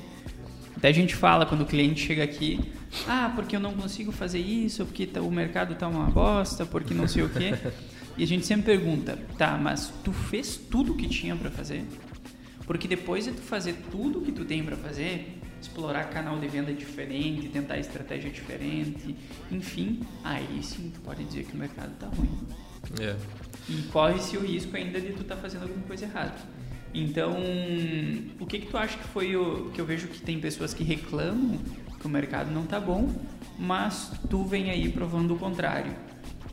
Até 0.76 0.89
a 0.89 0.91
gente 0.91 1.15
fala 1.15 1.45
quando 1.45 1.61
o 1.61 1.65
cliente 1.65 2.05
chega 2.05 2.24
aqui, 2.24 2.59
ah, 3.07 3.32
porque 3.36 3.55
eu 3.55 3.59
não 3.59 3.74
consigo 3.74 4.11
fazer 4.11 4.39
isso, 4.39 4.86
porque 4.86 5.05
tá, 5.05 5.22
o 5.22 5.32
mercado 5.32 5.76
tá 5.76 5.88
uma 5.88 6.09
bosta, 6.09 6.65
porque 6.65 6.93
não 6.93 7.07
sei 7.07 7.24
o 7.24 7.30
quê. 7.30 7.53
E 8.17 8.24
a 8.24 8.28
gente 8.28 8.45
sempre 8.45 8.78
pergunta, 8.78 9.17
tá, 9.38 9.57
mas 9.57 9.91
tu 10.03 10.11
fez 10.11 10.57
tudo 10.57 10.91
o 10.91 10.97
que 10.97 11.07
tinha 11.07 11.34
para 11.34 11.49
fazer? 11.49 11.86
Porque 12.65 12.88
depois 12.88 13.24
de 13.24 13.32
tu 13.32 13.41
fazer 13.41 13.74
tudo 13.89 14.19
o 14.19 14.22
que 14.22 14.34
tu 14.34 14.43
tem 14.43 14.61
para 14.63 14.76
fazer, 14.76 15.39
explorar 15.61 16.03
canal 16.05 16.38
de 16.38 16.47
venda 16.47 16.74
diferente, 16.74 17.47
tentar 17.47 17.78
estratégia 17.78 18.30
diferente, 18.30 19.15
enfim, 19.49 20.01
aí 20.24 20.61
sim 20.61 20.91
tu 20.93 20.99
pode 20.99 21.24
dizer 21.24 21.45
que 21.45 21.53
o 21.53 21.57
mercado 21.57 21.97
tá 21.97 22.07
ruim. 22.07 22.38
É. 22.99 23.15
E 23.69 23.82
corre-se 23.84 24.36
o 24.38 24.41
risco 24.41 24.76
ainda 24.76 24.99
de 24.99 25.13
tu 25.13 25.22
estar 25.22 25.36
tá 25.36 25.41
fazendo 25.41 25.63
alguma 25.63 25.84
coisa 25.84 26.05
errada. 26.05 26.36
Então, 26.93 27.35
o 28.39 28.45
que 28.45 28.59
que 28.59 28.67
tu 28.67 28.77
acha 28.77 28.97
que 28.97 29.07
foi 29.07 29.35
o 29.35 29.71
que 29.71 29.79
eu 29.79 29.85
vejo 29.85 30.07
que 30.07 30.21
tem 30.21 30.39
pessoas 30.39 30.73
que 30.73 30.83
reclamam 30.83 31.57
que 31.99 32.07
o 32.07 32.09
mercado 32.09 32.51
não 32.51 32.65
tá 32.65 32.79
bom, 32.79 33.13
mas 33.57 34.11
tu 34.29 34.43
vem 34.43 34.71
aí 34.71 34.89
provando 34.89 35.35
o 35.35 35.37
contrário. 35.37 35.95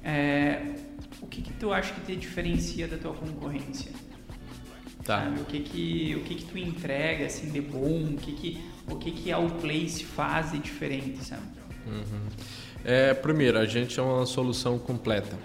É, 0.05 0.75
o 1.21 1.27
que 1.27 1.43
que 1.43 1.53
tu 1.55 1.73
acha 1.73 1.93
que 1.95 2.01
te 2.03 2.15
diferencia 2.15 2.87
da 2.87 2.97
tua 2.99 3.15
concorrência? 3.15 3.91
Tá. 5.05 5.25
Sabe? 5.25 5.41
O 5.41 5.45
que 5.45 5.61
que 5.61 6.15
o 6.17 6.21
que 6.25 6.35
que 6.35 6.45
tu 6.45 6.59
entrega 6.59 7.27
assim 7.27 7.51
de 7.51 7.61
bom? 7.61 8.13
O 8.13 8.17
que 8.17 8.33
que 8.33 8.61
o 8.91 8.97
que 8.97 9.11
que 9.11 9.33
a 9.33 9.39
Place 9.41 10.05
faz 10.05 10.53
de 10.53 10.59
diferente, 10.59 11.25
sabe? 11.25 11.43
Uhum. 11.87 12.29
É, 12.85 13.15
primeiro, 13.15 13.59
a 13.59 13.67
gente 13.67 13.99
é 13.99 14.03
uma 14.03 14.27
solução 14.27 14.79
completa. 14.79 15.37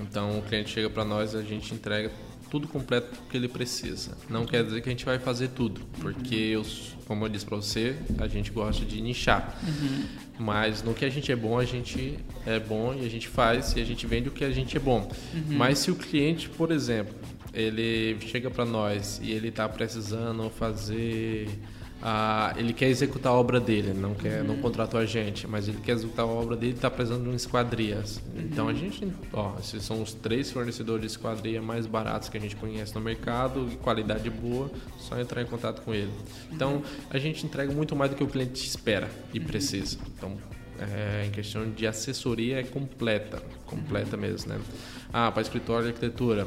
Então, 0.00 0.38
o 0.38 0.42
cliente 0.42 0.70
chega 0.70 0.90
para 0.90 1.04
nós, 1.04 1.34
a 1.34 1.42
gente 1.42 1.72
entrega 1.72 2.10
tudo 2.54 2.68
completo 2.68 3.18
que 3.28 3.36
ele 3.36 3.48
precisa. 3.48 4.16
Não 4.30 4.46
quer 4.46 4.62
dizer 4.62 4.80
que 4.80 4.88
a 4.88 4.92
gente 4.92 5.04
vai 5.04 5.18
fazer 5.18 5.48
tudo, 5.48 5.80
porque, 6.00 6.36
eu, 6.36 6.64
como 7.04 7.24
eu 7.24 7.28
disse 7.28 7.44
para 7.44 7.56
você, 7.56 7.96
a 8.16 8.28
gente 8.28 8.52
gosta 8.52 8.84
de 8.84 9.00
nichar. 9.00 9.58
Uhum. 9.66 10.04
Mas 10.38 10.80
no 10.80 10.94
que 10.94 11.04
a 11.04 11.10
gente 11.10 11.32
é 11.32 11.34
bom, 11.34 11.58
a 11.58 11.64
gente 11.64 12.16
é 12.46 12.60
bom 12.60 12.94
e 12.94 13.04
a 13.04 13.10
gente 13.10 13.26
faz 13.26 13.74
e 13.74 13.80
a 13.80 13.84
gente 13.84 14.06
vende 14.06 14.28
o 14.28 14.30
que 14.30 14.44
a 14.44 14.52
gente 14.52 14.76
é 14.76 14.78
bom. 14.78 15.10
Uhum. 15.34 15.56
Mas 15.56 15.80
se 15.80 15.90
o 15.90 15.96
cliente, 15.96 16.48
por 16.48 16.70
exemplo, 16.70 17.12
ele 17.52 18.16
chega 18.20 18.48
para 18.48 18.64
nós 18.64 19.20
e 19.20 19.32
ele 19.32 19.48
está 19.48 19.68
precisando 19.68 20.48
fazer 20.48 21.48
ah, 22.06 22.52
ele 22.58 22.74
quer 22.74 22.88
executar 22.88 23.32
a 23.32 23.34
obra 23.34 23.58
dele, 23.58 23.94
não 23.94 24.14
quer, 24.14 24.42
uhum. 24.42 24.48
não 24.48 24.56
contratou 24.58 25.00
a 25.00 25.06
gente, 25.06 25.46
mas 25.46 25.66
ele 25.66 25.78
quer 25.78 25.92
executar 25.92 26.26
a 26.26 26.28
obra 26.28 26.54
dele 26.54 26.72
e 26.72 26.76
está 26.76 26.90
precisando 26.90 27.22
de 27.22 27.28
uma 27.30 27.36
esquadria. 27.36 27.96
Uhum. 27.96 28.42
Então 28.42 28.68
a 28.68 28.74
gente, 28.74 29.10
ó, 29.32 29.54
esses 29.58 29.82
são 29.82 30.02
os 30.02 30.12
três 30.12 30.50
fornecedores 30.50 31.00
de 31.00 31.06
esquadria 31.06 31.62
mais 31.62 31.86
baratos 31.86 32.28
que 32.28 32.36
a 32.36 32.40
gente 32.40 32.56
conhece 32.56 32.94
no 32.94 33.00
mercado, 33.00 33.70
qualidade 33.80 34.28
boa, 34.28 34.70
só 34.98 35.18
entrar 35.18 35.40
em 35.40 35.46
contato 35.46 35.80
com 35.80 35.94
ele. 35.94 36.12
Então 36.52 36.82
a 37.08 37.16
gente 37.16 37.46
entrega 37.46 37.72
muito 37.72 37.96
mais 37.96 38.10
do 38.10 38.16
que 38.18 38.22
o 38.22 38.28
cliente 38.28 38.66
espera 38.66 39.08
e 39.32 39.40
precisa. 39.40 39.96
Então 40.14 40.36
é, 40.78 41.24
em 41.26 41.30
questão 41.30 41.70
de 41.70 41.86
assessoria 41.86 42.60
é 42.60 42.62
completa, 42.64 43.42
completa 43.64 44.14
mesmo, 44.14 44.52
né? 44.52 44.60
Ah, 45.10 45.32
para 45.32 45.40
escritório 45.40 45.84
de 45.84 45.88
arquitetura, 45.92 46.46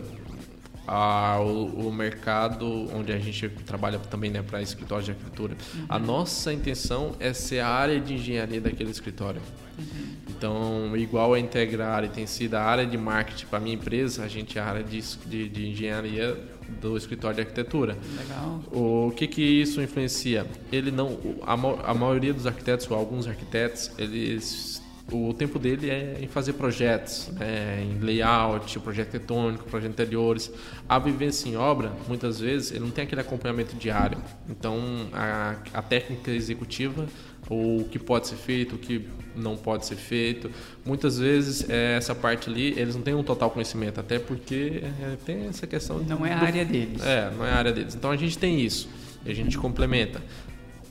a, 0.87 1.39
o, 1.41 1.87
o, 1.87 1.93
mercado 1.93 2.87
onde 2.95 3.11
a 3.11 3.19
gente 3.19 3.49
trabalha 3.65 3.99
também 3.99 4.31
né, 4.31 4.41
para 4.41 4.61
escritório 4.61 5.03
de 5.03 5.11
arquitetura. 5.11 5.57
Uhum. 5.75 5.85
A 5.89 5.99
nossa 5.99 6.53
intenção 6.53 7.15
é 7.19 7.33
ser 7.33 7.59
a 7.59 7.67
área 7.67 7.99
de 7.99 8.13
engenharia 8.13 8.61
daquele 8.61 8.89
escritório. 8.89 9.41
Uhum. 9.77 10.15
Então, 10.29 10.95
igual 10.95 11.33
a 11.33 11.39
integrar 11.39 12.03
e 12.03 12.09
tem 12.09 12.25
sido 12.25 12.55
a 12.55 12.61
área 12.61 12.85
de 12.85 12.97
marketing 12.97 13.45
para 13.47 13.59
a 13.59 13.61
minha 13.61 13.75
empresa, 13.75 14.23
a 14.23 14.27
gente 14.27 14.57
é 14.57 14.61
a 14.61 14.65
área 14.65 14.83
de, 14.83 15.01
de, 15.25 15.49
de 15.49 15.69
engenharia 15.69 16.37
do 16.81 16.95
escritório 16.95 17.35
de 17.35 17.41
arquitetura. 17.41 17.97
Legal. 18.17 18.61
O 18.71 19.11
que 19.15 19.27
que 19.27 19.41
isso 19.41 19.81
influencia? 19.81 20.45
Ele 20.71 20.91
não, 20.91 21.17
a, 21.41 21.53
a 21.91 21.93
maioria 21.93 22.33
dos 22.33 22.47
arquitetos 22.47 22.89
ou 22.89 22.97
alguns 22.97 23.27
arquitetos, 23.27 23.91
eles 23.97 24.81
o 25.11 25.33
tempo 25.33 25.57
dele 25.57 25.89
é 25.89 26.17
em 26.21 26.27
fazer 26.27 26.53
projetos, 26.53 27.29
né, 27.33 27.81
em 27.81 28.03
layout, 28.03 28.77
projeto 28.79 29.07
arquitetônico, 29.07 29.63
projetos 29.65 29.93
interiores. 29.93 30.51
A 30.87 30.99
vivência 30.99 31.47
em 31.47 31.55
obra, 31.55 31.93
muitas 32.07 32.39
vezes, 32.39 32.71
ele 32.71 32.81
não 32.81 32.91
tem 32.91 33.05
aquele 33.05 33.21
acompanhamento 33.21 33.75
diário. 33.75 34.17
Então, 34.49 34.79
a, 35.13 35.55
a 35.73 35.81
técnica 35.81 36.31
executiva, 36.31 37.07
o 37.49 37.85
que 37.89 37.97
pode 37.97 38.27
ser 38.27 38.35
feito, 38.35 38.75
o 38.75 38.77
que 38.77 39.07
não 39.33 39.55
pode 39.55 39.85
ser 39.85 39.95
feito. 39.95 40.51
Muitas 40.85 41.17
vezes, 41.17 41.69
é, 41.69 41.95
essa 41.95 42.13
parte 42.13 42.49
ali, 42.49 42.77
eles 42.77 42.95
não 42.95 43.01
têm 43.01 43.15
um 43.15 43.23
total 43.23 43.49
conhecimento, 43.49 44.01
até 44.01 44.19
porque 44.19 44.83
é, 45.01 45.15
tem 45.25 45.47
essa 45.47 45.65
questão... 45.65 45.99
Não 45.99 46.25
é 46.25 46.33
a 46.33 46.39
área 46.39 46.65
deles. 46.65 47.01
É, 47.05 47.31
não 47.31 47.45
é 47.45 47.51
a 47.51 47.55
área 47.55 47.71
deles. 47.71 47.95
Então, 47.95 48.11
a 48.11 48.17
gente 48.17 48.37
tem 48.37 48.59
isso, 48.59 48.89
a 49.25 49.33
gente 49.33 49.57
complementa 49.57 50.21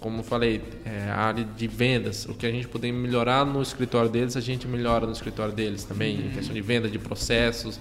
como 0.01 0.23
falei, 0.23 0.63
é, 0.85 1.11
a 1.11 1.17
área 1.17 1.45
de 1.45 1.67
vendas, 1.67 2.27
o 2.27 2.35
que 2.35 2.47
a 2.47 2.51
gente 2.51 2.69
puder 2.69 2.93
melhorar 2.93 3.45
no 3.45 3.63
escritório 3.63 4.11
deles, 4.11 4.37
a 4.37 4.41
gente 4.41 4.67
melhora 4.67 5.07
no 5.07 5.13
escritório 5.13 5.53
deles 5.53 5.85
também, 5.85 6.17
uhum. 6.17 6.27
em 6.27 6.31
questão 6.31 6.55
de 6.55 6.61
venda, 6.61 6.89
de 6.89 6.99
processos. 6.99 7.79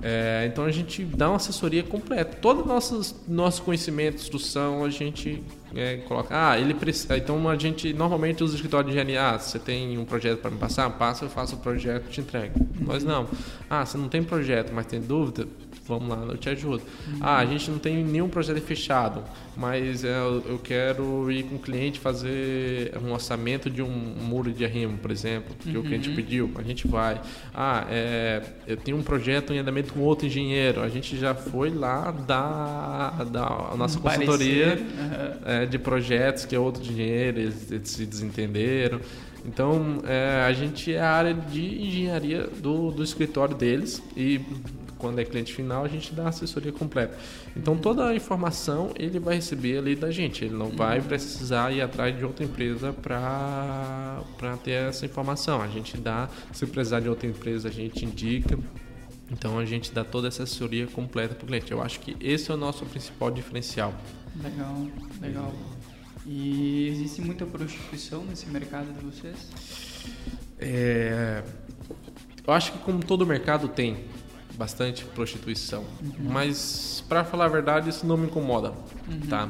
É, 0.00 0.48
então 0.50 0.64
a 0.64 0.70
gente 0.70 1.04
dá 1.04 1.28
uma 1.28 1.36
assessoria 1.36 1.82
completa. 1.82 2.36
Todo 2.40 2.64
nosso, 2.64 3.14
nosso 3.28 3.62
conhecimento, 3.62 4.16
instrução, 4.16 4.84
a 4.84 4.90
gente 4.90 5.42
é, 5.74 5.96
coloca. 6.08 6.28
Ah, 6.30 6.58
ele 6.58 6.72
precisa. 6.72 7.16
Então 7.16 7.48
a 7.48 7.56
gente 7.56 7.92
normalmente 7.92 8.42
usa 8.42 8.54
o 8.54 8.56
escritório 8.56 8.86
de 8.86 8.92
engenharia. 8.92 9.34
Ah, 9.34 9.38
você 9.38 9.58
tem 9.58 9.98
um 9.98 10.04
projeto 10.04 10.38
para 10.38 10.50
me 10.50 10.58
passar? 10.58 10.88
Passa, 10.90 11.24
eu 11.24 11.28
faço 11.28 11.56
o 11.56 11.58
projeto 11.58 12.06
e 12.08 12.10
te 12.10 12.20
entrego. 12.20 12.58
Uhum. 12.58 12.86
Nós 12.86 13.04
não. 13.04 13.28
Ah, 13.68 13.84
você 13.84 13.98
não 13.98 14.08
tem 14.08 14.22
projeto, 14.22 14.72
mas 14.72 14.86
tem 14.86 15.00
dúvida? 15.00 15.46
Vamos 15.86 16.08
lá, 16.08 16.24
eu 16.28 16.36
te 16.36 16.48
ajudo. 16.48 16.82
Uhum. 17.08 17.18
Ah, 17.20 17.38
a 17.38 17.46
gente 17.46 17.70
não 17.70 17.78
tem 17.78 18.04
nenhum 18.04 18.28
projeto 18.28 18.60
fechado, 18.60 19.22
mas 19.56 20.04
é, 20.04 20.18
eu 20.18 20.60
quero 20.62 21.30
ir 21.30 21.44
com 21.44 21.56
o 21.56 21.58
cliente 21.58 21.98
fazer 21.98 22.92
um 23.02 23.12
orçamento 23.12 23.68
de 23.68 23.82
um 23.82 23.90
muro 23.90 24.52
de 24.52 24.64
arrimo, 24.64 24.96
por 24.98 25.10
exemplo, 25.10 25.54
que 25.58 25.70
uhum. 25.70 25.82
o 25.82 25.84
cliente 25.84 26.10
pediu, 26.10 26.50
a 26.56 26.62
gente 26.62 26.86
vai. 26.86 27.20
Ah, 27.54 27.86
é, 27.90 28.42
eu 28.66 28.76
tenho 28.76 28.96
um 28.96 29.02
projeto 29.02 29.52
em 29.52 29.58
andamento 29.58 29.92
com 29.92 30.00
outro 30.00 30.26
engenheiro, 30.26 30.82
a 30.82 30.88
gente 30.88 31.16
já 31.18 31.34
foi 31.34 31.70
lá 31.70 32.10
dar, 32.10 33.24
dar 33.26 33.70
a 33.72 33.76
nossa 33.76 33.98
consultoria 33.98 34.78
uhum. 34.78 35.48
é, 35.50 35.66
de 35.66 35.78
projetos 35.78 36.44
que 36.44 36.54
é 36.54 36.58
outro 36.58 36.82
engenheiro, 36.82 37.40
eles, 37.40 37.70
eles 37.70 37.88
se 37.88 38.06
desentenderam. 38.06 39.00
Então, 39.44 39.98
é, 40.06 40.44
a 40.46 40.52
gente 40.52 40.94
é 40.94 41.00
a 41.00 41.10
área 41.10 41.34
de 41.34 41.84
engenharia 41.84 42.46
do, 42.46 42.92
do 42.92 43.02
escritório 43.02 43.56
deles 43.56 44.00
e 44.16 44.40
quando 45.02 45.18
é 45.18 45.24
cliente 45.24 45.52
final, 45.52 45.84
a 45.84 45.88
gente 45.88 46.14
dá 46.14 46.28
assessoria 46.28 46.70
completa. 46.70 47.18
Então 47.56 47.76
toda 47.76 48.06
a 48.06 48.14
informação 48.14 48.92
ele 48.96 49.18
vai 49.18 49.34
receber 49.34 49.78
ali 49.78 49.96
da 49.96 50.12
gente. 50.12 50.44
Ele 50.44 50.54
não 50.54 50.70
vai 50.70 51.00
uhum. 51.00 51.04
precisar 51.04 51.72
ir 51.72 51.82
atrás 51.82 52.16
de 52.16 52.24
outra 52.24 52.44
empresa 52.44 52.92
para 52.92 54.22
ter 54.62 54.88
essa 54.88 55.04
informação. 55.04 55.60
A 55.60 55.66
gente 55.66 55.96
dá, 55.98 56.28
se 56.52 56.64
precisar 56.66 57.00
de 57.00 57.08
outra 57.08 57.26
empresa, 57.26 57.68
a 57.68 57.72
gente 57.72 58.04
indica. 58.04 58.56
Então 59.28 59.58
a 59.58 59.64
gente 59.64 59.90
dá 59.92 60.04
toda 60.04 60.28
essa 60.28 60.44
assessoria 60.44 60.86
completa 60.86 61.34
para 61.34 61.44
o 61.44 61.46
cliente. 61.48 61.72
Eu 61.72 61.82
acho 61.82 61.98
que 61.98 62.16
esse 62.20 62.48
é 62.52 62.54
o 62.54 62.56
nosso 62.56 62.86
principal 62.86 63.28
diferencial. 63.28 63.92
Legal, 64.40 64.86
legal. 65.20 65.52
E 66.24 66.86
existe 66.86 67.20
muita 67.20 67.44
prostituição 67.44 68.24
nesse 68.24 68.46
mercado 68.46 68.86
de 68.92 69.04
vocês? 69.04 69.36
É, 70.60 71.42
eu 72.46 72.52
acho 72.52 72.72
que 72.72 72.78
como 72.78 73.04
todo 73.04 73.26
mercado 73.26 73.66
tem 73.66 74.04
bastante 74.62 75.04
prostituição, 75.04 75.84
uhum. 76.00 76.30
mas 76.30 77.04
para 77.08 77.24
falar 77.24 77.46
a 77.46 77.48
verdade 77.48 77.90
isso 77.90 78.06
não 78.06 78.16
me 78.16 78.26
incomoda, 78.26 78.72
uhum. 79.08 79.20
tá? 79.28 79.48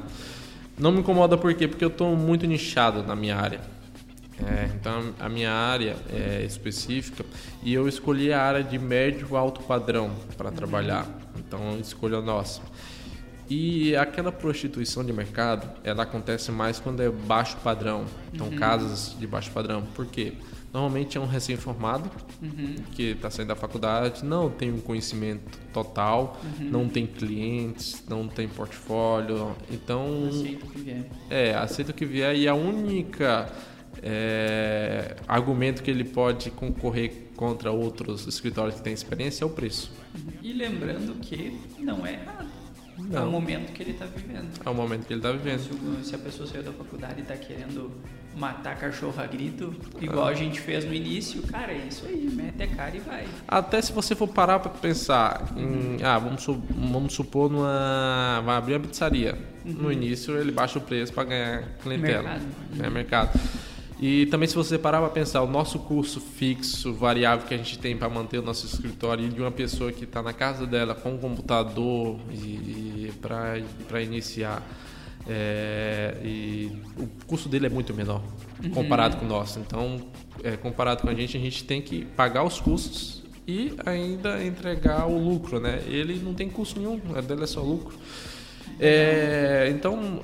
Não 0.78 0.90
me 0.90 1.00
incomoda 1.00 1.36
por 1.36 1.52
quê? 1.52 1.68
Porque 1.68 1.84
eu 1.84 1.90
estou 1.90 2.16
muito 2.16 2.46
nichado 2.46 3.02
na 3.02 3.14
minha 3.14 3.36
área. 3.36 3.60
É, 4.42 4.70
então 4.74 5.12
a 5.20 5.28
minha 5.28 5.52
área 5.52 5.96
é 6.10 6.42
específica 6.46 7.24
e 7.62 7.74
eu 7.74 7.86
escolhi 7.86 8.32
a 8.32 8.42
área 8.42 8.64
de 8.64 8.78
médio 8.78 9.36
alto 9.36 9.62
padrão 9.64 10.10
para 10.38 10.48
uhum. 10.48 10.56
trabalhar. 10.56 11.06
Então 11.36 11.72
eu 11.72 11.80
escolho 11.80 12.16
a 12.16 12.22
nossa. 12.22 12.62
E 13.50 13.94
aquela 13.94 14.32
prostituição 14.32 15.04
de 15.04 15.12
mercado, 15.12 15.68
ela 15.84 16.04
acontece 16.04 16.50
mais 16.50 16.80
quando 16.80 17.02
é 17.02 17.10
baixo 17.10 17.58
padrão. 17.58 18.06
Então, 18.32 18.46
uhum. 18.46 18.56
casas 18.56 19.14
de 19.18 19.26
baixo 19.26 19.50
padrão. 19.50 19.82
Por 19.94 20.06
quê? 20.06 20.32
Normalmente 20.72 21.18
é 21.18 21.20
um 21.20 21.26
recém-formado 21.26 22.10
uhum. 22.40 22.76
que 22.92 23.10
está 23.10 23.28
saindo 23.28 23.48
da 23.48 23.56
faculdade, 23.56 24.24
não 24.24 24.48
tem 24.48 24.72
um 24.72 24.80
conhecimento 24.80 25.58
total, 25.70 26.40
uhum. 26.42 26.70
não 26.70 26.88
tem 26.88 27.06
clientes, 27.06 28.02
não 28.08 28.26
tem 28.26 28.48
portfólio. 28.48 29.54
Então. 29.70 30.28
Aceita 30.28 30.64
o 30.64 30.68
que 30.70 30.78
vier. 30.78 31.06
É, 31.28 31.54
aceita 31.54 31.90
o 31.90 31.94
que 31.94 32.06
vier. 32.06 32.34
E 32.36 32.48
a 32.48 32.54
única 32.54 33.52
é, 34.02 35.16
argumento 35.28 35.82
que 35.82 35.90
ele 35.90 36.04
pode 36.04 36.50
concorrer 36.50 37.30
contra 37.36 37.70
outros 37.70 38.26
escritórios 38.26 38.76
que 38.76 38.82
têm 38.82 38.94
experiência 38.94 39.44
é 39.44 39.46
o 39.46 39.50
preço. 39.50 39.92
Uhum. 40.14 40.32
E 40.42 40.52
lembrando 40.54 41.14
que 41.20 41.60
não 41.78 42.06
é 42.06 42.14
errado. 42.14 42.51
Não. 43.12 43.22
É 43.22 43.24
o 43.26 43.30
momento 43.30 43.72
que 43.72 43.82
ele 43.82 43.90
está 43.90 44.06
vivendo. 44.06 44.48
É 44.64 44.70
o 44.70 44.74
momento 44.74 45.06
que 45.06 45.12
ele 45.12 45.20
está 45.20 45.32
vivendo. 45.32 45.60
Se, 45.60 46.08
se, 46.08 46.14
a 46.14 46.18
pessoa 46.18 46.48
saiu 46.48 46.62
da 46.62 46.72
faculdade 46.72 47.18
e 47.18 47.22
está 47.22 47.36
querendo 47.36 47.92
matar 48.34 48.78
cachorro 48.78 49.20
a 49.22 49.26
grito, 49.26 49.74
igual 50.00 50.26
ah. 50.26 50.30
a 50.30 50.34
gente 50.34 50.58
fez 50.58 50.86
no 50.86 50.94
início, 50.94 51.42
cara, 51.42 51.70
é 51.70 51.86
isso 51.86 52.06
aí, 52.06 52.30
mete 52.32 52.62
a 52.62 52.66
cara 52.66 52.96
e 52.96 53.00
vai. 53.00 53.26
Até 53.46 53.82
se 53.82 53.92
você 53.92 54.14
for 54.14 54.26
parar 54.26 54.58
para 54.58 54.70
pensar 54.70 55.52
em, 55.54 56.02
ah, 56.02 56.18
vamos, 56.18 56.46
vamos 56.46 57.12
supor 57.12 57.50
numa, 57.50 58.40
vai 58.42 58.56
abrir 58.56 58.74
uma 58.74 58.80
pizzaria. 58.80 59.38
Uhum. 59.64 59.72
No 59.72 59.92
início 59.92 60.36
ele 60.38 60.50
baixa 60.50 60.78
o 60.78 60.82
preço 60.82 61.12
para 61.12 61.24
ganhar 61.24 61.62
clientela. 61.82 62.22
Mercado. 62.22 62.46
É 62.82 62.90
mercado. 62.90 63.40
E 64.02 64.26
também 64.26 64.48
se 64.48 64.56
você 64.56 64.76
parar 64.76 64.98
para 64.98 65.10
pensar, 65.10 65.42
o 65.42 65.46
nosso 65.46 65.78
curso 65.78 66.20
fixo, 66.20 66.92
variável 66.92 67.46
que 67.46 67.54
a 67.54 67.56
gente 67.56 67.78
tem 67.78 67.96
para 67.96 68.08
manter 68.08 68.38
o 68.38 68.42
nosso 68.42 68.66
escritório 68.66 69.24
e 69.24 69.28
de 69.28 69.40
uma 69.40 69.52
pessoa 69.52 69.92
que 69.92 70.02
está 70.02 70.20
na 70.20 70.32
casa 70.32 70.66
dela 70.66 70.92
com 70.92 71.12
um 71.12 71.18
computador 71.18 72.18
e, 72.28 72.36
e 72.36 73.12
para 73.22 74.02
iniciar, 74.02 74.60
é, 75.28 76.16
e 76.20 76.72
o 76.98 77.06
custo 77.28 77.48
dele 77.48 77.66
é 77.66 77.68
muito 77.68 77.94
menor 77.94 78.20
uhum. 78.64 78.70
comparado 78.70 79.18
com 79.18 79.24
o 79.24 79.28
nosso. 79.28 79.60
Então, 79.60 80.00
é, 80.42 80.56
comparado 80.56 81.02
com 81.02 81.08
a 81.08 81.14
gente, 81.14 81.36
a 81.36 81.40
gente 81.40 81.62
tem 81.62 81.80
que 81.80 82.04
pagar 82.04 82.42
os 82.42 82.58
custos 82.60 83.22
e 83.46 83.72
ainda 83.86 84.44
entregar 84.44 85.06
o 85.06 85.16
lucro, 85.16 85.60
né? 85.60 85.80
Ele 85.86 86.20
não 86.20 86.34
tem 86.34 86.50
custo 86.50 86.80
nenhum, 86.80 87.00
a 87.14 87.20
dele 87.20 87.44
é 87.44 87.46
só 87.46 87.62
lucro. 87.62 87.96
É, 88.80 89.68
então, 89.70 90.20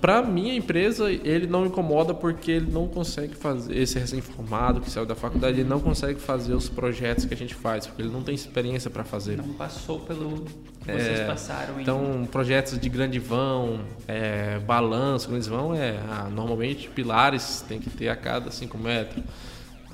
para 0.00 0.22
minha 0.22 0.54
empresa, 0.54 1.10
ele 1.12 1.46
não 1.46 1.66
incomoda 1.66 2.14
porque 2.14 2.50
ele 2.50 2.70
não 2.70 2.88
consegue 2.88 3.34
fazer, 3.34 3.76
esse 3.76 3.98
recém-formado 3.98 4.80
que 4.80 4.90
saiu 4.90 5.04
da 5.04 5.14
faculdade, 5.14 5.60
ele 5.60 5.68
não 5.68 5.78
consegue 5.78 6.18
fazer 6.18 6.54
os 6.54 6.68
projetos 6.68 7.26
que 7.26 7.34
a 7.34 7.36
gente 7.36 7.54
faz, 7.54 7.86
porque 7.86 8.00
ele 8.00 8.10
não 8.10 8.22
tem 8.22 8.34
experiência 8.34 8.90
para 8.90 9.04
fazer. 9.04 9.36
Não 9.36 9.52
passou 9.54 10.00
pelo 10.00 10.46
que 10.84 10.92
vocês 10.92 11.20
é, 11.20 11.26
passaram. 11.26 11.80
Então, 11.80 12.26
projetos 12.30 12.78
de 12.78 12.88
grande 12.88 13.18
vão, 13.18 13.80
é, 14.06 14.58
balanço, 14.60 15.28
grandes 15.28 15.48
vão, 15.48 15.74
é, 15.74 15.98
ah, 16.08 16.28
normalmente 16.30 16.88
pilares 16.88 17.62
tem 17.68 17.78
que 17.78 17.90
ter 17.90 18.08
a 18.08 18.16
cada 18.16 18.50
5 18.50 18.78
metros. 18.78 19.22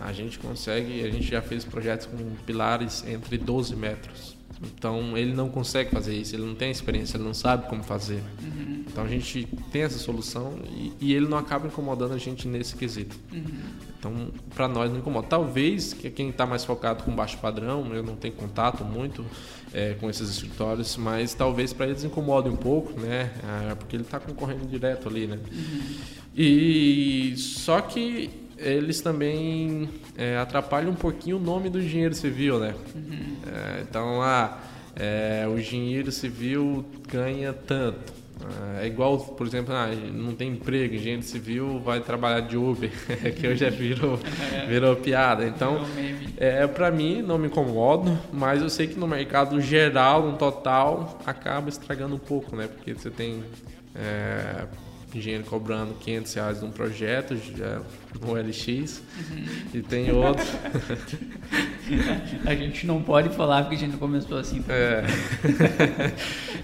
A 0.00 0.12
gente 0.12 0.38
consegue, 0.38 1.04
a 1.04 1.10
gente 1.10 1.26
já 1.26 1.42
fez 1.42 1.64
projetos 1.64 2.06
com 2.06 2.16
pilares 2.46 3.04
entre 3.06 3.38
12 3.38 3.74
metros. 3.74 4.33
Então 4.62 5.16
ele 5.16 5.32
não 5.34 5.48
consegue 5.48 5.90
fazer 5.90 6.14
isso, 6.14 6.34
ele 6.34 6.44
não 6.44 6.54
tem 6.54 6.70
experiência, 6.70 7.16
ele 7.16 7.24
não 7.24 7.34
sabe 7.34 7.68
como 7.68 7.82
fazer. 7.82 8.22
Uhum. 8.42 8.84
Então 8.86 9.04
a 9.04 9.08
gente 9.08 9.48
tem 9.72 9.82
essa 9.82 9.98
solução 9.98 10.58
e, 10.70 10.92
e, 11.00 11.14
ele 11.14 11.26
não 11.26 11.38
acaba 11.38 11.66
incomodando 11.66 12.14
a 12.14 12.18
gente 12.18 12.46
nesse 12.46 12.76
quesito. 12.76 13.16
Uhum. 13.32 13.44
Então 13.98 14.28
para 14.54 14.68
nós 14.68 14.90
não 14.90 14.98
incomoda. 14.98 15.26
Talvez 15.26 15.92
que 15.92 16.10
quem 16.10 16.30
está 16.30 16.46
mais 16.46 16.64
focado 16.64 17.04
com 17.04 17.14
baixo 17.14 17.38
padrão, 17.38 17.92
eu 17.94 18.02
não 18.02 18.16
tenho 18.16 18.34
contato 18.34 18.84
muito 18.84 19.24
é, 19.72 19.94
com 19.94 20.08
esses 20.08 20.30
escritórios, 20.30 20.96
mas 20.96 21.34
talvez 21.34 21.72
para 21.72 21.86
eles 21.86 22.04
incomode 22.04 22.48
um 22.48 22.56
pouco, 22.56 22.98
né? 23.00 23.32
É, 23.70 23.74
porque 23.74 23.96
ele 23.96 24.04
está 24.04 24.20
concorrendo 24.20 24.66
direto 24.66 25.08
ali, 25.08 25.26
né? 25.26 25.38
Uhum. 25.50 25.94
E 26.36 27.34
só 27.36 27.80
que 27.80 28.43
eles 28.58 29.00
também 29.00 29.88
é, 30.16 30.36
atrapalham 30.38 30.90
um 30.90 30.96
pouquinho 30.96 31.36
o 31.36 31.40
nome 31.40 31.68
do 31.68 31.80
engenheiro 31.80 32.14
civil, 32.14 32.58
né? 32.58 32.74
Uhum. 32.94 33.36
É, 33.46 33.82
então, 33.82 34.22
ah, 34.22 34.58
é, 34.96 35.46
o 35.48 35.58
engenheiro 35.58 36.12
civil 36.12 36.84
ganha 37.08 37.52
tanto. 37.52 38.12
É 38.80 38.86
igual, 38.86 39.18
por 39.18 39.46
exemplo, 39.46 39.72
ah, 39.72 39.88
não 40.12 40.34
tem 40.34 40.50
emprego, 40.50 40.94
engenheiro 40.94 41.22
civil 41.22 41.80
vai 41.80 42.00
trabalhar 42.00 42.40
de 42.40 42.56
Uber, 42.56 42.90
que 43.40 43.46
hoje 43.46 43.64
já 43.64 43.70
virou, 43.70 44.18
virou 44.68 44.96
piada. 44.96 45.46
Então, 45.46 45.80
é, 46.36 46.66
para 46.66 46.90
mim, 46.90 47.22
não 47.22 47.38
me 47.38 47.46
incomodo, 47.46 48.18
mas 48.32 48.60
eu 48.60 48.68
sei 48.68 48.86
que 48.86 48.98
no 48.98 49.06
mercado 49.06 49.60
geral, 49.60 50.30
no 50.30 50.36
total, 50.36 51.18
acaba 51.24 51.68
estragando 51.68 52.16
um 52.16 52.18
pouco, 52.18 52.54
né? 52.54 52.68
Porque 52.68 52.92
você 52.92 53.08
tem 53.08 53.42
é, 53.94 54.66
engenheiro 55.18 55.44
cobrando 55.44 55.94
500 55.94 56.34
reais 56.34 56.62
num 56.62 56.70
projeto, 56.70 57.36
já 57.36 57.80
no 58.20 58.34
LX, 58.34 59.02
uhum. 59.30 59.44
e 59.74 59.82
tem 59.82 60.10
outro. 60.12 60.44
a 62.44 62.54
gente 62.54 62.86
não 62.86 63.02
pode 63.02 63.30
falar 63.30 63.62
porque 63.62 63.76
a 63.76 63.78
gente 63.78 63.96
começou 63.96 64.38
assim. 64.38 64.64
É. 64.68 65.04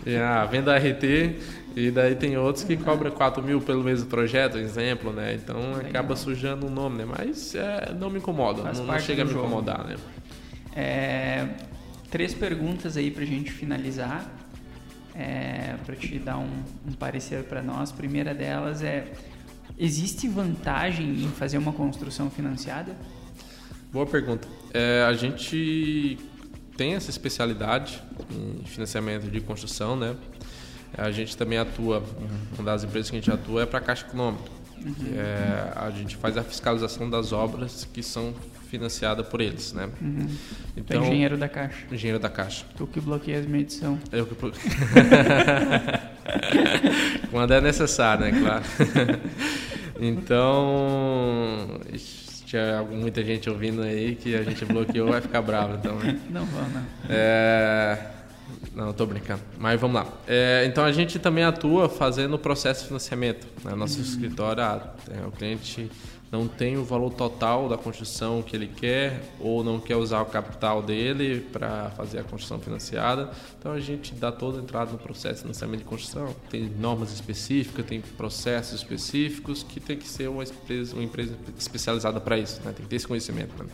já, 0.07 0.44
venda 0.46 0.76
RT, 0.76 1.36
e 1.76 1.90
daí 1.90 2.14
tem 2.14 2.36
outros 2.36 2.64
que 2.64 2.76
cobram 2.76 3.11
4 3.11 3.42
mil 3.42 3.61
pelo 3.61 3.84
mesmo 3.84 4.09
projeto, 4.09 4.59
exemplo, 4.59 5.12
né? 5.12 5.34
Então 5.34 5.74
Legal. 5.74 5.90
acaba 5.90 6.16
sujando 6.16 6.66
o 6.66 6.70
nome, 6.70 6.98
né? 6.98 7.05
Mas 7.07 7.55
é, 7.55 7.94
não 7.98 8.11
me 8.11 8.18
incomoda, 8.18 8.72
não, 8.72 8.84
não, 8.84 8.98
chega 8.98 9.22
a 9.22 9.24
me 9.24 9.32
incomodar, 9.32 9.86
né? 9.86 9.96
É, 10.74 11.48
três 12.11 12.34
perguntas 12.34 12.96
aí 12.96 13.11
pra 13.11 13.24
gente 13.24 13.51
finalizar 13.51 14.39
é, 15.20 15.76
para 15.84 15.94
te 15.94 16.18
dar 16.18 16.38
um, 16.38 16.62
um 16.88 16.92
parecer 16.92 17.44
para 17.44 17.62
nós. 17.62 17.90
A 17.90 17.94
primeira 17.94 18.34
delas 18.34 18.82
é: 18.82 19.12
existe 19.78 20.26
vantagem 20.26 21.24
em 21.24 21.28
fazer 21.28 21.58
uma 21.58 21.72
construção 21.72 22.30
financiada? 22.30 22.96
Boa 23.92 24.06
pergunta. 24.06 24.48
É, 24.72 25.04
a 25.06 25.12
gente 25.12 26.18
tem 26.76 26.94
essa 26.94 27.10
especialidade 27.10 28.02
em 28.30 28.64
financiamento 28.64 29.30
de 29.30 29.40
construção, 29.40 29.96
né? 29.96 30.16
A 30.96 31.10
gente 31.10 31.36
também 31.36 31.58
atua, 31.58 32.02
uma 32.58 32.64
das 32.64 32.82
empresas 32.82 33.10
que 33.10 33.16
a 33.16 33.20
gente 33.20 33.30
atua 33.30 33.62
é 33.62 33.66
para 33.66 33.78
a 33.78 33.82
Caixa 33.82 34.06
Econômica. 34.06 34.44
Uhum. 34.84 34.94
É, 35.14 35.72
a 35.76 35.90
gente 35.90 36.16
faz 36.16 36.36
a 36.36 36.42
fiscalização 36.42 37.08
das 37.08 37.32
obras 37.32 37.86
que 37.92 38.02
são 38.02 38.34
financiada 38.70 39.24
por 39.24 39.40
eles, 39.40 39.72
né? 39.72 39.88
Uhum. 40.00 40.28
Então, 40.76 41.02
engenheiro 41.02 41.36
da 41.36 41.48
Caixa. 41.48 41.86
Engenheiro 41.90 42.20
da 42.20 42.28
Caixa. 42.28 42.64
Tu 42.76 42.86
que 42.86 43.00
bloqueia 43.00 43.40
as 43.40 43.46
medição. 43.46 43.98
Eu 44.12 44.26
que 44.26 44.34
bloqueio. 44.34 44.62
Quando 47.30 47.52
é 47.52 47.60
necessário, 47.60 48.26
né? 48.26 48.40
Claro. 48.40 48.64
então, 50.00 51.80
tinha 52.46 52.82
muita 52.82 53.24
gente 53.24 53.50
ouvindo 53.50 53.82
aí 53.82 54.14
que 54.14 54.34
a 54.34 54.42
gente 54.42 54.64
bloqueou, 54.64 55.10
vai 55.10 55.20
ficar 55.20 55.42
bravo, 55.42 55.74
então. 55.74 55.98
Né? 55.98 56.18
Não 56.30 56.46
vou, 56.46 56.62
não. 56.62 56.86
É... 57.08 57.98
Não, 58.74 58.90
estou 58.90 59.07
brincando. 59.07 59.42
Mas 59.59 59.80
vamos 59.80 59.96
lá. 59.96 60.07
É, 60.26 60.64
então 60.66 60.84
a 60.84 60.92
gente 60.92 61.18
também 61.18 61.44
atua 61.44 61.88
fazendo 61.88 62.34
o 62.34 62.38
processo 62.38 62.82
de 62.82 62.88
financiamento. 62.88 63.46
Né? 63.64 63.74
Nosso 63.74 63.98
uhum. 63.98 64.05
escritório, 64.05 64.62
ah, 64.62 64.94
é, 65.11 65.26
o 65.26 65.30
cliente 65.30 65.90
não 66.30 66.46
tem 66.46 66.76
o 66.76 66.84
valor 66.84 67.12
total 67.12 67.68
da 67.68 67.76
construção 67.76 68.40
que 68.40 68.55
ele 68.55 68.68
quer 68.68 69.20
ou 69.40 69.64
não 69.64 69.80
quer 69.80 69.96
usar 69.96 70.22
o 70.22 70.26
capital 70.26 70.80
dele 70.80 71.40
para 71.53 71.90
fazer 71.90 72.20
a 72.20 72.22
construção 72.22 72.61
financiada. 72.61 73.30
Então 73.59 73.72
a 73.72 73.80
gente 73.80 74.14
dá 74.14 74.30
toda 74.30 74.59
a 74.59 74.62
entrada 74.62 74.92
no 74.92 74.98
processo 74.98 75.36
de 75.36 75.40
financiamento 75.42 75.80
de 75.80 75.86
construção. 75.86 76.34
Tem 76.48 76.70
normas 76.78 77.12
específicas, 77.12 77.84
tem 77.84 78.01
processos 78.01 78.74
específicos 78.74 79.64
que 79.64 79.80
tem 79.80 79.96
que 79.96 80.07
ser 80.07 80.28
uma 80.28 80.44
empresa, 80.44 80.94
uma 80.94 81.03
empresa 81.03 81.36
especializada 81.59 82.20
para 82.20 82.38
isso, 82.38 82.61
né? 82.64 82.72
tem 82.72 82.84
que 82.84 82.90
ter 82.90 82.96
esse 82.96 83.09
conhecimento. 83.09 83.53
Né? 83.61 83.68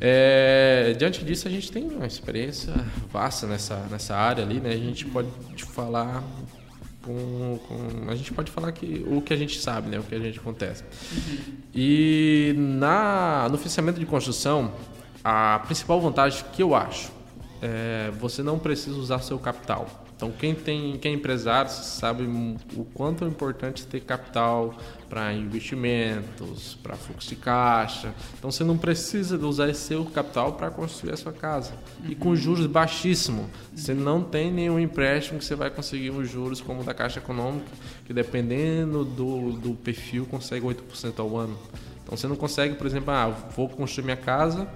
É, 0.00 0.94
diante 0.96 1.24
disso, 1.24 1.48
a 1.48 1.50
gente 1.50 1.72
tem 1.72 1.84
uma 1.84 2.06
experiência 2.06 2.72
vasta 3.12 3.46
nessa, 3.46 3.76
nessa 3.90 4.16
área 4.16 4.44
ali, 4.44 4.60
né? 4.60 4.70
A 4.70 4.76
gente 4.76 5.04
pode 5.06 5.28
falar 5.64 6.22
com, 7.02 7.58
com, 7.66 8.10
a 8.10 8.14
gente 8.14 8.32
pode 8.32 8.50
falar 8.50 8.70
que 8.72 9.04
o 9.08 9.20
que 9.20 9.32
a 9.32 9.36
gente 9.36 9.58
sabe, 9.60 9.88
né, 9.88 9.98
o 9.98 10.02
que 10.02 10.14
a 10.14 10.18
gente 10.18 10.38
acontece. 10.38 10.84
Uhum. 10.84 11.56
E 11.74 12.54
na 12.56 13.48
no 13.50 13.56
financiamento 13.56 13.98
de 13.98 14.06
construção, 14.06 14.72
a 15.24 15.60
principal 15.66 16.00
vantagem 16.00 16.44
que 16.52 16.62
eu 16.62 16.74
acho 16.74 17.10
é 17.62 18.10
você 18.20 18.42
não 18.42 18.58
precisa 18.58 18.96
usar 18.96 19.20
seu 19.20 19.38
capital. 19.38 20.06
Então, 20.18 20.32
quem, 20.32 20.52
tem, 20.52 20.98
quem 20.98 21.12
é 21.12 21.14
empresário 21.14 21.70
sabe 21.70 22.24
o 22.24 22.84
quanto 22.92 23.24
é 23.24 23.28
importante 23.28 23.86
ter 23.86 24.00
capital 24.00 24.76
para 25.08 25.32
investimentos, 25.32 26.76
para 26.82 26.96
fluxo 26.96 27.28
de 27.28 27.36
caixa. 27.36 28.12
Então, 28.36 28.50
você 28.50 28.64
não 28.64 28.76
precisa 28.76 29.38
usar 29.38 29.68
esse 29.68 29.82
seu 29.82 30.04
capital 30.06 30.54
para 30.54 30.72
construir 30.72 31.12
a 31.12 31.16
sua 31.16 31.32
casa. 31.32 31.72
E 32.08 32.16
com 32.16 32.34
juros 32.34 32.66
baixíssimos. 32.66 33.46
Você 33.72 33.94
não 33.94 34.20
tem 34.20 34.50
nenhum 34.50 34.80
empréstimo 34.80 35.38
que 35.38 35.44
você 35.44 35.54
vai 35.54 35.70
conseguir 35.70 36.10
os 36.10 36.28
juros 36.28 36.60
como 36.60 36.82
da 36.82 36.92
Caixa 36.92 37.20
Econômica, 37.20 37.68
que 38.04 38.12
dependendo 38.12 39.04
do, 39.04 39.52
do 39.52 39.74
perfil 39.74 40.26
consegue 40.26 40.66
8% 40.66 41.20
ao 41.20 41.36
ano. 41.36 41.56
Então, 42.02 42.16
você 42.16 42.26
não 42.26 42.34
consegue, 42.34 42.74
por 42.74 42.88
exemplo, 42.88 43.12
ah, 43.12 43.28
vou 43.54 43.68
construir 43.68 44.06
minha 44.06 44.16
casa 44.16 44.66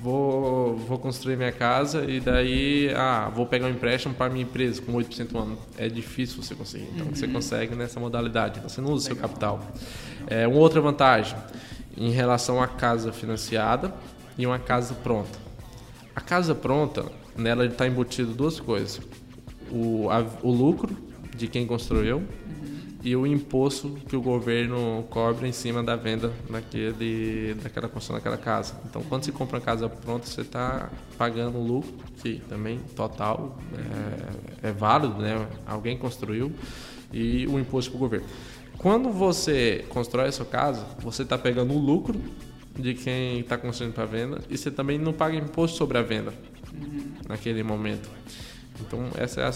vou, 0.00 0.76
vou 0.76 0.98
construir 0.98 1.36
minha 1.36 1.52
casa 1.52 2.04
e 2.04 2.20
daí, 2.20 2.92
ah, 2.94 3.30
vou 3.34 3.46
pegar 3.46 3.66
um 3.66 3.70
empréstimo 3.70 4.14
para 4.14 4.30
minha 4.30 4.44
empresa 4.44 4.80
com 4.82 4.92
8% 4.92 5.34
ao 5.34 5.42
ano. 5.42 5.58
É 5.76 5.88
difícil 5.88 6.42
você 6.42 6.54
conseguir. 6.54 6.88
Então, 6.94 7.06
uhum. 7.06 7.14
você 7.14 7.26
consegue 7.26 7.74
nessa 7.74 7.98
modalidade. 7.98 8.60
Você 8.60 8.80
não 8.80 8.92
usa 8.92 9.04
o 9.04 9.14
seu 9.14 9.16
capital. 9.16 9.60
É, 10.26 10.46
uma 10.46 10.58
outra 10.58 10.80
vantagem 10.80 11.36
em 11.96 12.10
relação 12.10 12.62
à 12.62 12.68
casa 12.68 13.12
financiada 13.12 13.92
e 14.36 14.46
uma 14.46 14.58
casa 14.58 14.94
pronta. 14.94 15.38
A 16.14 16.20
casa 16.20 16.54
pronta, 16.54 17.06
nela 17.36 17.66
está 17.66 17.86
embutido 17.86 18.32
duas 18.32 18.60
coisas. 18.60 19.00
O, 19.70 20.08
a, 20.10 20.24
o 20.42 20.50
lucro 20.50 20.96
de 21.36 21.46
quem 21.46 21.66
construiu 21.66 22.22
e 23.08 23.16
o 23.16 23.26
imposto 23.26 23.88
que 24.06 24.14
o 24.14 24.20
governo 24.20 25.02
cobra 25.08 25.48
em 25.48 25.52
cima 25.52 25.82
da 25.82 25.96
venda 25.96 26.30
daquele, 26.50 27.54
daquela 27.54 27.88
construção 27.88 28.16
daquela 28.16 28.36
casa. 28.36 28.78
Então, 28.84 29.02
quando 29.02 29.24
você 29.24 29.32
compra 29.32 29.56
uma 29.56 29.64
casa 29.64 29.88
pronta, 29.88 30.26
você 30.26 30.42
está 30.42 30.90
pagando 31.16 31.58
lucro, 31.58 31.90
que 32.22 32.42
também 32.50 32.78
total 32.94 33.56
é, 34.62 34.68
é 34.68 34.72
válido, 34.72 35.22
né? 35.22 35.48
Alguém 35.66 35.96
construiu 35.96 36.52
e 37.10 37.46
o 37.46 37.58
imposto 37.58 37.92
para 37.92 37.96
o 37.96 38.00
governo. 38.00 38.26
Quando 38.76 39.10
você 39.10 39.86
constrói 39.88 40.28
a 40.28 40.32
sua 40.32 40.44
casa, 40.44 40.84
você 40.98 41.22
está 41.22 41.38
pegando 41.38 41.72
o 41.72 41.78
lucro 41.78 42.20
de 42.78 42.92
quem 42.92 43.40
está 43.40 43.56
construindo 43.56 43.94
para 43.94 44.04
venda 44.04 44.40
e 44.50 44.58
você 44.58 44.70
também 44.70 44.98
não 44.98 45.14
paga 45.14 45.34
imposto 45.34 45.78
sobre 45.78 45.96
a 45.96 46.02
venda 46.02 46.34
uhum. 46.74 47.14
naquele 47.26 47.62
momento. 47.62 48.10
Então, 48.82 49.08
essa 49.16 49.40
é 49.40 49.44
a 49.46 49.52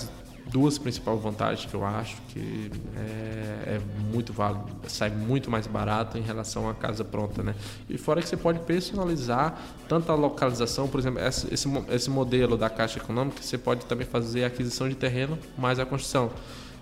duas 0.50 0.78
principais 0.78 1.20
vantagens 1.20 1.68
que 1.68 1.74
eu 1.74 1.84
acho 1.84 2.16
que 2.28 2.70
é, 2.96 3.76
é, 3.76 3.80
muito 4.12 4.32
válido, 4.32 4.64
sai 4.86 5.10
muito 5.10 5.50
mais 5.50 5.66
barato 5.66 6.18
em 6.18 6.22
relação 6.22 6.68
à 6.68 6.74
casa 6.74 7.04
pronta, 7.04 7.42
né? 7.42 7.54
E 7.88 7.96
fora 7.96 8.20
que 8.20 8.28
você 8.28 8.36
pode 8.36 8.58
personalizar 8.60 9.58
tanto 9.88 10.10
a 10.12 10.14
localização, 10.14 10.88
por 10.88 11.00
exemplo, 11.00 11.20
esse, 11.20 11.52
esse, 11.52 11.68
esse 11.90 12.10
modelo 12.10 12.56
da 12.56 12.68
Caixa 12.68 12.98
Econômica, 12.98 13.42
você 13.42 13.56
pode 13.56 13.86
também 13.86 14.06
fazer 14.06 14.44
a 14.44 14.48
aquisição 14.48 14.88
de 14.88 14.94
terreno 14.94 15.38
mais 15.56 15.78
a 15.78 15.86
construção. 15.86 16.30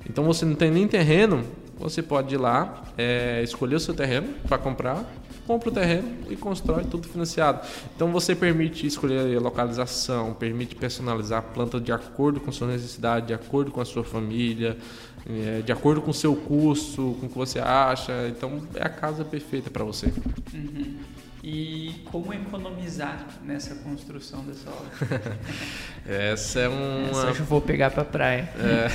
Então 0.08 0.24
você 0.24 0.44
não 0.44 0.54
tem 0.54 0.70
nem 0.70 0.88
terreno, 0.88 1.44
você 1.78 2.02
pode 2.02 2.34
ir 2.34 2.38
lá, 2.38 2.82
é, 2.96 3.42
escolher 3.42 3.76
o 3.76 3.80
seu 3.80 3.94
terreno 3.94 4.28
para 4.48 4.58
comprar 4.58 5.04
compra 5.50 5.68
o 5.68 5.72
terreno 5.72 6.08
e 6.30 6.36
constrói 6.36 6.84
tudo 6.84 7.08
financiado. 7.08 7.66
Então 7.96 8.12
você 8.12 8.36
permite 8.36 8.86
escolher 8.86 9.36
a 9.36 9.40
localização, 9.40 10.32
permite 10.32 10.76
personalizar 10.76 11.40
a 11.40 11.42
planta 11.42 11.80
de 11.80 11.90
acordo 11.90 12.38
com 12.38 12.52
sua 12.52 12.68
necessidade, 12.68 13.26
de 13.26 13.34
acordo 13.34 13.72
com 13.72 13.80
a 13.80 13.84
sua 13.84 14.04
família, 14.04 14.78
é, 15.28 15.60
de 15.62 15.72
acordo 15.72 16.00
com 16.00 16.12
o 16.12 16.14
seu 16.14 16.36
custo, 16.36 17.16
com 17.18 17.26
o 17.26 17.28
que 17.28 17.36
você 17.36 17.58
acha. 17.58 18.28
Então 18.28 18.62
é 18.76 18.84
a 18.84 18.88
casa 18.88 19.24
perfeita 19.24 19.70
para 19.70 19.82
você. 19.82 20.06
Uhum. 20.54 20.98
E 21.42 22.02
como 22.10 22.34
economizar 22.34 23.26
nessa 23.42 23.74
construção 23.76 24.44
dessa 24.44 24.68
obra? 24.68 25.38
Essa 26.06 26.60
é 26.60 26.68
uma. 26.68 27.08
Essa 27.08 27.40
eu 27.40 27.44
vou 27.46 27.62
pegar 27.62 27.90
para 27.90 28.04
praia. 28.04 28.52
É... 28.58 28.88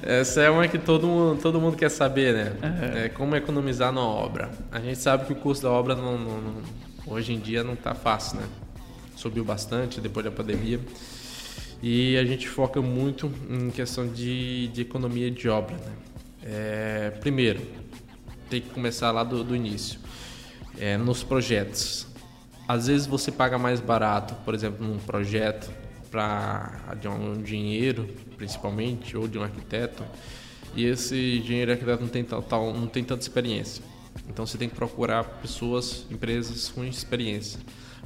Essa 0.20 0.40
é 0.40 0.50
uma 0.50 0.66
que 0.66 0.78
todo 0.78 1.06
mundo, 1.06 1.40
todo 1.40 1.60
mundo 1.60 1.76
quer 1.76 1.90
saber, 1.90 2.32
né? 2.34 2.52
Uhum. 2.62 2.98
É 2.98 3.08
como 3.10 3.36
economizar 3.36 3.92
na 3.92 4.00
obra. 4.00 4.50
A 4.72 4.80
gente 4.80 4.98
sabe 4.98 5.26
que 5.26 5.34
o 5.34 5.36
custo 5.36 5.64
da 5.66 5.70
obra 5.70 5.94
não, 5.94 6.18
não, 6.18 6.40
não, 6.40 6.62
hoje 7.06 7.34
em 7.34 7.38
dia 7.38 7.62
não 7.62 7.74
está 7.74 7.94
fácil, 7.94 8.38
né? 8.38 8.46
Subiu 9.16 9.44
bastante 9.44 10.00
depois 10.00 10.24
da 10.24 10.32
pandemia. 10.32 10.80
E 11.82 12.16
a 12.16 12.24
gente 12.24 12.48
foca 12.48 12.80
muito 12.80 13.30
em 13.50 13.70
questão 13.70 14.08
de, 14.08 14.68
de 14.68 14.80
economia 14.80 15.30
de 15.30 15.46
obra. 15.46 15.76
Né? 15.76 15.92
É, 16.42 17.10
primeiro, 17.20 17.60
tem 18.48 18.62
que 18.62 18.70
começar 18.70 19.10
lá 19.10 19.22
do, 19.22 19.44
do 19.44 19.54
início 19.54 20.00
é, 20.78 20.96
nos 20.96 21.22
projetos. 21.22 22.06
Às 22.66 22.86
vezes 22.86 23.06
você 23.06 23.30
paga 23.30 23.58
mais 23.58 23.80
barato, 23.80 24.34
por 24.44 24.54
exemplo, 24.54 24.86
num 24.86 24.98
projeto 24.98 25.70
para 26.10 26.94
de 27.00 27.08
um 27.08 27.34
engenheiro, 27.34 28.08
principalmente, 28.36 29.16
ou 29.16 29.28
de 29.28 29.38
um 29.38 29.42
arquiteto, 29.42 30.04
e 30.74 30.84
esse 30.84 31.40
engenheiro 31.42 31.70
e 31.70 31.74
arquiteto 31.74 32.02
não 32.02 32.08
tem, 32.08 32.24
tal, 32.24 32.72
não 32.72 32.86
tem 32.86 33.04
tanta 33.04 33.22
experiência. 33.22 33.82
Então 34.28 34.46
você 34.46 34.56
tem 34.56 34.68
que 34.68 34.74
procurar 34.74 35.24
pessoas, 35.24 36.06
empresas 36.10 36.68
com 36.68 36.84
experiência. 36.84 37.60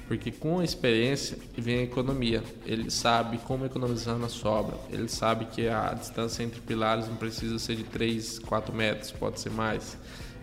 Porque 0.07 0.33
com 0.33 0.61
a 0.61 0.65
experiência 0.65 1.37
vem 1.57 1.81
a 1.81 1.83
economia. 1.83 2.43
Ele 2.65 2.91
sabe 2.91 3.37
como 3.39 3.67
economizar 3.67 4.17
na 4.17 4.29
sobra. 4.29 4.75
Ele 4.91 5.07
sabe 5.07 5.45
que 5.45 5.69
a 5.69 5.93
distância 5.93 6.43
entre 6.43 6.61
pilares 6.63 7.07
não 7.07 7.17
precisa 7.17 7.59
ser 7.59 7.77
de 7.77 7.85
3, 7.85 8.39
4 8.39 8.75
metros, 8.75 9.11
pode 9.11 9.39
ser 9.39 9.51
mais 9.51 9.99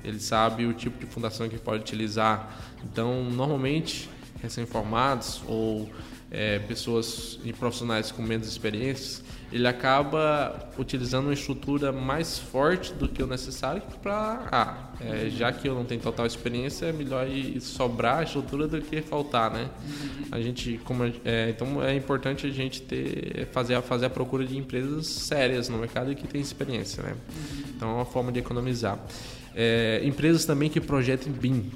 ele 0.05 0.19
sabe 0.19 0.65
o 0.65 0.73
tipo 0.73 0.99
de 0.99 1.05
fundação 1.05 1.49
que 1.49 1.57
pode 1.57 1.81
utilizar. 1.81 2.61
Então, 2.83 3.23
normalmente, 3.23 4.09
recém-formados 4.41 5.41
ou 5.47 5.89
é, 6.31 6.59
pessoas 6.59 7.39
e 7.43 7.53
profissionais 7.53 8.11
com 8.11 8.21
menos 8.21 8.47
experiências, 8.47 9.23
ele 9.51 9.67
acaba 9.67 10.69
utilizando 10.77 11.25
uma 11.25 11.33
estrutura 11.33 11.91
mais 11.91 12.37
forte 12.37 12.93
do 12.93 13.07
que 13.07 13.21
o 13.21 13.27
necessário 13.27 13.81
para, 14.01 14.47
ah, 14.51 14.89
é, 14.99 15.29
já 15.29 15.51
que 15.51 15.67
eu 15.67 15.75
não 15.75 15.85
tenho 15.85 16.01
total 16.01 16.25
experiência, 16.25 16.87
é 16.87 16.91
melhor 16.91 17.25
sobrar 17.61 18.19
a 18.19 18.23
estrutura 18.23 18.67
do 18.67 18.81
que 18.81 19.01
faltar, 19.01 19.51
né? 19.51 19.69
A 20.31 20.41
gente, 20.41 20.79
como 20.83 21.05
é, 21.23 21.51
então 21.51 21.81
é 21.81 21.95
importante 21.95 22.47
a 22.47 22.49
gente 22.49 22.81
ter 22.81 23.47
fazer 23.51 23.81
fazer 23.83 24.07
a 24.07 24.09
procura 24.09 24.45
de 24.45 24.57
empresas 24.57 25.07
sérias 25.07 25.69
no 25.69 25.77
mercado 25.77 26.11
e 26.11 26.15
que 26.15 26.27
tem 26.27 26.41
experiência, 26.41 27.03
né? 27.03 27.15
Então 27.69 27.91
é 27.91 27.93
uma 27.93 28.05
forma 28.05 28.31
de 28.31 28.39
economizar. 28.39 28.99
É, 29.55 30.01
empresas 30.03 30.43
também 30.45 30.69
que 30.69 30.81
projetem 30.81 31.31
BIM. 31.31 31.71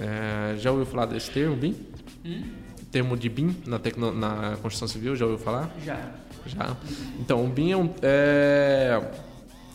É, 0.00 0.56
já 0.56 0.70
ouviu 0.70 0.86
falar 0.86 1.06
desse 1.06 1.30
termo, 1.30 1.54
BIM? 1.56 1.76
Hum? 2.24 2.42
Termo 2.90 3.16
de 3.16 3.28
BIM 3.28 3.54
na, 3.66 3.78
tecno, 3.78 4.12
na 4.12 4.56
construção 4.62 4.88
civil, 4.88 5.14
já 5.14 5.26
ouviu 5.26 5.38
falar? 5.38 5.70
Já. 5.84 6.10
Já? 6.46 6.76
Então, 7.20 7.44
o 7.44 7.48
BIM 7.48 7.72
é 7.72 7.76
um, 7.76 7.90
é 8.00 9.00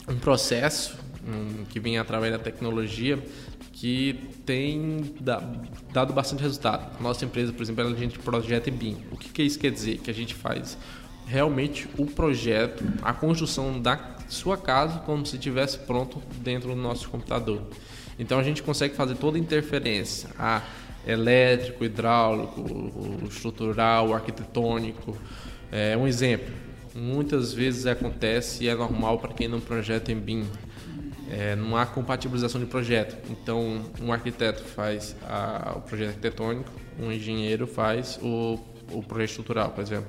um 0.10 0.18
processo 0.18 0.98
um, 1.28 1.66
que 1.66 1.80
vem 1.80 2.00
através 2.00 2.34
da 2.34 2.40
tecnologia 2.40 3.24
que 3.72 4.32
tem 4.46 5.14
dado 5.92 6.14
bastante 6.14 6.42
resultado. 6.42 7.02
Nossa 7.02 7.26
empresa, 7.26 7.52
por 7.52 7.62
exemplo, 7.62 7.86
a 7.86 7.96
gente 7.96 8.18
projeta 8.18 8.70
em 8.70 8.74
BIM. 8.74 8.98
O 9.12 9.18
que, 9.18 9.30
que 9.30 9.44
isso 9.44 9.60
quer 9.60 9.72
dizer? 9.72 9.98
Que 9.98 10.10
a 10.10 10.14
gente 10.14 10.34
faz 10.34 10.78
realmente 11.28 11.88
o 11.98 12.06
projeto, 12.06 12.84
a 13.02 13.14
construção 13.14 13.80
da 13.82 13.98
sua 14.34 14.58
casa 14.58 15.00
como 15.00 15.26
se 15.26 15.36
estivesse 15.36 15.78
pronto 15.80 16.22
dentro 16.38 16.70
do 16.70 16.76
nosso 16.76 17.10
computador. 17.10 17.62
Então 18.18 18.40
a 18.40 18.44
gente 18.44 18.62
consegue 18.62 18.96
fazer 18.96 19.16
toda 19.16 19.38
a 19.38 19.40
interferência, 19.40 20.30
a 20.38 20.62
elétrico, 21.06 21.84
hidráulico, 21.84 22.64
estrutural, 23.28 24.14
arquitetônico. 24.14 25.18
É 25.72 25.98
um 25.98 26.08
exemplo. 26.08 26.54
Muitas 26.96 27.54
vezes 27.54 27.86
acontece 27.86 28.64
e 28.64 28.68
é 28.68 28.76
normal 28.76 29.20
para 29.20 29.34
quem 29.34 29.48
não 29.48 29.60
projeta 29.60 30.12
em 30.12 30.20
BIM. 30.20 30.46
É, 31.32 31.56
não 31.56 31.76
há 31.76 31.86
compatibilização 31.86 32.62
de 32.62 32.68
projeto. 32.68 33.18
Então, 33.32 33.82
um 34.00 34.14
arquiteto 34.14 34.64
faz 34.64 35.16
a, 35.28 35.74
o 35.78 35.82
projeto 35.82 36.10
arquitetônico, 36.10 36.72
um 37.00 37.12
engenheiro 37.12 37.66
faz 37.66 38.20
o, 38.22 38.60
o 38.92 39.02
projeto 39.02 39.30
estrutural, 39.30 39.72
por 39.72 39.82
exemplo. 39.82 40.06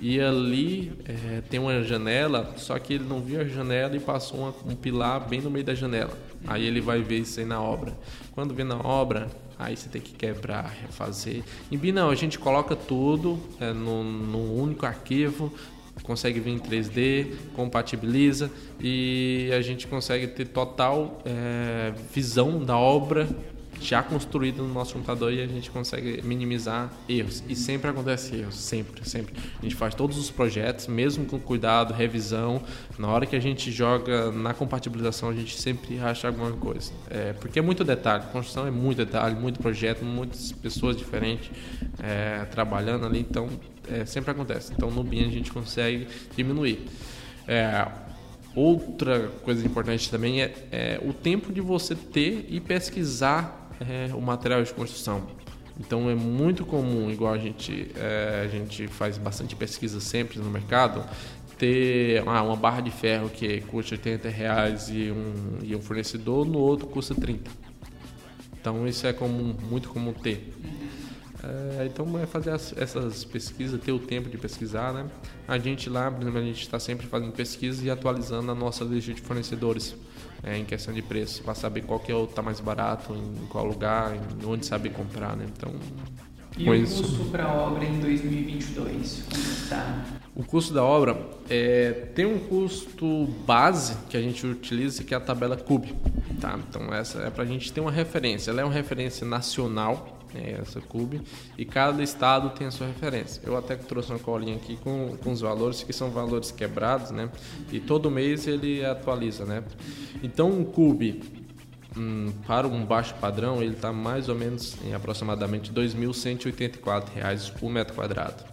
E 0.00 0.20
ali 0.20 0.92
é, 1.06 1.40
tem 1.40 1.58
uma 1.58 1.82
janela, 1.82 2.54
só 2.56 2.78
que 2.78 2.94
ele 2.94 3.04
não 3.04 3.20
viu 3.20 3.40
a 3.40 3.44
janela 3.44 3.96
e 3.96 4.00
passou 4.00 4.40
uma, 4.40 4.54
um 4.72 4.76
pilar 4.76 5.28
bem 5.28 5.40
no 5.40 5.50
meio 5.50 5.64
da 5.64 5.74
janela. 5.74 6.16
Aí 6.46 6.64
ele 6.64 6.80
vai 6.80 7.02
ver 7.02 7.18
isso 7.20 7.40
aí 7.40 7.46
na 7.46 7.60
obra. 7.60 7.92
Quando 8.32 8.54
vê 8.54 8.62
na 8.62 8.76
obra, 8.76 9.28
aí 9.58 9.76
você 9.76 9.88
tem 9.88 10.00
que 10.00 10.12
quebrar, 10.12 10.72
refazer. 10.82 11.42
Em 11.70 11.76
BIM 11.76 11.92
não, 11.92 12.10
a 12.10 12.14
gente 12.14 12.38
coloca 12.38 12.76
tudo 12.76 13.40
é, 13.60 13.72
no, 13.72 14.04
no 14.04 14.54
único 14.54 14.86
arquivo, 14.86 15.52
consegue 16.04 16.38
vir 16.38 16.52
em 16.52 16.58
3D, 16.60 17.34
compatibiliza 17.54 18.50
e 18.80 19.50
a 19.52 19.60
gente 19.60 19.88
consegue 19.88 20.28
ter 20.28 20.46
total 20.46 21.20
é, 21.24 21.92
visão 22.14 22.62
da 22.64 22.78
obra 22.78 23.28
já 23.80 24.02
construído 24.02 24.62
no 24.62 24.72
nosso 24.72 24.94
computador 24.94 25.32
e 25.32 25.40
a 25.40 25.46
gente 25.46 25.70
consegue 25.70 26.22
minimizar 26.22 26.92
erros. 27.08 27.42
E 27.48 27.54
sempre 27.54 27.90
acontece 27.90 28.36
erros, 28.36 28.56
sempre, 28.56 29.08
sempre. 29.08 29.34
A 29.58 29.62
gente 29.62 29.74
faz 29.74 29.94
todos 29.94 30.18
os 30.18 30.30
projetos, 30.30 30.86
mesmo 30.86 31.24
com 31.26 31.38
cuidado, 31.38 31.92
revisão. 31.92 32.62
Na 32.98 33.08
hora 33.08 33.26
que 33.26 33.36
a 33.36 33.40
gente 33.40 33.70
joga 33.70 34.30
na 34.32 34.52
compatibilização, 34.54 35.28
a 35.28 35.34
gente 35.34 35.60
sempre 35.60 35.98
acha 35.98 36.28
alguma 36.28 36.52
coisa. 36.52 36.92
É, 37.10 37.32
porque 37.34 37.58
é 37.58 37.62
muito 37.62 37.84
detalhe, 37.84 38.24
construção 38.32 38.66
é 38.66 38.70
muito 38.70 38.98
detalhe, 38.98 39.34
muito 39.34 39.60
projeto, 39.60 40.04
muitas 40.04 40.52
pessoas 40.52 40.96
diferentes 40.96 41.50
é, 42.02 42.44
trabalhando 42.46 43.06
ali, 43.06 43.20
então 43.20 43.48
é, 43.90 44.04
sempre 44.04 44.30
acontece. 44.30 44.72
Então 44.72 44.90
no 44.90 45.02
BIM 45.02 45.26
a 45.26 45.30
gente 45.30 45.52
consegue 45.52 46.06
diminuir. 46.36 46.86
É, 47.46 47.86
outra 48.54 49.28
coisa 49.42 49.64
importante 49.64 50.10
também 50.10 50.42
é, 50.42 50.54
é, 50.70 51.00
o 51.02 51.12
tempo 51.12 51.52
de 51.52 51.60
você 51.60 51.94
ter 51.94 52.46
e 52.48 52.60
pesquisar 52.60 53.67
é, 53.80 54.14
o 54.14 54.20
material 54.20 54.62
de 54.62 54.72
construção. 54.72 55.26
Então 55.78 56.10
é 56.10 56.14
muito 56.14 56.64
comum, 56.64 57.10
igual 57.10 57.32
a 57.32 57.38
gente, 57.38 57.90
é, 57.96 58.42
a 58.44 58.48
gente 58.48 58.88
faz 58.88 59.16
bastante 59.16 59.54
pesquisa 59.54 60.00
sempre 60.00 60.38
no 60.38 60.50
mercado, 60.50 61.04
ter 61.56 62.22
ah, 62.26 62.42
uma 62.42 62.56
barra 62.56 62.80
de 62.80 62.90
ferro 62.90 63.28
que 63.28 63.60
custa 63.62 63.94
80 63.94 64.28
reais 64.28 64.88
e 64.88 65.10
um, 65.10 65.58
e 65.62 65.76
um 65.76 65.80
fornecedor, 65.80 66.46
no 66.46 66.58
outro 66.58 66.86
custa 66.86 67.14
30. 67.14 67.50
Então 68.60 68.86
isso 68.86 69.06
é 69.06 69.12
comum, 69.12 69.54
muito 69.68 69.88
comum 69.88 70.12
ter. 70.12 70.52
É, 71.42 71.86
então 71.86 72.18
é 72.18 72.26
fazer 72.26 72.50
as, 72.50 72.76
essas 72.76 73.24
pesquisas, 73.24 73.80
ter 73.80 73.92
o 73.92 73.98
tempo 73.98 74.28
de 74.28 74.36
pesquisar, 74.36 74.92
né? 74.92 75.06
A 75.46 75.56
gente 75.58 75.88
lá, 75.88 76.08
a 76.08 76.40
gente 76.40 76.62
está 76.62 76.80
sempre 76.80 77.06
fazendo 77.06 77.32
pesquisa 77.32 77.84
e 77.84 77.90
atualizando 77.90 78.50
a 78.50 78.54
nossa 78.54 78.84
lista 78.84 79.14
de 79.14 79.20
fornecedores 79.20 79.94
é, 80.42 80.56
em 80.56 80.64
questão 80.64 80.92
de 80.94 81.02
preço, 81.02 81.42
para 81.42 81.54
saber 81.54 81.82
qual 81.82 81.98
que 81.98 82.12
é 82.12 82.14
o 82.14 82.26
tá 82.26 82.42
mais 82.42 82.60
barato, 82.60 83.14
em 83.14 83.46
qual 83.46 83.64
lugar, 83.64 84.14
em 84.14 84.46
onde 84.46 84.66
saber 84.66 84.90
comprar, 84.90 85.36
né? 85.36 85.46
Então, 85.56 85.74
e 86.56 86.64
com 86.64 86.70
o 86.70 86.74
isso... 86.74 87.02
custo 87.02 87.24
para 87.26 87.44
a 87.44 87.54
obra 87.54 87.84
em 87.84 88.00
2022, 88.00 89.24
como 89.30 89.42
está? 89.42 90.04
O 90.34 90.44
custo 90.44 90.74
da 90.74 90.84
obra 90.84 91.16
é, 91.48 91.92
tem 92.14 92.26
um 92.26 92.38
custo 92.38 93.26
base 93.46 93.96
que 94.08 94.16
a 94.16 94.20
gente 94.20 94.46
utiliza 94.46 95.04
que 95.04 95.14
é 95.14 95.16
a 95.16 95.20
tabela 95.20 95.56
CUB, 95.56 95.94
tá? 96.40 96.58
Então 96.68 96.92
essa 96.92 97.20
é 97.22 97.30
para 97.30 97.44
a 97.44 97.46
gente 97.46 97.72
ter 97.72 97.80
uma 97.80 97.90
referência. 97.90 98.50
Ela 98.50 98.62
é 98.62 98.64
uma 98.64 98.72
referência 98.72 99.26
nacional 99.26 100.17
é 100.34 100.58
essa 100.60 100.80
CUB, 100.80 101.20
e 101.56 101.64
cada 101.64 102.02
estado 102.02 102.50
tem 102.50 102.66
a 102.66 102.70
sua 102.70 102.86
referência. 102.86 103.40
Eu 103.44 103.56
até 103.56 103.76
trouxe 103.76 104.10
uma 104.10 104.18
colinha 104.18 104.56
aqui 104.56 104.76
com, 104.76 105.16
com 105.22 105.32
os 105.32 105.40
valores, 105.40 105.82
que 105.82 105.92
são 105.92 106.10
valores 106.10 106.50
quebrados, 106.50 107.10
né? 107.10 107.30
E 107.72 107.80
todo 107.80 108.10
mês 108.10 108.46
ele 108.46 108.84
atualiza, 108.84 109.44
né? 109.44 109.64
Então, 110.22 110.50
um 110.50 110.64
CUB 110.64 111.22
hum, 111.96 112.32
para 112.46 112.66
um 112.66 112.84
baixo 112.84 113.14
padrão, 113.14 113.62
ele 113.62 113.74
está 113.74 113.92
mais 113.92 114.28
ou 114.28 114.34
menos 114.34 114.76
em 114.84 114.94
aproximadamente 114.94 115.70
R$ 115.70 115.76
2.184 115.86 117.52
por 117.52 117.70
metro 117.70 117.94
quadrado. 117.94 118.44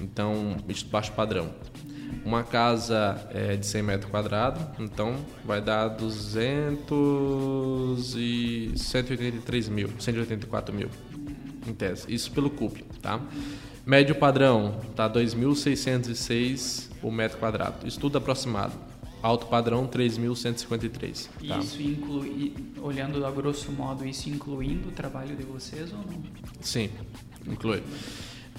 Então, 0.00 0.56
isso 0.68 0.86
baixo 0.86 1.12
padrão. 1.12 1.50
Uma 2.24 2.42
casa 2.42 3.28
é 3.30 3.56
de 3.56 3.66
100 3.66 3.82
metros 3.82 4.10
quadrados, 4.10 4.62
então 4.78 5.16
vai 5.44 5.60
dar 5.60 5.88
200 5.88 8.14
e 8.16 8.72
183 8.76 9.68
mil, 9.68 9.90
184 9.98 10.74
mil 10.74 10.88
em 11.66 11.74
tese. 11.74 12.06
Isso 12.12 12.30
pelo 12.30 12.50
CUP, 12.50 12.84
tá? 13.02 13.20
Médio 13.86 14.14
padrão 14.14 14.80
tá 14.96 15.08
2.606 15.10 16.88
o 17.02 17.10
metro 17.10 17.38
quadrado. 17.38 17.86
Estudo 17.86 18.18
aproximado. 18.18 18.72
Alto 19.22 19.46
padrão 19.46 19.86
3.153. 19.86 21.28
Tá? 21.46 21.58
Isso 21.58 21.82
inclui, 21.82 22.54
olhando 22.82 23.24
a 23.24 23.30
grosso 23.30 23.72
modo, 23.72 24.06
isso 24.06 24.28
incluindo 24.28 24.88
o 24.88 24.92
trabalho 24.92 25.36
de 25.36 25.42
vocês 25.42 25.92
ou 25.92 25.98
não? 25.98 26.22
Sim, 26.60 26.90
inclui. 27.46 27.82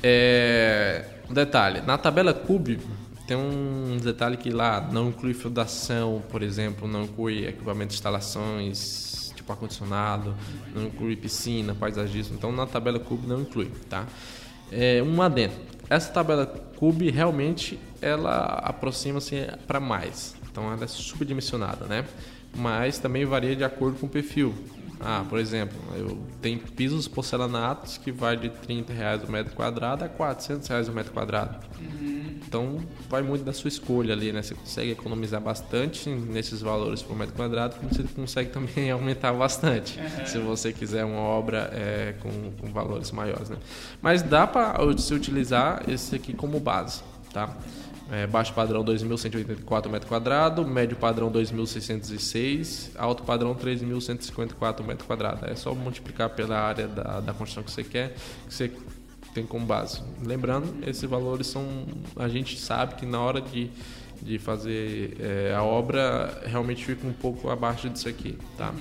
É, 0.01 1.05
detalhe, 1.29 1.81
na 1.81 1.97
tabela 1.97 2.33
CUB 2.33 2.79
tem 3.27 3.35
um 3.35 3.97
detalhe 3.97 4.37
que 4.37 4.49
lá 4.49 4.81
não 4.91 5.09
inclui 5.09 5.33
fundação, 5.33 6.23
por 6.29 6.41
exemplo, 6.43 6.87
não 6.87 7.03
inclui 7.03 7.47
equipamento 7.47 7.89
de 7.89 7.95
instalações, 7.95 9.33
tipo 9.35 9.51
ar-condicionado, 9.51 10.35
não 10.73 10.85
inclui 10.85 11.15
piscina, 11.15 11.73
paisagismo. 11.73 12.35
Então 12.35 12.51
na 12.51 12.65
tabela 12.65 12.99
CUB 12.99 13.27
não 13.27 13.41
inclui, 13.41 13.71
tá? 13.89 14.05
É, 14.71 15.01
um 15.03 15.21
adendo. 15.21 15.53
Essa 15.89 16.11
tabela 16.11 16.45
CUB 16.45 17.09
realmente 17.09 17.79
ela 18.01 18.59
aproxima-se 18.63 19.47
para 19.67 19.79
mais. 19.79 20.35
Então 20.51 20.71
ela 20.71 20.83
é 20.83 20.87
subdimensionada, 20.87 21.85
né? 21.85 22.05
Mas 22.55 22.99
também 22.99 23.25
varia 23.25 23.55
de 23.55 23.63
acordo 23.63 23.99
com 23.99 24.05
o 24.05 24.09
perfil. 24.09 24.53
Ah, 24.99 25.25
por 25.29 25.39
exemplo, 25.39 25.77
eu 25.95 26.17
tenho 26.41 26.59
pisos 26.59 27.07
porcelanatos 27.07 27.97
que 27.97 28.11
vai 28.11 28.37
de 28.37 28.49
30 28.49 28.93
reais 28.93 29.23
o 29.27 29.31
metro 29.31 29.53
quadrado 29.53 30.05
a 30.05 30.09
400 30.09 30.67
reais 30.67 30.87
o 30.87 30.93
metro 30.93 31.11
quadrado. 31.11 31.57
Uhum. 31.79 32.14
Então 32.55 32.79
vai 33.09 33.21
muito 33.21 33.43
da 33.43 33.51
sua 33.51 33.67
escolha 33.67 34.13
ali, 34.13 34.31
né? 34.31 34.41
Você 34.41 34.55
consegue 34.55 34.91
economizar 34.91 35.41
bastante 35.41 36.09
nesses 36.09 36.61
valores 36.61 37.01
por 37.01 37.13
metro 37.17 37.35
quadrado, 37.35 37.75
como 37.75 37.93
você 37.93 38.03
consegue 38.03 38.49
também 38.53 38.89
aumentar 38.89 39.33
bastante, 39.33 39.99
uhum. 39.99 40.25
se 40.25 40.37
você 40.39 40.71
quiser 40.71 41.03
uma 41.03 41.19
obra 41.19 41.69
é, 41.73 42.15
com, 42.21 42.51
com, 42.53 42.71
valores 42.71 43.11
maiores, 43.11 43.49
né? 43.49 43.57
Mas 44.01 44.21
dá 44.21 44.47
para 44.47 44.77
se 44.97 45.13
utilizar 45.13 45.83
esse 45.89 46.15
aqui 46.15 46.33
como 46.33 46.57
base, 46.57 47.03
tá? 47.33 47.53
É, 48.09 48.25
baixo 48.25 48.53
padrão 48.53 48.85
2.184 48.85 49.89
metro 49.89 50.07
quadrado, 50.07 50.65
médio 50.65 50.95
padrão 50.95 51.29
2.606, 51.29 52.91
alto 52.95 53.23
padrão 53.23 53.53
3.154 53.53 54.85
metro 54.85 55.05
quadrado. 55.05 55.45
É 55.49 55.55
só 55.55 55.73
multiplicar 55.73 56.29
pela 56.29 56.57
área 56.57 56.87
da, 56.87 57.19
da 57.19 57.33
construção 57.33 57.63
que 57.63 57.71
você 57.71 57.83
quer, 57.83 58.13
que 58.47 58.53
você 58.53 58.71
tem 59.35 59.45
como 59.45 59.65
base. 59.65 60.01
Lembrando, 60.23 60.73
esses 60.87 61.03
valores 61.03 61.47
são. 61.47 61.85
A 62.15 62.29
gente 62.29 62.57
sabe 62.57 62.95
que 62.95 63.05
na 63.05 63.19
hora 63.19 63.41
de, 63.41 63.69
de 64.21 64.39
fazer 64.39 65.17
é, 65.19 65.53
a 65.53 65.61
obra 65.61 66.41
realmente 66.45 66.85
fica 66.85 67.05
um 67.05 67.11
pouco 67.13 67.49
abaixo 67.49 67.89
disso 67.89 68.07
aqui, 68.07 68.37
tá? 68.57 68.73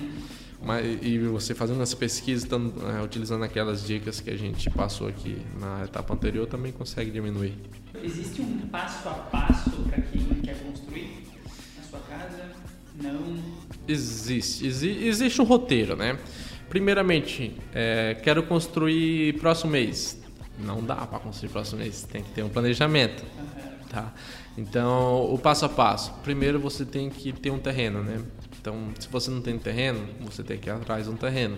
Mas, 0.63 0.99
e 1.03 1.19
você 1.19 1.53
fazendo 1.53 1.83
essa 1.83 1.95
pesquisa, 1.95 2.47
tando, 2.47 2.73
é, 2.89 3.03
utilizando 3.03 3.43
aquelas 3.43 3.85
dicas 3.85 4.21
que 4.21 4.29
a 4.29 4.37
gente 4.37 4.69
passou 4.69 5.07
aqui 5.07 5.37
na 5.59 5.83
etapa 5.83 6.13
anterior, 6.13 6.47
também 6.47 6.71
consegue 6.71 7.11
diminuir. 7.11 7.53
Existe 8.01 8.41
um 8.41 8.59
passo 8.69 9.09
a 9.09 9.13
passo 9.13 9.71
para 9.89 10.01
quem 10.01 10.23
quer 10.41 10.57
construir 10.63 11.27
na 11.77 11.83
sua 11.83 11.99
casa? 11.99 12.49
Não? 12.99 13.37
Existe. 13.87 14.65
Exi 14.65 15.05
existe 15.05 15.41
um 15.41 15.45
roteiro, 15.45 15.97
né? 15.97 16.17
Primeiramente, 16.69 17.55
é, 17.73 18.17
quero 18.23 18.41
construir 18.43 19.37
próximo 19.39 19.71
mês 19.71 20.24
não 20.59 20.83
dá 20.83 20.95
para 20.95 21.19
construir 21.19 21.49
próximo 21.49 21.79
mês, 21.79 22.03
tem 22.03 22.23
que 22.23 22.31
ter 22.31 22.43
um 22.43 22.49
planejamento, 22.49 23.23
tá? 23.89 24.13
Então, 24.57 25.33
o 25.33 25.37
passo 25.37 25.65
a 25.65 25.69
passo. 25.69 26.13
Primeiro 26.23 26.59
você 26.59 26.85
tem 26.85 27.09
que 27.09 27.33
ter 27.33 27.51
um 27.51 27.59
terreno, 27.59 28.01
né? 28.03 28.23
Então, 28.59 28.89
se 28.99 29.07
você 29.09 29.29
não 29.29 29.41
tem 29.41 29.57
terreno, 29.59 30.07
você 30.21 30.43
tem 30.43 30.57
que 30.57 30.69
ir 30.69 30.71
atrás 30.71 31.05
de 31.05 31.11
um 31.11 31.15
terreno 31.15 31.57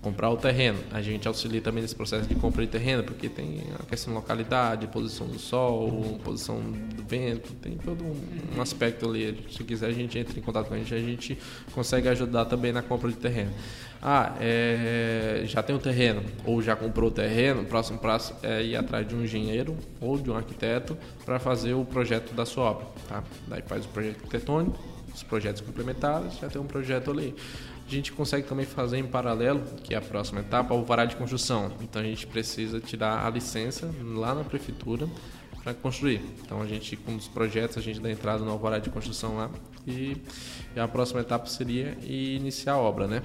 comprar 0.00 0.30
o 0.30 0.36
terreno. 0.36 0.78
A 0.92 1.02
gente 1.02 1.26
auxilia 1.26 1.60
também 1.60 1.82
nesse 1.82 1.94
processo 1.94 2.28
de 2.28 2.34
compra 2.34 2.64
de 2.64 2.70
terreno, 2.70 3.02
porque 3.02 3.28
tem 3.28 3.64
a 3.78 3.84
questão 3.84 4.12
de 4.12 4.20
localidade, 4.20 4.86
posição 4.86 5.26
do 5.26 5.38
sol, 5.38 6.20
posição 6.24 6.60
do 6.60 7.02
vento, 7.02 7.52
tem 7.54 7.76
todo 7.76 8.04
um, 8.04 8.60
aspecto 8.60 9.08
ali. 9.08 9.44
Se 9.50 9.64
quiser, 9.64 9.86
a 9.86 9.92
gente 9.92 10.18
entra 10.18 10.38
em 10.38 10.42
contato 10.42 10.68
com 10.68 10.74
a 10.74 10.78
gente, 10.78 10.94
a 10.94 11.00
gente 11.00 11.38
consegue 11.72 12.08
ajudar 12.08 12.44
também 12.44 12.72
na 12.72 12.82
compra 12.82 13.10
de 13.10 13.16
terreno. 13.16 13.52
Ah, 14.00 14.36
é, 14.40 15.42
já 15.44 15.62
tem 15.62 15.74
o 15.74 15.78
terreno 15.78 16.22
ou 16.44 16.62
já 16.62 16.76
comprou 16.76 17.08
o 17.08 17.12
terreno, 17.12 17.62
o 17.62 17.64
próximo 17.64 17.98
passo 17.98 18.34
é 18.42 18.62
ir 18.62 18.76
atrás 18.76 19.06
de 19.06 19.14
um 19.14 19.22
engenheiro 19.22 19.76
ou 20.00 20.18
de 20.18 20.30
um 20.30 20.36
arquiteto 20.36 20.96
para 21.24 21.38
fazer 21.38 21.74
o 21.74 21.84
projeto 21.84 22.32
da 22.32 22.46
sua 22.46 22.64
obra. 22.64 22.86
Tá? 23.08 23.24
Daí 23.48 23.62
faz 23.62 23.84
o 23.84 23.88
projeto 23.88 24.16
arquitetônico, 24.16 24.78
os 25.12 25.22
projetos 25.22 25.60
complementares, 25.62 26.38
já 26.38 26.48
tem 26.48 26.60
um 26.60 26.66
projeto 26.66 27.10
ali 27.10 27.34
a 27.88 27.90
gente 27.90 28.12
consegue 28.12 28.46
também 28.46 28.66
fazer 28.66 28.98
em 28.98 29.06
paralelo, 29.06 29.62
que 29.82 29.94
é 29.94 29.96
a 29.96 30.00
próxima 30.02 30.40
etapa, 30.40 30.74
o 30.74 30.76
alvará 30.76 31.06
de 31.06 31.16
construção. 31.16 31.72
Então 31.80 32.02
a 32.02 32.04
gente 32.04 32.26
precisa 32.26 32.78
tirar 32.80 33.26
a 33.26 33.30
licença 33.30 33.90
lá 34.14 34.34
na 34.34 34.44
prefeitura 34.44 35.08
para 35.62 35.74
construir. 35.74 36.20
Então 36.42 36.60
a 36.62 36.66
gente, 36.66 36.96
com 36.96 37.14
os 37.14 37.28
projetos, 37.28 37.76
a 37.76 37.80
gente 37.80 38.00
dá 38.00 38.10
entrada 38.10 38.44
no 38.44 38.50
alvará 38.50 38.78
de 38.78 38.90
construção 38.90 39.36
lá 39.36 39.50
e, 39.86 40.16
a 40.76 40.86
próxima 40.86 41.20
etapa 41.20 41.46
seria 41.46 41.96
iniciar 42.02 42.74
a 42.74 42.78
obra, 42.78 43.06
né? 43.06 43.22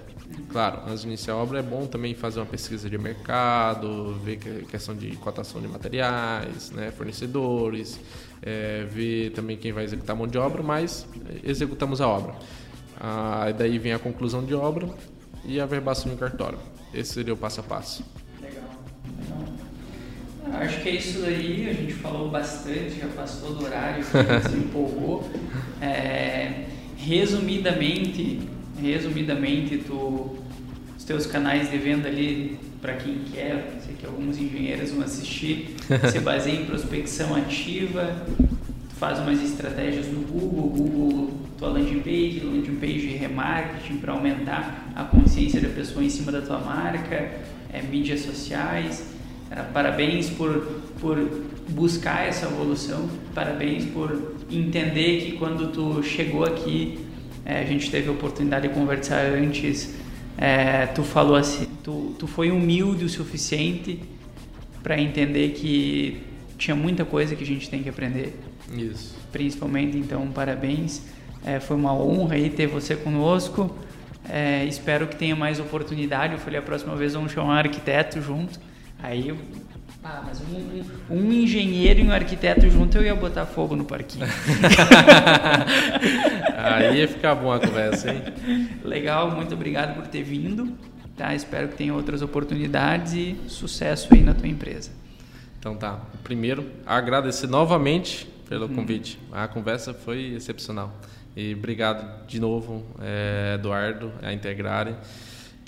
Claro, 0.49 0.81
antes 0.87 1.01
de 1.01 1.07
iniciar 1.07 1.33
a 1.33 1.37
obra 1.37 1.59
é 1.59 1.61
bom 1.61 1.85
também 1.85 2.15
fazer 2.15 2.39
uma 2.39 2.45
pesquisa 2.45 2.89
de 2.89 2.97
mercado, 2.97 4.13
ver 4.23 4.37
questão 4.65 4.95
de 4.95 5.15
cotação 5.17 5.61
de 5.61 5.67
materiais, 5.67 6.71
né, 6.71 6.91
fornecedores, 6.91 7.99
é, 8.41 8.85
ver 8.85 9.31
também 9.31 9.57
quem 9.57 9.71
vai 9.71 9.83
executar 9.83 10.15
a 10.15 10.19
mão 10.19 10.27
de 10.27 10.37
obra, 10.37 10.63
mas 10.63 11.05
executamos 11.43 12.01
a 12.01 12.07
obra. 12.07 12.35
Ah, 12.99 13.51
daí 13.57 13.77
vem 13.77 13.93
a 13.93 13.99
conclusão 13.99 14.43
de 14.43 14.55
obra 14.55 14.87
e 15.43 15.59
a 15.59 15.65
verbação 15.65 16.11
em 16.11 16.15
cartório. 16.15 16.57
Esse 16.93 17.13
seria 17.13 17.33
o 17.33 17.37
passo 17.37 17.59
a 17.59 17.63
passo. 17.63 18.03
Acho 20.53 20.81
que 20.81 20.89
é 20.89 20.95
isso 20.95 21.21
daí. 21.21 21.67
A 21.69 21.73
gente 21.73 21.93
falou 21.93 22.29
bastante, 22.29 22.99
já 22.99 23.07
passou 23.07 23.55
do 23.55 23.65
horário, 23.65 24.03
se 24.05 24.57
empolgou. 24.57 25.29
É, 25.81 26.65
resumidamente, 26.97 28.39
resumidamente, 28.81 29.79
tu 29.79 30.37
os 30.97 31.03
teus 31.03 31.25
canais 31.25 31.69
de 31.69 31.77
venda 31.77 32.07
ali 32.07 32.57
para 32.81 32.93
quem 32.93 33.19
quer, 33.33 33.77
sei 33.85 33.93
que 33.93 34.05
alguns 34.05 34.37
engenheiros 34.37 34.91
vão 34.91 35.03
assistir, 35.03 35.75
se 36.09 36.19
baseia 36.19 36.61
em 36.61 36.65
prospecção 36.65 37.35
ativa, 37.35 38.25
faz 38.97 39.19
umas 39.19 39.43
estratégias 39.43 40.07
no 40.07 40.21
Google, 40.21 40.69
Google, 40.69 41.31
tua 41.57 41.69
landing 41.69 41.99
page, 41.99 42.41
landing 42.41 42.75
page 42.75 43.07
remarketing 43.17 43.97
para 43.97 44.13
aumentar 44.13 44.91
a 44.95 45.03
consciência 45.03 45.59
da 45.59 45.69
pessoa 45.69 46.03
em 46.03 46.09
cima 46.09 46.31
da 46.31 46.41
tua 46.41 46.59
marca, 46.59 47.31
é, 47.71 47.81
mídias 47.81 48.21
sociais. 48.21 49.12
É, 49.55 49.61
parabéns 49.61 50.31
por, 50.31 50.81
por 50.99 51.15
buscar 51.69 52.27
essa 52.27 52.47
evolução, 52.47 53.07
parabéns 53.35 53.85
por 53.85 54.33
entender 54.49 55.21
que 55.21 55.33
quando 55.33 55.71
tu 55.71 56.01
chegou 56.01 56.43
aqui, 56.43 56.97
é, 57.45 57.59
a 57.59 57.65
gente 57.65 57.91
teve 57.91 58.09
a 58.09 58.11
oportunidade 58.11 58.67
de 58.67 58.73
conversar 58.73 59.21
antes, 59.25 59.93
é, 60.37 60.87
tu 60.87 61.03
falou 61.03 61.35
assim, 61.35 61.67
tu, 61.83 62.15
tu 62.17 62.25
foi 62.25 62.49
humilde 62.49 63.05
o 63.05 63.09
suficiente 63.09 63.99
para 64.81 64.99
entender 64.99 65.49
que 65.49 66.23
tinha 66.57 66.75
muita 66.75 67.05
coisa 67.05 67.35
que 67.35 67.43
a 67.43 67.47
gente 67.47 67.69
tem 67.69 67.83
que 67.83 67.89
aprender 67.89 68.33
isso. 68.75 69.15
Principalmente, 69.31 69.97
então, 69.97 70.27
parabéns. 70.31 71.03
É, 71.45 71.59
foi 71.59 71.75
uma 71.75 71.93
honra 71.93 72.35
aí 72.35 72.49
ter 72.49 72.65
você 72.67 72.95
conosco. 72.95 73.75
É, 74.27 74.65
espero 74.65 75.07
que 75.07 75.15
tenha 75.15 75.35
mais 75.35 75.59
oportunidade. 75.59 76.33
Eu 76.33 76.39
falei, 76.39 76.59
a 76.59 76.61
próxima 76.61 76.95
vez 76.95 77.13
vamos 77.13 77.31
chamar 77.31 77.47
um 77.47 77.57
arquiteto 77.57 78.21
junto. 78.21 78.59
Aí 79.03 79.27
eu 79.27 79.37
ah, 80.03 80.21
mas 80.25 80.41
um, 80.41 81.13
um, 81.13 81.17
um, 81.17 81.31
engenheiro 81.31 82.01
e 82.01 82.03
um 82.03 82.11
arquiteto 82.11 82.69
junto 82.69 82.97
eu 82.97 83.03
ia 83.03 83.15
botar 83.15 83.45
fogo 83.45 83.73
no 83.73 83.85
parquinho. 83.85 84.25
Aí 86.57 86.97
ia 86.97 87.07
ficar 87.07 87.35
bom 87.35 87.53
a 87.53 87.59
conversa, 87.59 88.11
hein? 88.11 88.21
Legal, 88.83 89.31
muito 89.31 89.53
obrigado 89.53 89.95
por 89.95 90.07
ter 90.07 90.21
vindo. 90.21 90.75
Tá? 91.15 91.33
Espero 91.33 91.69
que 91.69 91.75
tenha 91.75 91.93
outras 91.93 92.21
oportunidades 92.21 93.13
e 93.13 93.37
sucesso 93.47 94.13
aí 94.13 94.21
na 94.21 94.33
tua 94.33 94.47
empresa. 94.47 94.91
Então 95.57 95.75
tá. 95.75 96.01
Primeiro, 96.21 96.69
agradecer 96.85 97.47
novamente 97.47 98.27
pelo 98.49 98.65
hum. 98.65 98.75
convite. 98.75 99.17
A 99.31 99.47
conversa 99.47 99.93
foi 99.93 100.33
excepcional. 100.33 100.93
E 101.35 101.53
obrigado 101.53 102.27
de 102.27 102.41
novo, 102.41 102.83
é, 103.01 103.55
Eduardo, 103.55 104.11
a 104.21 104.33
Integrare, 104.33 104.95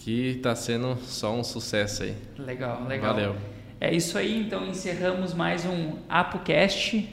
que 0.06 0.38
está 0.38 0.54
sendo 0.54 0.96
só 1.02 1.34
um 1.34 1.44
sucesso 1.44 2.04
aí. 2.04 2.16
Legal, 2.38 2.86
legal. 2.86 3.16
Valeu. 3.16 3.36
É 3.82 3.92
isso 3.92 4.20
aí, 4.20 4.40
então 4.40 4.64
encerramos 4.68 5.34
mais 5.34 5.66
um 5.66 5.98
ApoCast. 6.08 7.10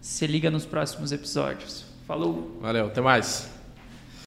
Se 0.00 0.26
liga 0.26 0.50
nos 0.50 0.64
próximos 0.64 1.12
episódios. 1.12 1.84
Falou! 2.06 2.56
Valeu, 2.62 2.86
até 2.86 3.02
mais! 3.02 3.59